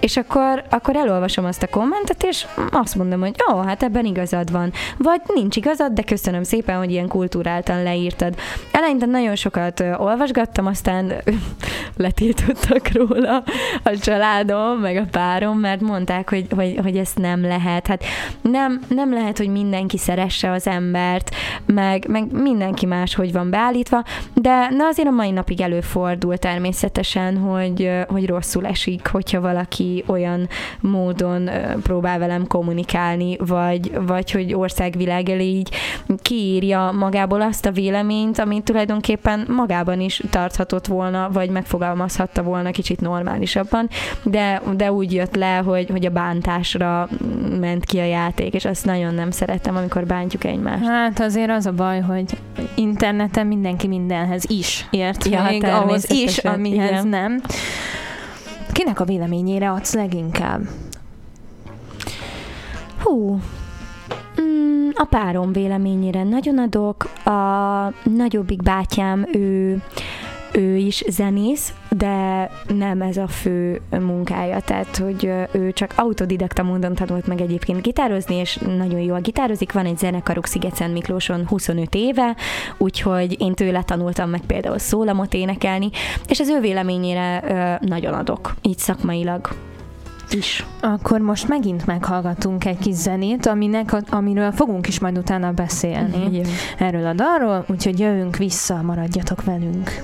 és 0.00 0.16
akkor, 0.16 0.64
akkor 0.70 0.96
elolvasom 0.96 1.44
azt 1.44 1.62
a 1.62 1.68
kommentet, 1.68 2.22
és 2.22 2.46
azt 2.70 2.94
mondom, 2.94 3.20
hogy 3.20 3.34
ó, 3.52 3.56
hát 3.56 3.82
ebben 3.82 4.04
igazad 4.04 4.50
van. 4.50 4.72
Vagy 4.98 5.20
nincs 5.34 5.56
igazad, 5.56 5.92
de 5.92 6.02
köszönöm 6.02 6.42
szépen, 6.42 6.78
hogy 6.78 6.90
ilyen 6.90 7.08
kultúráltan 7.08 7.82
leírtad. 7.82 8.34
Eleinte 8.70 9.06
nagyon 9.06 9.36
sokat 9.36 9.84
olvasgattam, 9.96 10.66
aztán 10.66 11.12
letiltottak 11.96 12.92
róla 12.92 13.42
a 13.82 13.98
családom, 13.98 14.78
meg 14.78 14.96
a 14.96 15.06
párom, 15.10 15.58
mert 15.58 15.80
mondták, 15.80 16.30
hogy, 16.30 16.46
hogy, 16.54 16.78
hogy 16.82 16.96
ezt 16.96 17.18
nem 17.18 17.42
lehet. 17.42 17.86
Hát 17.86 18.04
nem, 18.40 18.80
nem 18.88 19.12
lehet, 19.12 19.38
hogy 19.38 19.48
mindenki 19.48 19.98
szeresse 19.98 20.50
az 20.50 20.66
embert, 20.66 21.34
meg, 21.66 22.04
meg 22.08 22.32
mindenki 22.32 22.86
más 22.86 23.14
hogy 23.14 23.32
van 23.32 23.50
beállítva, 23.50 24.04
de 24.34 24.68
na 24.70 24.86
azért 24.86 25.08
a 25.08 25.10
mai 25.10 25.30
napig 25.30 25.60
előfordul 25.60 26.36
természetesen, 26.36 27.38
hogy, 27.38 27.90
hogy 28.08 28.26
rosszul 28.26 28.66
esik, 28.66 29.08
hogyha 29.08 29.40
valaki 29.40 29.89
olyan 30.06 30.48
módon 30.80 31.50
próbál 31.82 32.18
velem 32.18 32.46
kommunikálni, 32.46 33.36
vagy, 33.38 33.92
vagy 34.06 34.30
hogy 34.30 34.54
országvilág 34.54 35.28
elé 35.28 35.44
így 35.44 35.70
kiírja 36.22 36.90
magából 36.98 37.40
azt 37.40 37.66
a 37.66 37.70
véleményt, 37.70 38.38
amit 38.38 38.64
tulajdonképpen 38.64 39.46
magában 39.48 40.00
is 40.00 40.22
tarthatott 40.30 40.86
volna, 40.86 41.28
vagy 41.32 41.50
megfogalmazhatta 41.50 42.42
volna 42.42 42.70
kicsit 42.70 43.00
normálisabban, 43.00 43.88
de, 44.22 44.62
de 44.76 44.92
úgy 44.92 45.12
jött 45.12 45.34
le, 45.34 45.56
hogy, 45.56 45.90
hogy 45.90 46.06
a 46.06 46.10
bántásra 46.10 47.08
ment 47.60 47.84
ki 47.84 47.98
a 47.98 48.04
játék, 48.04 48.54
és 48.54 48.64
azt 48.64 48.84
nagyon 48.84 49.14
nem 49.14 49.30
szeretem, 49.30 49.76
amikor 49.76 50.06
bántjuk 50.06 50.44
egymást. 50.44 50.84
Hát 50.84 51.20
azért 51.20 51.50
az 51.50 51.66
a 51.66 51.72
baj, 51.72 52.00
hogy 52.00 52.38
interneten 52.74 53.46
mindenki 53.46 53.86
mindenhez 53.86 54.44
is 54.48 54.86
ért, 54.90 55.24
Ja, 55.24 55.42
még 55.42 55.64
ahhoz 55.64 56.10
is, 56.10 56.38
amihez 56.38 56.90
igen. 56.90 57.08
nem. 57.08 57.42
Kinek 58.72 59.00
a 59.00 59.04
véleményére 59.04 59.70
adsz 59.70 59.94
leginkább? 59.94 60.60
Hú, 63.02 63.40
mm, 64.40 64.88
a 64.94 65.04
párom 65.04 65.52
véleményére 65.52 66.22
nagyon 66.22 66.58
adok. 66.58 67.04
A 67.26 67.92
nagyobbik 68.02 68.62
bátyám, 68.62 69.26
ő, 69.32 69.82
ő 70.52 70.76
is 70.76 71.04
zenész, 71.08 71.72
de 71.88 72.50
nem 72.68 73.02
ez 73.02 73.16
a 73.16 73.26
fő 73.26 73.80
munkája, 73.90 74.60
tehát 74.60 74.96
hogy 74.96 75.32
ő 75.52 75.72
csak 75.72 75.92
autodidakta 75.96 76.62
módon 76.62 76.94
tanult 76.94 77.26
meg 77.26 77.40
egyébként 77.40 77.82
gitározni, 77.82 78.34
és 78.34 78.56
nagyon 78.56 79.00
jól 79.00 79.20
gitározik. 79.20 79.72
Van 79.72 79.86
egy 79.86 79.98
zenekaruk 79.98 80.46
Sziget-Szent 80.46 80.92
Miklóson 80.92 81.46
25 81.46 81.94
éve, 81.94 82.36
úgyhogy 82.78 83.40
én 83.40 83.54
tőle 83.54 83.82
tanultam 83.82 84.30
meg 84.30 84.40
például 84.40 84.78
szólamot 84.78 85.34
énekelni, 85.34 85.90
és 86.28 86.40
az 86.40 86.48
ő 86.48 86.60
véleményére 86.60 87.78
nagyon 87.80 88.14
adok, 88.14 88.54
így 88.62 88.78
szakmailag 88.78 89.48
is. 90.30 90.66
Akkor 90.80 91.20
most 91.20 91.48
megint 91.48 91.86
meghallgatunk 91.86 92.64
egy 92.64 92.78
kis 92.78 92.94
zenét, 92.94 93.46
aminek, 93.46 93.96
amiről 94.10 94.52
fogunk 94.52 94.88
is 94.88 94.98
majd 94.98 95.18
utána 95.18 95.52
beszélni. 95.52 96.36
Jó. 96.36 96.42
Erről 96.78 97.06
a 97.06 97.12
dalról, 97.12 97.64
úgyhogy 97.68 97.98
jövünk 97.98 98.36
vissza, 98.36 98.82
maradjatok 98.82 99.44
velünk. 99.44 100.02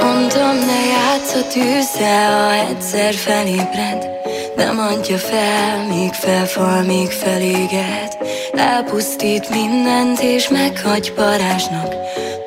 Mondtam, 0.00 0.58
ne 0.58 0.86
játsz 0.86 1.34
a 1.34 1.46
tűzzel, 1.52 2.46
ha 2.46 2.52
egyszer 2.52 3.14
felébred. 3.14 4.10
Nem 4.56 4.78
adja 4.78 5.18
fel, 5.18 5.86
míg 5.88 6.12
felfal, 6.12 6.82
míg 6.82 7.10
feléged. 7.10 8.16
Elpusztít 8.52 9.50
mindent 9.50 10.20
és 10.20 10.48
meghagy 10.48 11.12
parázsnak. 11.12 11.94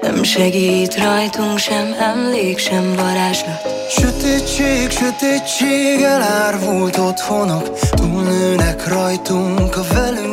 Nem 0.01 0.24
segít 0.24 0.97
rajtunk 0.97 1.58
sem 1.58 1.95
emlék, 1.99 2.58
sem 2.58 2.95
varázslat. 2.95 3.76
Sötétség, 3.89 4.89
sötétség, 4.89 6.01
elárvult 6.01 6.97
otthonok. 6.97 7.80
Túlnőnek 7.89 8.88
rajtunk 8.88 9.76
a 9.76 9.84
velünk 9.93 10.24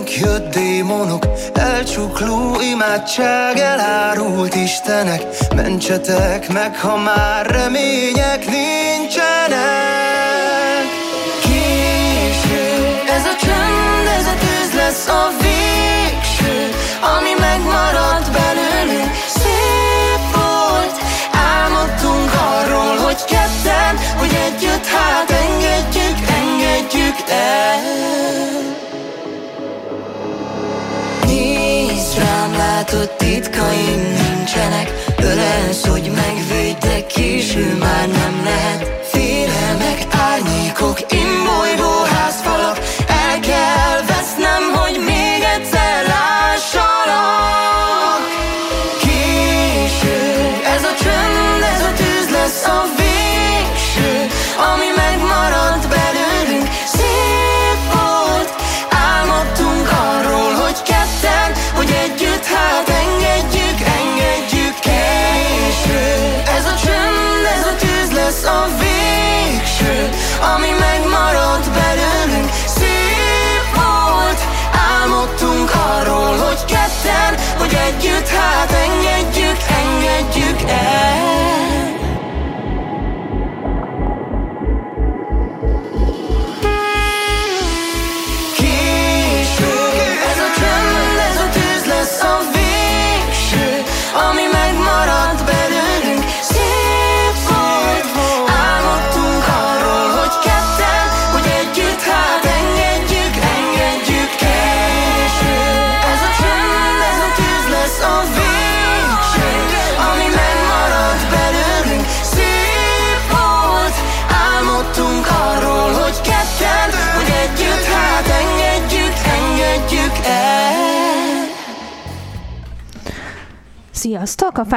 démonok 0.93 1.27
Elcsukló 1.53 2.61
imádság, 2.61 3.59
elárult 3.59 4.55
istenek. 4.55 5.23
Mentsetek 5.55 6.53
meg, 6.53 6.81
ha 6.81 6.97
már 6.97 7.47
remények 7.47 8.45
nincsenek. 8.47 9.61
Késő, 11.43 12.65
ez 13.17 13.25
a 13.25 13.37
csönd, 13.41 14.07
ez 14.19 14.27
a 14.27 14.35
tűz 14.39 14.75
lesz 14.75 15.09
a 15.09 15.31
végső 15.41 16.71
Ami 17.17 17.33
megmaradt 17.41 18.31
belőlünk. 18.33 19.13
Szép 19.27 20.35
volt, 20.35 20.97
álmodtunk 21.33 22.31
arról, 22.35 22.97
hogy 22.97 23.25
ketten 23.25 23.97
Hogy 24.19 24.39
együtt 24.47 24.87
hát 24.87 25.31
engedjük, 25.31 26.19
engedjük 26.29 27.17
el 27.29 28.42
látod 32.93 33.17
titkaim 33.17 34.01
nincsenek. 34.01 34.91
Ölelsz, 35.19 35.87
hogy 35.87 36.11
megvédj, 36.15 36.87
de 36.87 37.07
késő 37.07 37.77
már 37.79 38.09
nem 38.09 38.45
lehet. 38.45 39.07
Félelmek, 39.07 40.07
árnyékok, 40.11 40.99
imbolygó 41.13 42.03
házfalak 42.05 42.62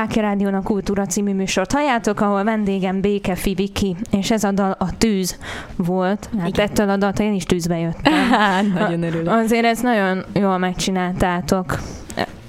Sziasztok! 0.05 0.23
A 0.23 0.27
Rádiónak 0.27 0.63
Kultúra 0.63 1.05
című 1.05 1.33
műsort 1.33 1.71
halljátok, 1.71 2.19
ahol 2.21 2.43
vendégem 2.43 3.01
Békefi 3.01 3.53
Viki, 3.53 3.95
és 4.11 4.31
ez 4.31 4.43
a 4.43 4.51
dal 4.51 4.75
a 4.79 4.97
tűz 4.97 5.37
volt. 5.75 6.29
Hát 6.39 6.47
Igen. 6.47 6.67
ettől 6.67 6.89
a 6.89 6.97
dalt 6.97 7.19
én 7.19 7.33
is 7.33 7.43
tűzbe 7.43 7.77
jöttem. 7.77 8.13
Hát, 8.13 8.73
nagyon 8.79 9.03
örülök. 9.03 9.33
Azért 9.33 9.65
ezt 9.65 9.83
nagyon 9.83 10.23
jól 10.33 10.57
megcsináltátok. 10.57 11.79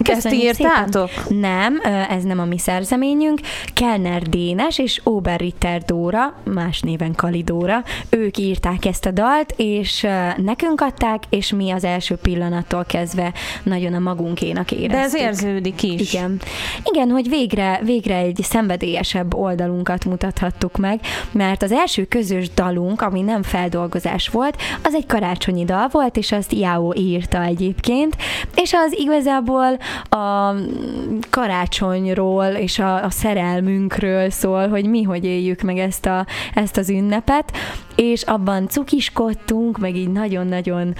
Ezt 0.09 0.23
Köszönjük 0.23 0.43
írtátok? 0.43 1.11
szépen. 1.11 1.39
Nem, 1.39 1.81
ez 2.09 2.23
nem 2.23 2.39
a 2.39 2.45
mi 2.45 2.59
szerzeményünk. 2.59 3.41
Kellner 3.73 4.23
Dénes 4.23 4.79
és 4.79 5.01
Oberritter 5.05 5.83
Dóra, 5.83 6.35
más 6.45 6.81
néven 6.81 7.15
Kalidóra, 7.15 7.83
ők 8.11 8.39
írták 8.39 8.85
ezt 8.85 9.07
a 9.07 9.11
dalt, 9.11 9.55
és 9.57 10.07
nekünk 10.37 10.81
adták, 10.81 11.23
és 11.29 11.53
mi 11.53 11.71
az 11.71 11.85
első 11.85 12.15
pillanattól 12.15 12.85
kezdve 12.85 13.33
nagyon 13.63 13.95
a 13.95 13.99
magunkénak 13.99 14.73
éreztük. 14.73 14.91
De 14.91 14.99
ez 14.99 15.15
érződik 15.15 15.83
is. 15.83 16.13
Igen. 16.13 16.41
Igen, 16.85 17.09
hogy 17.09 17.29
végre, 17.29 17.81
végre 17.85 18.17
egy 18.17 18.39
szenvedélyesebb 18.43 19.35
oldalunkat 19.35 20.05
mutathattuk 20.05 20.77
meg, 20.77 21.01
mert 21.33 21.63
az 21.63 21.73
első 21.73 22.05
közös 22.05 22.51
dalunk, 22.51 23.03
ami 23.03 23.21
nem 23.21 23.43
feldolgozás 23.43 24.29
volt, 24.29 24.57
az 24.83 24.95
egy 24.95 25.07
karácsonyi 25.07 25.65
dal 25.65 25.89
volt, 25.91 26.17
és 26.17 26.33
azt 26.33 26.53
Jáó 26.53 26.95
írta 26.97 27.43
egyébként, 27.43 28.17
és 28.55 28.73
az 28.73 28.93
igazából 28.99 29.79
a 30.03 30.55
karácsonyról 31.31 32.45
és 32.47 32.79
a, 32.79 33.05
a 33.05 33.11
szerelmünkről 33.11 34.31
szól, 34.31 34.69
hogy 34.69 34.89
mi 34.89 35.03
hogy 35.03 35.25
éljük 35.25 35.61
meg 35.61 35.79
ezt, 35.79 36.07
a, 36.07 36.27
ezt 36.55 36.77
az 36.77 36.91
ünnepet, 36.91 37.53
és 37.97 38.23
abban 38.23 38.69
cukiskodtunk, 38.69 39.79
meg 39.79 39.97
így 39.97 40.11
nagyon-nagyon 40.11 40.95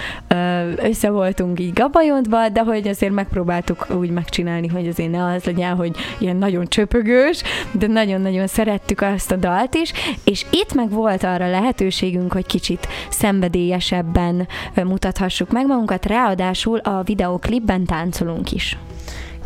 össze 0.75 1.09
voltunk 1.09 1.59
így 1.59 1.73
gabajodva, 1.73 2.49
de 2.49 2.61
hogy 2.61 2.87
azért 2.87 3.13
megpróbáltuk 3.13 3.87
úgy 3.99 4.09
megcsinálni, 4.09 4.67
hogy 4.67 4.87
azért 4.87 5.11
ne 5.11 5.23
az 5.23 5.43
legyen, 5.43 5.75
hogy 5.75 5.95
ilyen 6.17 6.35
nagyon 6.35 6.67
csöpögős, 6.67 7.41
de 7.71 7.87
nagyon-nagyon 7.87 8.47
szerettük 8.47 9.01
azt 9.01 9.31
a 9.31 9.35
dalt 9.35 9.75
is, 9.75 9.93
és 10.23 10.45
itt 10.51 10.73
meg 10.73 10.89
volt 10.89 11.23
arra 11.23 11.49
lehetőségünk, 11.49 12.33
hogy 12.33 12.45
kicsit 12.45 12.87
szenvedélyesebben 13.09 14.47
mutathassuk 14.75 15.51
meg 15.51 15.65
magunkat, 15.65 16.05
ráadásul 16.05 16.77
a 16.77 17.03
videóklipben 17.03 17.85
táncolunk 17.85 18.51
is. 18.51 18.77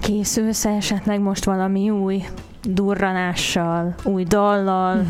Készülsz 0.01 0.65
esetleg 0.65 1.19
most 1.19 1.45
valami 1.45 1.89
új 1.89 2.23
durranással, 2.63 3.95
új 4.03 4.23
dallal? 4.23 5.05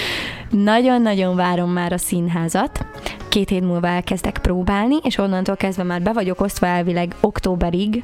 Nagyon-nagyon 0.50 1.36
várom 1.36 1.70
már 1.70 1.92
a 1.92 1.98
színházat. 1.98 2.86
Két 3.30 3.48
hét 3.48 3.64
múlva 3.64 3.86
elkezdek 3.86 4.38
próbálni, 4.38 4.96
és 5.02 5.18
onnantól 5.18 5.56
kezdve 5.56 5.82
már 5.82 6.02
be 6.02 6.12
vagyok 6.12 6.40
osztva 6.40 6.66
elvileg 6.66 7.14
októberig 7.20 8.02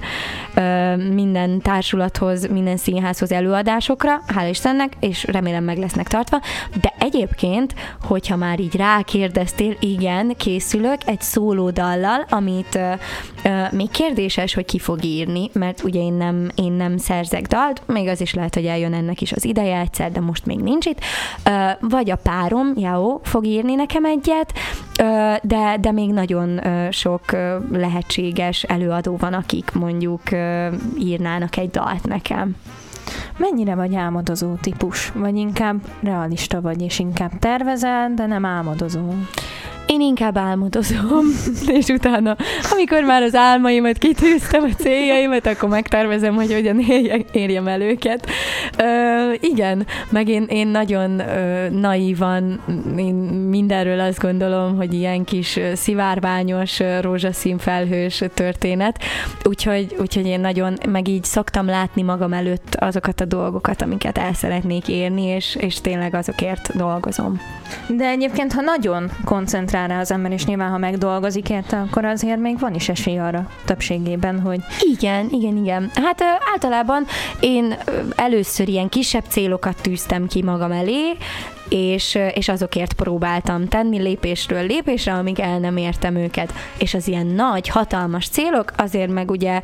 minden 1.13 1.61
társulathoz, 1.61 2.49
minden 2.49 2.77
színházhoz 2.77 3.33
előadásokra, 3.33 4.21
hál' 4.29 4.47
Istennek, 4.51 4.93
és 5.01 5.25
remélem 5.25 5.65
meg 5.65 5.79
lesznek 5.79 6.09
tartva. 6.09 6.41
De 6.81 6.95
egyébként, 6.99 7.75
hogyha 8.03 8.37
már 8.37 8.61
így 8.61 8.77
rákérdeztél, 8.77 9.77
igen, 9.81 10.35
készülök 10.37 10.99
egy 11.07 11.21
szólódallal, 11.21 12.27
amit 12.29 12.79
még 13.71 13.91
kérdéses, 13.91 14.55
hogy 14.55 14.65
ki 14.65 14.79
fog 14.79 15.05
írni, 15.05 15.51
mert 15.53 15.83
ugye 15.83 16.01
én 16.01 16.15
nem, 16.15 16.51
én 16.55 16.73
nem 16.73 16.97
szerzek 16.97 17.47
dalt, 17.47 17.83
még 17.87 18.09
az 18.09 18.21
is 18.21 18.35
lehet, 18.35 18.55
hogy 18.55 18.67
eljön 18.67 18.95
ennek 18.95 19.21
is 19.21 19.33
az 19.33 19.45
ideje 19.45 19.79
egyszer, 19.79 20.13
de 20.13 20.21
most 20.21 20.47
még 20.47 20.59
nincs 20.59 20.87
itt. 20.87 21.01
Vagy 21.81 22.11
a 22.11 22.17
párom, 22.17 22.73
Jao, 22.77 23.21
fog 23.23 23.47
írni 23.47 23.75
nekem 23.75 24.05
egyet, 24.05 24.53
de, 25.43 25.77
de 25.81 25.93
még 25.93 26.13
nagyon 26.13 26.61
sok 26.91 27.23
lehetséges 27.73 28.63
előadó 28.63 29.17
van, 29.17 29.33
akik 29.33 29.73
mondjuk 29.73 30.23
írnának 30.99 31.57
egy 31.57 31.71
dalt 31.71 32.07
nekem. 32.07 32.57
Mennyire 33.37 33.75
vagy 33.75 33.95
álmodozó 33.95 34.55
típus? 34.55 35.13
Vagy 35.15 35.37
inkább 35.37 35.77
realista 36.03 36.61
vagy, 36.61 36.83
és 36.83 36.99
inkább 36.99 37.39
tervezel, 37.39 38.13
de 38.15 38.27
nem 38.27 38.45
álmodozó? 38.45 39.13
Én 39.87 40.01
inkább 40.01 40.37
álmodozom, 40.37 41.25
és 41.79 41.87
utána, 41.87 42.37
amikor 42.73 43.03
már 43.03 43.23
az 43.23 43.35
álmaimat 43.35 43.99
kitűztem, 43.99 44.63
a 44.63 44.75
céljaimat, 44.83 45.47
akkor 45.47 45.69
megtervezem, 45.69 46.35
hogy 46.35 46.53
hogyan 46.53 46.81
érjem 47.33 47.67
el 47.67 47.81
őket. 47.81 48.27
Ö, 48.79 49.33
igen, 49.41 49.87
meg 50.11 50.29
én, 50.29 50.47
én 50.49 50.67
nagyon 50.67 51.19
ö, 51.19 51.69
naívan, 51.69 52.61
én 52.97 53.15
mindenről 53.49 54.01
azt 54.01 54.19
gondolom, 54.19 54.77
hogy 54.77 54.95
ilyen 54.95 55.25
kis 55.25 55.59
szivárványos, 55.75 56.81
rózsaszín 57.01 57.59
felhős 57.59 58.23
történet, 58.35 58.99
úgyhogy, 59.45 59.97
úgyhogy 60.01 60.27
én 60.27 60.41
nagyon, 60.41 60.79
meg 60.89 61.09
így 61.09 61.25
szoktam 61.25 61.67
látni 61.67 62.03
magam 62.03 62.33
előtt 62.33 62.75
azokat 62.75 63.21
a 63.21 63.25
dolgokat, 63.25 63.83
amiket 63.83 64.19
el 64.19 64.35
szeretnék 64.35 64.89
érni, 64.89 65.23
és, 65.23 65.57
és 65.61 65.81
tényleg 65.81 66.15
azokért 66.15 66.77
dolgozom. 66.77 67.41
De 67.89 68.09
egyébként, 68.09 68.53
ha 68.53 68.61
nagyon 68.61 69.11
koncentrál 69.25 69.76
koncentrál 69.77 69.87
rá 69.87 70.01
az 70.01 70.11
ember, 70.11 70.33
és 70.33 70.45
nyilván, 70.45 70.71
ha 70.71 70.79
megdolgozik 70.79 71.51
érte, 71.51 71.77
akkor 71.81 72.05
azért 72.05 72.39
még 72.39 72.59
van 72.59 72.75
is 72.75 72.89
esély 72.89 73.19
arra 73.19 73.51
többségében, 73.65 74.41
hogy... 74.41 74.61
Igen, 74.81 75.29
igen, 75.31 75.57
igen. 75.57 75.91
Hát 75.95 76.23
általában 76.53 77.07
én 77.41 77.77
először 78.17 78.69
ilyen 78.69 78.89
kisebb 78.89 79.25
célokat 79.29 79.83
tűztem 79.83 80.27
ki 80.27 80.43
magam 80.43 80.73
elé, 80.73 81.17
és, 81.69 82.19
és 82.35 82.49
azokért 82.49 82.93
próbáltam 82.93 83.69
tenni 83.69 83.99
lépésről 83.99 84.67
lépésre, 84.67 85.13
amíg 85.13 85.41
el 85.41 85.59
nem 85.59 85.77
értem 85.77 86.17
őket. 86.17 86.53
És 86.79 86.95
az 86.95 87.09
ilyen 87.09 87.27
nagy, 87.27 87.69
hatalmas 87.69 88.29
célok, 88.29 88.73
azért 88.77 89.11
meg 89.11 89.31
ugye 89.31 89.61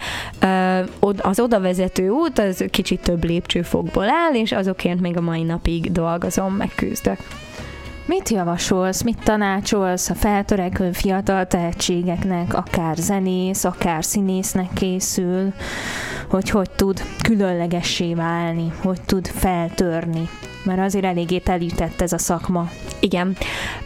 az 1.16 1.40
odavezető 1.40 2.08
út 2.08 2.38
az 2.38 2.64
kicsit 2.70 3.00
több 3.00 3.24
lépcsőfokból 3.24 4.08
áll, 4.08 4.34
és 4.34 4.52
azokért 4.52 5.00
még 5.00 5.16
a 5.16 5.20
mai 5.20 5.42
napig 5.42 5.92
dolgozom, 5.92 6.54
meg 6.54 6.70
küzdök. 6.74 7.18
Mit 8.06 8.28
javasolsz, 8.28 9.02
mit 9.02 9.18
tanácsolsz 9.24 10.10
a 10.10 10.14
feltörekvő 10.14 10.92
fiatal 10.92 11.46
tehetségeknek, 11.46 12.54
akár 12.54 12.96
zenész, 12.96 13.64
akár 13.64 14.04
színésznek 14.04 14.68
készül, 14.74 15.52
hogy 16.28 16.50
hogy 16.50 16.70
tud 16.70 17.02
különlegessé 17.22 18.14
válni, 18.14 18.72
hogy 18.82 19.00
tud 19.06 19.26
feltörni? 19.26 20.28
Mert 20.64 20.80
azért 20.80 21.04
eléggé 21.04 21.38
telített 21.38 22.00
ez 22.00 22.12
a 22.12 22.18
szakma. 22.18 22.70
Igen. 23.00 23.36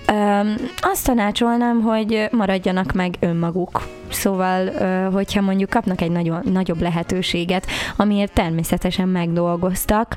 Öm, 0.07 0.55
azt 0.81 1.07
tanácsolnám, 1.07 1.81
hogy 1.81 2.29
maradjanak 2.31 2.93
meg 2.93 3.17
önmaguk 3.21 3.83
Szóval, 4.11 4.71
hogyha 5.11 5.41
mondjuk 5.41 5.71
kapnak 5.71 6.01
egy 6.01 6.11
nagyon, 6.11 6.43
nagyobb 6.53 6.81
lehetőséget, 6.81 7.67
amiért 7.97 8.33
természetesen 8.33 9.09
megdolgoztak, 9.09 10.15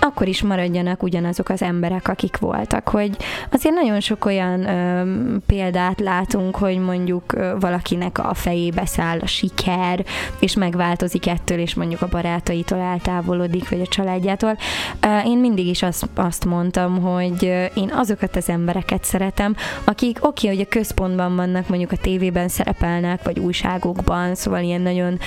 akkor 0.00 0.28
is 0.28 0.42
maradjanak 0.42 1.02
ugyanazok 1.02 1.48
az 1.48 1.62
emberek, 1.62 2.08
akik 2.08 2.38
voltak. 2.38 2.88
Hogy 2.88 3.16
azért 3.50 3.74
nagyon 3.74 4.00
sok 4.00 4.24
olyan 4.24 4.66
példát 5.46 6.00
látunk, 6.00 6.56
hogy 6.56 6.78
mondjuk 6.78 7.36
valakinek 7.60 8.18
a 8.18 8.34
fejébe 8.34 8.86
száll 8.86 9.18
a 9.18 9.26
siker, 9.26 10.04
és 10.38 10.54
megváltozik 10.54 11.26
ettől, 11.26 11.58
és 11.58 11.74
mondjuk 11.74 12.02
a 12.02 12.08
barátaitól 12.08 12.78
eltávolodik, 12.78 13.68
vagy 13.68 13.80
a 13.80 13.86
családjától. 13.86 14.56
Én 15.24 15.38
mindig 15.38 15.66
is 15.66 15.82
azt, 15.82 16.08
azt 16.14 16.44
mondtam, 16.44 17.00
hogy 17.00 17.42
én 17.74 17.90
azokat 17.92 18.36
az 18.36 18.48
embereket 18.48 19.04
szeretem, 19.04 19.56
akik 19.84 20.18
oké, 20.20 20.46
okay, 20.46 20.56
hogy 20.56 20.66
a 20.66 20.74
központban 20.74 21.36
vannak, 21.36 21.68
mondjuk 21.68 21.92
a 21.92 21.96
tévében 21.96 22.48
szerep 22.48 22.79
szerepelnek, 22.80 23.22
vagy 23.22 23.38
újságokban, 23.38 24.34
szóval 24.34 24.62
ilyen 24.62 24.80
nagyon 24.80 25.18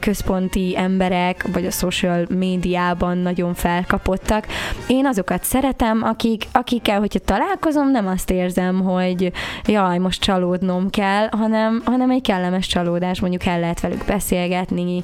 központi 0.00 0.74
emberek, 0.76 1.46
vagy 1.52 1.66
a 1.66 1.70
social 1.70 2.26
médiában 2.28 3.18
nagyon 3.18 3.54
felkapottak. 3.54 4.46
Én 4.86 5.06
azokat 5.06 5.44
szeretem, 5.44 6.02
akik, 6.02 6.44
akikkel, 6.52 6.98
hogyha 6.98 7.18
találkozom, 7.18 7.90
nem 7.90 8.06
azt 8.06 8.30
érzem, 8.30 8.80
hogy 8.80 9.32
jaj, 9.66 9.98
most 9.98 10.20
csalódnom 10.20 10.90
kell, 10.90 11.28
hanem, 11.30 11.82
hanem 11.84 12.10
egy 12.10 12.22
kellemes 12.22 12.66
csalódás, 12.66 13.20
mondjuk 13.20 13.46
el 13.46 13.60
lehet 13.60 13.80
velük 13.80 14.04
beszélgetni, 14.04 15.02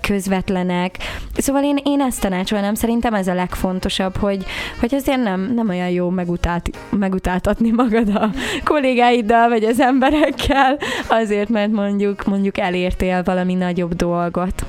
közvetlenek. 0.00 0.96
Szóval 1.36 1.64
én, 1.64 1.78
én 1.84 2.00
ezt 2.00 2.20
tanácsolnám, 2.20 2.74
szerintem 2.74 3.14
ez 3.14 3.26
a 3.26 3.34
legfontosabb, 3.34 4.16
hogy, 4.16 4.44
hogy 4.80 4.94
azért 4.94 5.22
nem, 5.22 5.52
nem 5.54 5.68
olyan 5.68 5.88
jó 5.88 6.08
megutált, 6.08 6.70
megutáltatni 6.90 7.70
magad 7.70 8.08
a 8.08 8.30
kollégáiddal, 8.64 9.48
vagy 9.48 9.64
az 9.64 9.80
emberekkel, 9.80 10.78
azért, 11.08 11.48
mert 11.48 11.70
mondjuk, 11.70 12.24
mondjuk 12.24 12.58
elértél 12.58 13.22
valami 13.22 13.54
nagyobb 13.54 13.94
dolgot. 13.94 14.64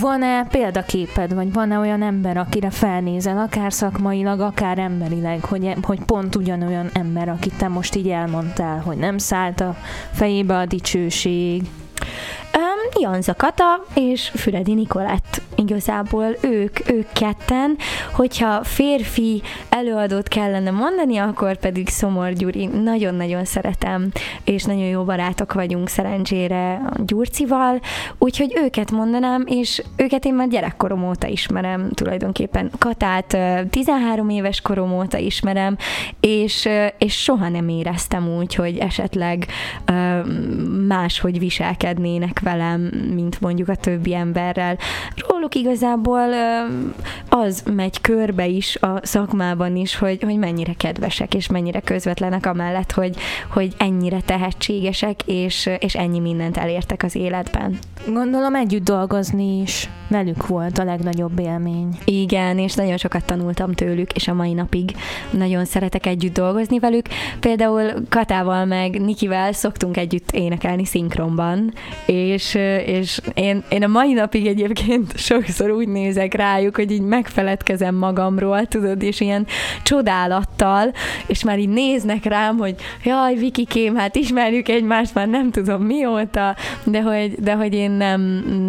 Van-e 0.00 0.46
példaképed, 0.50 1.34
vagy 1.34 1.52
van-e 1.52 1.78
olyan 1.78 2.02
ember, 2.02 2.36
akire 2.36 2.70
felnézel, 2.70 3.38
akár 3.38 3.72
szakmailag, 3.72 4.40
akár 4.40 4.78
emberileg, 4.78 5.44
hogy, 5.44 5.74
hogy 5.82 6.00
pont 6.00 6.36
ugyanolyan 6.36 6.90
ember, 6.92 7.28
akit 7.28 7.54
te 7.58 7.68
most 7.68 7.94
így 7.94 8.08
elmondtál, 8.08 8.80
hogy 8.80 8.96
nem 8.96 9.18
szállt 9.18 9.60
a 9.60 9.76
fejébe 10.12 10.56
a 10.56 10.66
dicsőség? 10.66 11.62
Um, 12.54 13.02
Jan 13.02 13.22
Zakata 13.22 13.84
és 13.94 14.30
Füredi 14.34 14.74
Nikolett 14.74 15.42
igazából 15.70 16.36
ők, 16.40 16.90
ők 16.90 17.12
ketten, 17.12 17.76
hogyha 18.12 18.64
férfi 18.64 19.42
előadót 19.68 20.28
kellene 20.28 20.70
mondani, 20.70 21.16
akkor 21.16 21.56
pedig 21.56 21.88
Szomor 21.88 22.32
Gyuri. 22.32 22.66
Nagyon-nagyon 22.66 23.44
szeretem, 23.44 24.08
és 24.44 24.64
nagyon 24.64 24.84
jó 24.84 25.04
barátok 25.04 25.52
vagyunk 25.52 25.88
szerencsére 25.88 26.80
Gyurcival, 27.06 27.80
úgyhogy 28.18 28.52
őket 28.56 28.90
mondanám, 28.90 29.44
és 29.46 29.82
őket 29.96 30.24
én 30.24 30.34
már 30.34 30.48
gyerekkorom 30.48 31.08
óta 31.08 31.26
ismerem 31.26 31.90
tulajdonképpen. 31.90 32.70
Katát 32.78 33.36
13 33.70 34.28
éves 34.28 34.60
korom 34.60 34.92
óta 34.92 35.18
ismerem, 35.18 35.76
és, 36.20 36.68
és 36.98 37.22
soha 37.22 37.48
nem 37.48 37.68
éreztem 37.68 38.28
úgy, 38.28 38.54
hogy 38.54 38.78
esetleg 38.78 39.46
máshogy 40.86 41.38
viselkednének 41.38 42.40
velem, 42.40 42.80
mint 43.14 43.40
mondjuk 43.40 43.68
a 43.68 43.74
többi 43.74 44.14
emberrel. 44.14 44.78
Róluk 45.28 45.54
igazából 45.60 46.28
az 47.28 47.62
megy 47.74 48.00
körbe 48.00 48.46
is 48.46 48.76
a 48.76 49.00
szakmában 49.02 49.76
is, 49.76 49.96
hogy, 49.96 50.22
hogy 50.22 50.36
mennyire 50.36 50.72
kedvesek 50.76 51.34
és 51.34 51.48
mennyire 51.48 51.80
közvetlenek 51.80 52.46
amellett, 52.46 52.92
hogy, 52.92 53.16
hogy 53.50 53.74
ennyire 53.78 54.20
tehetségesek 54.20 55.20
és, 55.24 55.70
és 55.78 55.94
ennyi 55.94 56.18
mindent 56.18 56.56
elértek 56.56 57.02
az 57.02 57.14
életben. 57.14 57.78
Gondolom 58.06 58.54
együtt 58.54 58.84
dolgozni 58.84 59.60
is 59.60 59.88
velük 60.08 60.46
volt 60.46 60.78
a 60.78 60.84
legnagyobb 60.84 61.38
élmény. 61.38 61.98
Igen, 62.04 62.58
és 62.58 62.74
nagyon 62.74 62.96
sokat 62.96 63.24
tanultam 63.24 63.72
tőlük, 63.72 64.12
és 64.12 64.28
a 64.28 64.34
mai 64.34 64.52
napig 64.52 64.92
nagyon 65.30 65.64
szeretek 65.64 66.06
együtt 66.06 66.34
dolgozni 66.34 66.78
velük. 66.78 67.06
Például 67.40 67.92
Katával 68.08 68.64
meg 68.64 69.00
Nikivel 69.00 69.52
szoktunk 69.52 69.96
együtt 69.96 70.30
énekelni 70.30 70.84
szinkronban, 70.84 71.72
és, 72.06 72.54
és 72.86 73.20
én, 73.34 73.62
én 73.68 73.82
a 73.82 73.86
mai 73.86 74.12
napig 74.12 74.46
egyébként 74.46 75.16
sokszor 75.40 75.70
úgy 75.70 75.88
nézek 75.88 76.34
rájuk, 76.34 76.76
hogy 76.76 76.90
így 76.90 77.00
megfeledkezem 77.00 77.94
magamról, 77.94 78.66
tudod, 78.66 79.02
és 79.02 79.20
ilyen 79.20 79.46
csodálattal, 79.82 80.92
és 81.26 81.44
már 81.44 81.58
így 81.58 81.68
néznek 81.68 82.24
rám, 82.24 82.56
hogy 82.56 82.74
jaj, 83.04 83.34
Vikikém, 83.34 83.96
hát 83.96 84.16
ismerjük 84.16 84.68
egymást 84.68 85.14
már 85.14 85.28
nem 85.28 85.50
tudom 85.50 85.82
mióta, 85.82 86.56
de 86.84 87.02
hogy, 87.02 87.34
de 87.38 87.54
hogy 87.54 87.74
én 87.74 87.90
nem, 87.90 88.20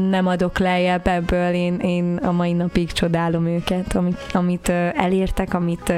nem 0.10 0.28
adok 0.28 0.60
lejjebb 0.60 1.08
ebből, 1.08 1.54
én, 1.54 1.80
én 1.80 2.16
a 2.16 2.32
mai 2.32 2.54
napig 2.54 2.92
csodálom 2.92 3.46
őket, 3.46 3.96
amit, 3.96 4.32
amit 4.34 4.70
elértek, 4.96 5.54
amit 5.54 5.94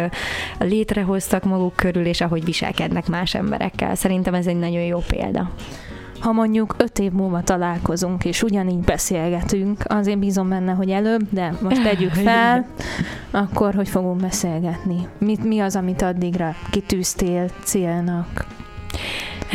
létrehoztak 0.59 1.43
maguk 1.43 1.75
körül, 1.75 2.05
és 2.05 2.21
ahogy 2.21 2.45
viselkednek 2.45 3.07
más 3.07 3.35
emberekkel. 3.35 3.95
Szerintem 3.95 4.33
ez 4.33 4.47
egy 4.47 4.59
nagyon 4.59 4.83
jó 4.83 5.03
példa 5.07 5.51
ha 6.23 6.31
mondjuk 6.31 6.75
öt 6.77 6.99
év 6.99 7.11
múlva 7.11 7.41
találkozunk, 7.41 8.25
és 8.25 8.43
ugyanígy 8.43 8.79
beszélgetünk, 8.79 9.83
azért 9.87 10.19
bízom 10.19 10.49
benne, 10.49 10.71
hogy 10.71 10.89
előbb, 10.89 11.27
de 11.29 11.53
most 11.61 11.83
tegyük 11.83 12.13
fel, 12.27 12.65
akkor 13.31 13.73
hogy 13.73 13.89
fogunk 13.89 14.21
beszélgetni? 14.21 15.07
Mit, 15.17 15.43
mi 15.43 15.59
az, 15.59 15.75
amit 15.75 16.01
addigra 16.01 16.55
kitűztél 16.71 17.49
célnak? 17.63 18.45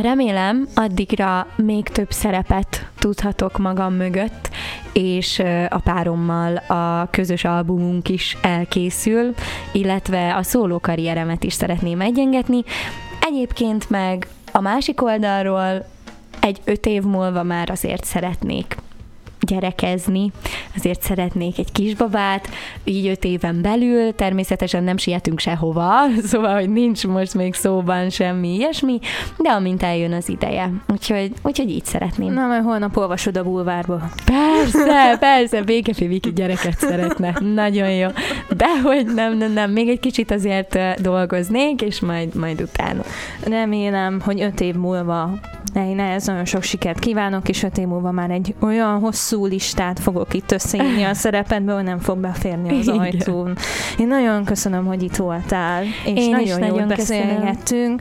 Remélem, 0.02 0.68
addigra 0.74 1.46
még 1.56 1.88
több 1.88 2.10
szerepet 2.10 2.88
tudhatok 2.98 3.58
magam 3.58 3.94
mögött, 3.94 4.50
és 4.92 5.42
a 5.68 5.78
párommal 5.78 6.56
a 6.56 7.08
közös 7.10 7.44
albumunk 7.44 8.08
is 8.08 8.36
elkészül, 8.42 9.34
illetve 9.72 10.34
a 10.34 10.42
szóló 10.42 10.78
karrieremet 10.78 11.44
is 11.44 11.52
szeretném 11.52 12.00
egyengetni. 12.00 12.62
Egyébként 13.20 13.90
meg 13.90 14.26
a 14.52 14.60
másik 14.60 15.02
oldalról 15.02 15.84
egy 16.48 16.60
öt 16.64 16.86
év 16.86 17.02
múlva 17.02 17.42
már 17.42 17.70
azért 17.70 18.04
szeretnék 18.04 18.76
gyerekezni, 19.40 20.30
azért 20.76 21.02
szeretnék 21.02 21.58
egy 21.58 21.72
kisbabát, 21.72 22.48
így 22.84 23.06
öt 23.06 23.24
éven 23.24 23.62
belül, 23.62 24.14
természetesen 24.14 24.84
nem 24.84 24.96
sietünk 24.96 25.38
sehova, 25.38 25.92
szóval, 26.30 26.54
hogy 26.54 26.70
nincs 26.70 27.06
most 27.06 27.34
még 27.34 27.54
szóban 27.54 28.10
semmi 28.10 28.54
ilyesmi, 28.54 28.98
de 29.36 29.50
amint 29.50 29.82
eljön 29.82 30.12
az 30.12 30.28
ideje. 30.28 30.70
Úgyhogy, 30.92 31.32
úgyhogy 31.42 31.70
így 31.70 31.84
szeretném. 31.84 32.32
Na, 32.32 32.46
majd 32.46 32.62
holnap 32.62 32.96
olvasod 32.96 33.36
a 33.36 33.42
bulvárba. 33.42 34.10
Persze, 34.24 35.16
persze, 35.20 35.62
Békefi 35.62 36.06
Viki 36.06 36.32
gyereket 36.32 36.78
szeretne. 36.78 37.38
Nagyon 37.54 37.90
jó. 37.90 38.08
De 38.56 38.80
hogy 38.82 39.06
nem, 39.06 39.36
nem, 39.36 39.52
nem, 39.52 39.70
még 39.70 39.88
egy 39.88 40.00
kicsit 40.00 40.30
azért 40.30 41.00
dolgoznék, 41.02 41.82
és 41.82 42.00
majd, 42.00 42.34
majd 42.34 42.60
utána. 42.60 43.02
Remélem, 43.44 44.20
hogy 44.20 44.40
öt 44.40 44.60
év 44.60 44.74
múlva 44.74 45.38
én 45.74 46.00
ehhez 46.00 46.26
nagyon 46.26 46.44
sok 46.44 46.62
sikert 46.62 46.98
kívánok, 46.98 47.48
és 47.48 47.62
öt 47.62 47.78
év 47.78 47.86
múlva 47.86 48.10
már 48.10 48.30
egy 48.30 48.54
olyan 48.60 49.00
hosszú 49.00 49.46
listát 49.46 50.00
fogok 50.00 50.34
itt 50.34 50.52
összeírni 50.52 51.02
a 51.02 51.14
szerepedből, 51.14 51.74
hogy 51.74 51.84
nem 51.84 51.98
fog 51.98 52.18
beférni 52.18 52.78
az 52.78 52.88
ajtón. 52.88 53.56
Én 53.98 54.06
nagyon 54.06 54.44
köszönöm, 54.44 54.86
hogy 54.86 55.02
itt 55.02 55.16
voltál, 55.16 55.84
és 56.04 56.24
Én 56.24 56.30
nagyon 56.30 56.64
jól 56.64 56.86
beszélgettünk. 56.86 58.00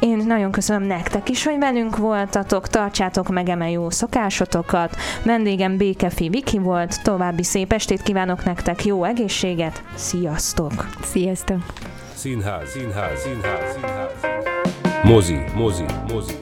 Én 0.00 0.16
nagyon 0.26 0.50
köszönöm 0.50 0.82
nektek 0.82 1.28
is, 1.28 1.44
hogy 1.44 1.58
velünk 1.58 1.96
voltatok, 1.96 2.68
tartsátok 2.68 3.28
meg 3.28 3.48
eme 3.48 3.70
jó 3.70 3.90
szokásotokat. 3.90 4.96
Vendégem 5.22 5.76
Békefi 5.76 6.28
Viki 6.28 6.58
volt, 6.58 7.02
további 7.02 7.42
szép 7.42 7.72
estét 7.72 8.02
kívánok 8.02 8.44
nektek, 8.44 8.84
jó 8.84 9.04
egészséget, 9.04 9.82
sziasztok! 9.94 10.88
Sziasztok! 11.02 11.62
Színház, 12.14 12.70
színház, 12.70 13.20
színház, 13.20 13.72
színház. 13.72 14.57
Mozi, 15.08 15.38
mozi, 15.54 15.84
mozi. 16.12 16.34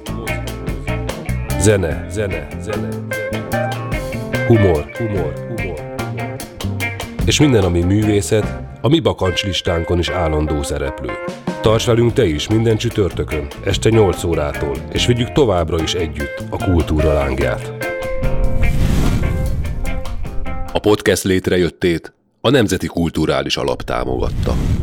Zene, 1.58 2.06
zene, 2.10 2.48
zene, 2.60 2.88
humor, 4.46 4.90
humor, 4.96 5.32
humor. 5.48 5.94
És 7.26 7.40
minden, 7.40 7.64
ami 7.64 7.82
művészet, 7.82 8.58
a 8.80 8.88
mi 8.88 9.00
bakancslistánkon 9.00 9.98
is 9.98 10.08
állandó 10.08 10.62
szereplő. 10.62 11.10
Tarts 11.60 11.86
velünk 11.86 12.12
te 12.12 12.26
is 12.26 12.48
minden 12.48 12.76
csütörtökön, 12.76 13.46
este 13.64 13.88
8 13.88 14.24
órától, 14.24 14.76
és 14.92 15.06
vigyük 15.06 15.32
továbbra 15.32 15.82
is 15.82 15.94
együtt 15.94 16.42
a 16.50 16.64
kultúra 16.64 17.12
lángját. 17.12 17.72
A 20.72 20.78
podcast 20.78 21.24
létrejöttét 21.24 22.12
a 22.40 22.50
Nemzeti 22.50 22.86
Kulturális 22.86 23.56
Alap 23.56 23.82
támogatta. 23.82 24.75